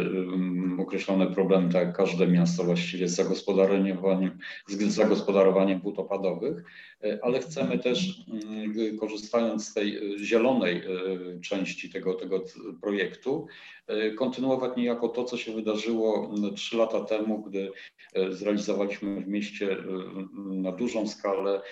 określone 0.78 1.26
problemy, 1.26 1.72
tak 1.72 1.86
jak 1.86 1.96
każde 1.96 2.26
miasto 2.26 2.64
właściwie 2.64 3.08
z 3.08 3.14
zagospodarowaniem, 3.14 4.38
z 4.68 4.82
zagospodarowaniem 4.82 5.80
wód 5.84 5.98
opadowych, 5.98 6.64
ale 7.22 7.40
chcemy 7.40 7.78
też 7.78 8.24
korzystając 9.00 9.68
z 9.68 9.74
tej 9.74 10.18
zielonej 10.18 10.82
części 11.42 11.74
części 11.74 11.90
tego, 11.90 12.14
tego 12.14 12.44
projektu, 12.80 13.46
e, 13.86 14.10
kontynuować 14.10 14.76
niejako 14.76 15.08
to, 15.08 15.24
co 15.24 15.36
się 15.36 15.52
wydarzyło 15.52 16.34
trzy 16.56 16.76
lata 16.76 17.00
temu, 17.00 17.42
gdy 17.42 17.70
e, 18.14 18.32
zrealizowaliśmy 18.32 19.20
w 19.20 19.28
mieście 19.28 19.72
e, 19.72 19.78
na 20.36 20.72
dużą 20.72 21.08
skalę 21.08 21.62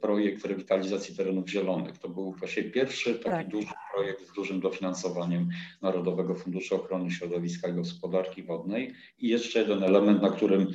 projekt 0.00 0.44
rewitalizacji 0.44 1.16
terenów 1.16 1.48
zielonych. 1.48 1.98
To 1.98 2.08
był 2.08 2.32
właśnie 2.32 2.62
pierwszy 2.62 3.14
taki 3.14 3.24
tak. 3.24 3.48
duży 3.48 3.68
projekt 3.94 4.28
z 4.28 4.32
dużym 4.32 4.60
dofinansowaniem 4.60 5.48
Narodowego 5.82 6.34
Funduszu 6.34 6.76
Ochrony 6.76 7.10
Środowiska 7.10 7.68
i 7.68 7.72
Gospodarki 7.72 8.42
Wodnej. 8.42 8.94
I 9.18 9.28
jeszcze 9.28 9.58
jeden 9.58 9.82
element, 9.82 10.22
na 10.22 10.30
którym 10.30 10.66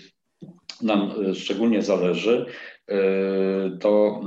nam 0.82 1.12
szczególnie 1.34 1.82
zależy, 1.82 2.46
to 3.80 4.22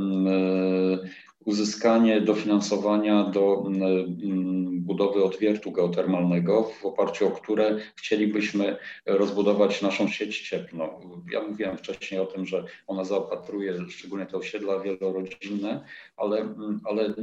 uzyskanie 1.47 2.21
dofinansowania 2.21 3.25
do 3.25 3.65
mm, 3.67 3.83
mm, 3.83 4.81
budowy 4.81 5.25
odwiertu 5.25 5.73
geotermalnego, 5.73 6.63
w 6.63 6.87
oparciu 6.87 7.27
o 7.27 7.31
które 7.31 7.79
chcielibyśmy 7.97 8.77
rozbudować 9.07 9.83
naszą 9.83 10.09
sieć 10.09 10.49
cieplną. 10.49 11.01
Ja 11.33 11.43
mówiłem 11.43 11.79
wcześniej 11.79 12.21
o 12.21 12.27
tym, 12.27 12.47
że 12.47 12.65
ona 12.87 13.05
zaopatruje 13.05 13.75
szczególnie 13.89 14.27
te 14.27 14.37
osiedla 14.37 14.81
wielorodzinne, 14.81 15.85
ale, 16.17 16.41
mm, 16.41 16.81
ale 16.85 17.15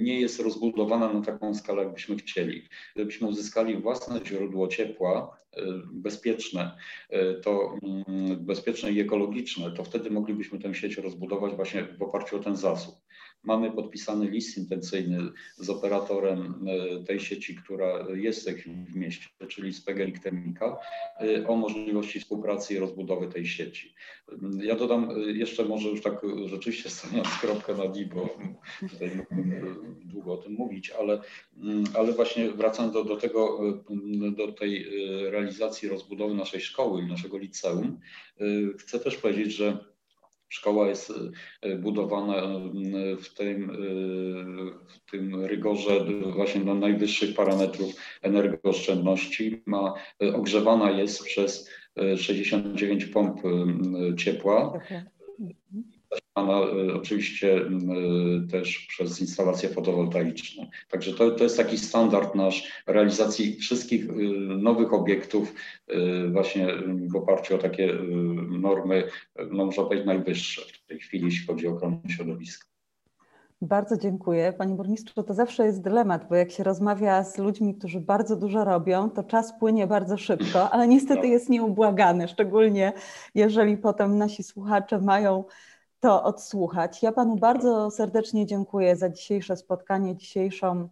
nie 0.00 0.20
jest 0.20 0.40
rozbudowana 0.40 1.12
na 1.12 1.20
taką 1.20 1.54
skalę, 1.54 1.82
jakbyśmy 1.82 2.16
chcieli. 2.16 2.68
Gdybyśmy 2.94 3.28
uzyskali 3.28 3.76
własne 3.76 4.20
źródło 4.26 4.68
ciepła, 4.68 5.36
y, 5.42 5.47
bezpieczne, 5.92 6.76
y, 7.12 7.40
to 7.44 7.78
bezpieczne 8.36 8.92
i 8.92 9.00
ekologiczne, 9.00 9.70
to 9.70 9.84
wtedy 9.84 10.10
moglibyśmy 10.10 10.58
tę 10.58 10.74
sieć 10.74 10.96
rozbudować 10.96 11.54
właśnie 11.54 11.84
w 11.84 12.02
oparciu 12.02 12.36
o 12.36 12.38
ten 12.38 12.56
zasób. 12.56 12.94
Mamy 13.44 13.72
podpisany 13.72 14.30
list 14.30 14.58
intencyjny 14.58 15.18
z 15.56 15.70
operatorem 15.70 16.66
e, 16.66 17.04
tej 17.04 17.20
sieci, 17.20 17.56
która 17.56 18.06
jest 18.14 18.50
w 18.66 18.96
mieście, 18.96 19.28
czyli 19.48 19.72
z 19.72 19.80
PGNiG 19.80 20.60
e, 20.62 21.46
o 21.46 21.56
możliwości 21.56 22.20
współpracy 22.20 22.74
i 22.74 22.78
rozbudowy 22.78 23.28
tej 23.28 23.46
sieci. 23.46 23.94
Ja 24.62 24.74
dodam 24.74 25.10
e, 25.10 25.32
jeszcze 25.32 25.64
może 25.64 25.88
już 25.88 26.02
tak 26.02 26.20
rzeczywiście 26.46 26.90
stawiając 26.90 27.28
kropkę 27.40 27.74
na 27.74 27.88
D, 27.88 28.06
bo 28.14 28.38
tutaj 28.90 29.10
długo 30.04 30.32
o 30.32 30.36
tym 30.36 30.52
mówić, 30.52 30.90
ale, 30.90 31.20
mm, 31.62 31.84
ale 31.94 32.12
właśnie 32.12 32.50
wracając 32.50 32.94
do, 32.94 33.04
do 33.04 33.16
tego, 33.16 33.60
do 34.36 34.52
tej 34.52 34.86
realizacji 35.30 35.88
rozbudowy 35.88 36.34
naszej 36.34 36.60
szkoły 36.60 37.02
i 37.02 37.06
naszego 37.06 37.38
liceum, 37.38 38.00
chcę 38.78 39.00
też 39.00 39.16
powiedzieć, 39.16 39.52
że 39.52 39.84
Szkoła 40.48 40.88
jest 40.88 41.12
e, 41.62 41.76
budowana 41.76 42.36
e, 42.36 43.16
w 43.16 43.34
tym, 43.34 43.72
w 44.86 45.10
tym 45.10 45.44
rygorze 45.44 46.04
właśnie 46.34 46.60
do 46.60 46.74
najwyższych 46.74 47.34
parametrów 47.34 47.94
energooszczędności. 48.22 49.62
Ma, 49.66 49.94
ogrzewana 50.34 50.90
jest 50.90 51.24
przez 51.24 51.70
69 52.16 53.06
pomp 53.06 53.40
ciepła. 54.16 54.72
Okay. 54.72 55.04
Zasilana 56.10 56.60
oczywiście 56.94 57.60
też 58.50 58.86
przez 58.88 59.20
instalacje 59.20 59.68
fotowoltaiczne. 59.68 60.66
Także 60.90 61.12
to, 61.12 61.30
to 61.30 61.44
jest 61.44 61.56
taki 61.56 61.78
standard 61.78 62.34
nasz 62.34 62.82
realizacji 62.86 63.56
wszystkich 63.56 64.06
nowych 64.58 64.92
obiektów 64.92 65.54
właśnie 66.32 66.66
w 67.12 67.16
oparciu 67.16 67.54
o 67.54 67.58
takie 67.58 67.94
normy, 68.48 69.04
no 69.50 69.66
można 69.66 69.84
powiedzieć 69.84 70.06
najwyższe 70.06 70.62
w 70.62 70.86
tej 70.86 70.98
chwili, 70.98 71.24
jeśli 71.24 71.46
chodzi 71.46 71.68
o 71.68 71.72
ochronę 71.72 71.98
środowiska. 72.08 72.68
Bardzo 73.62 73.96
dziękuję. 73.96 74.52
Panie 74.58 74.74
burmistrzu, 74.74 75.22
to 75.22 75.34
zawsze 75.34 75.66
jest 75.66 75.82
dylemat, 75.82 76.28
bo 76.28 76.34
jak 76.34 76.50
się 76.50 76.64
rozmawia 76.64 77.24
z 77.24 77.38
ludźmi, 77.38 77.74
którzy 77.74 78.00
bardzo 78.00 78.36
dużo 78.36 78.64
robią, 78.64 79.10
to 79.10 79.22
czas 79.22 79.58
płynie 79.60 79.86
bardzo 79.86 80.16
szybko, 80.16 80.70
ale 80.70 80.88
niestety 80.88 81.28
jest 81.28 81.48
nieubłagany, 81.48 82.28
szczególnie 82.28 82.92
jeżeli 83.34 83.76
potem 83.76 84.18
nasi 84.18 84.42
słuchacze 84.42 84.98
mają 85.00 85.44
to 86.00 86.24
odsłuchać. 86.24 87.02
Ja 87.02 87.12
Panu 87.12 87.36
bardzo 87.36 87.90
serdecznie 87.90 88.46
dziękuję 88.46 88.96
za 88.96 89.08
dzisiejsze 89.08 89.56
spotkanie, 89.56 90.16
dzisiejszą 90.16 90.88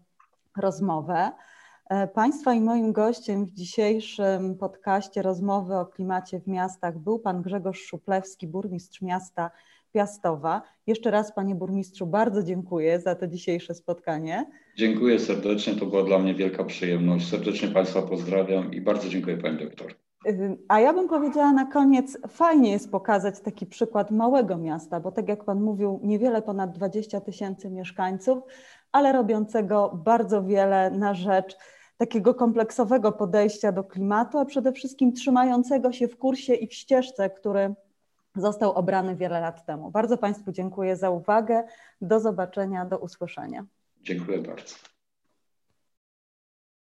rozmowę. 0.56 1.32
E, 1.90 2.08
państwa 2.08 2.54
i 2.54 2.60
moim 2.60 2.92
gościem 2.92 3.44
w 3.44 3.50
dzisiejszym 3.50 4.58
podcaście 4.58 5.22
rozmowy 5.22 5.76
o 5.76 5.86
klimacie 5.86 6.40
w 6.40 6.46
miastach 6.46 6.98
był 6.98 7.18
Pan 7.18 7.42
Grzegorz 7.42 7.80
Szuplewski, 7.80 8.46
burmistrz 8.46 9.02
miasta 9.02 9.50
Piastowa. 9.92 10.62
Jeszcze 10.86 11.10
raz 11.10 11.34
Panie 11.34 11.54
Burmistrzu 11.54 12.06
bardzo 12.06 12.42
dziękuję 12.42 13.00
za 13.00 13.14
to 13.14 13.26
dzisiejsze 13.26 13.74
spotkanie. 13.74 14.46
Dziękuję 14.76 15.18
serdecznie, 15.18 15.74
to 15.74 15.86
była 15.86 16.02
dla 16.02 16.18
mnie 16.18 16.34
wielka 16.34 16.64
przyjemność. 16.64 17.30
Serdecznie 17.30 17.68
Państwa 17.68 18.02
pozdrawiam 18.02 18.74
i 18.74 18.80
bardzo 18.80 19.08
dziękuję 19.08 19.36
Pani 19.36 19.58
Doktor. 19.58 20.05
A 20.68 20.80
ja 20.80 20.92
bym 20.92 21.08
powiedziała 21.08 21.52
na 21.52 21.66
koniec, 21.66 22.18
fajnie 22.28 22.70
jest 22.70 22.90
pokazać 22.90 23.40
taki 23.40 23.66
przykład 23.66 24.10
małego 24.10 24.56
miasta, 24.56 25.00
bo 25.00 25.12
tak 25.12 25.28
jak 25.28 25.44
Pan 25.44 25.60
mówił, 25.60 26.00
niewiele 26.02 26.42
ponad 26.42 26.72
20 26.72 27.20
tysięcy 27.20 27.70
mieszkańców, 27.70 28.38
ale 28.92 29.12
robiącego 29.12 30.00
bardzo 30.04 30.42
wiele 30.42 30.90
na 30.90 31.14
rzecz 31.14 31.56
takiego 31.96 32.34
kompleksowego 32.34 33.12
podejścia 33.12 33.72
do 33.72 33.84
klimatu, 33.84 34.38
a 34.38 34.44
przede 34.44 34.72
wszystkim 34.72 35.12
trzymającego 35.12 35.92
się 35.92 36.08
w 36.08 36.16
kursie 36.18 36.54
i 36.54 36.66
w 36.66 36.74
ścieżce, 36.74 37.30
który 37.30 37.74
został 38.36 38.72
obrany 38.72 39.16
wiele 39.16 39.40
lat 39.40 39.66
temu. 39.66 39.90
Bardzo 39.90 40.18
Państwu 40.18 40.52
dziękuję 40.52 40.96
za 40.96 41.10
uwagę. 41.10 41.64
Do 42.00 42.20
zobaczenia, 42.20 42.84
do 42.84 42.98
usłyszenia. 42.98 43.66
Dziękuję 44.02 44.38
bardzo. 44.38 44.95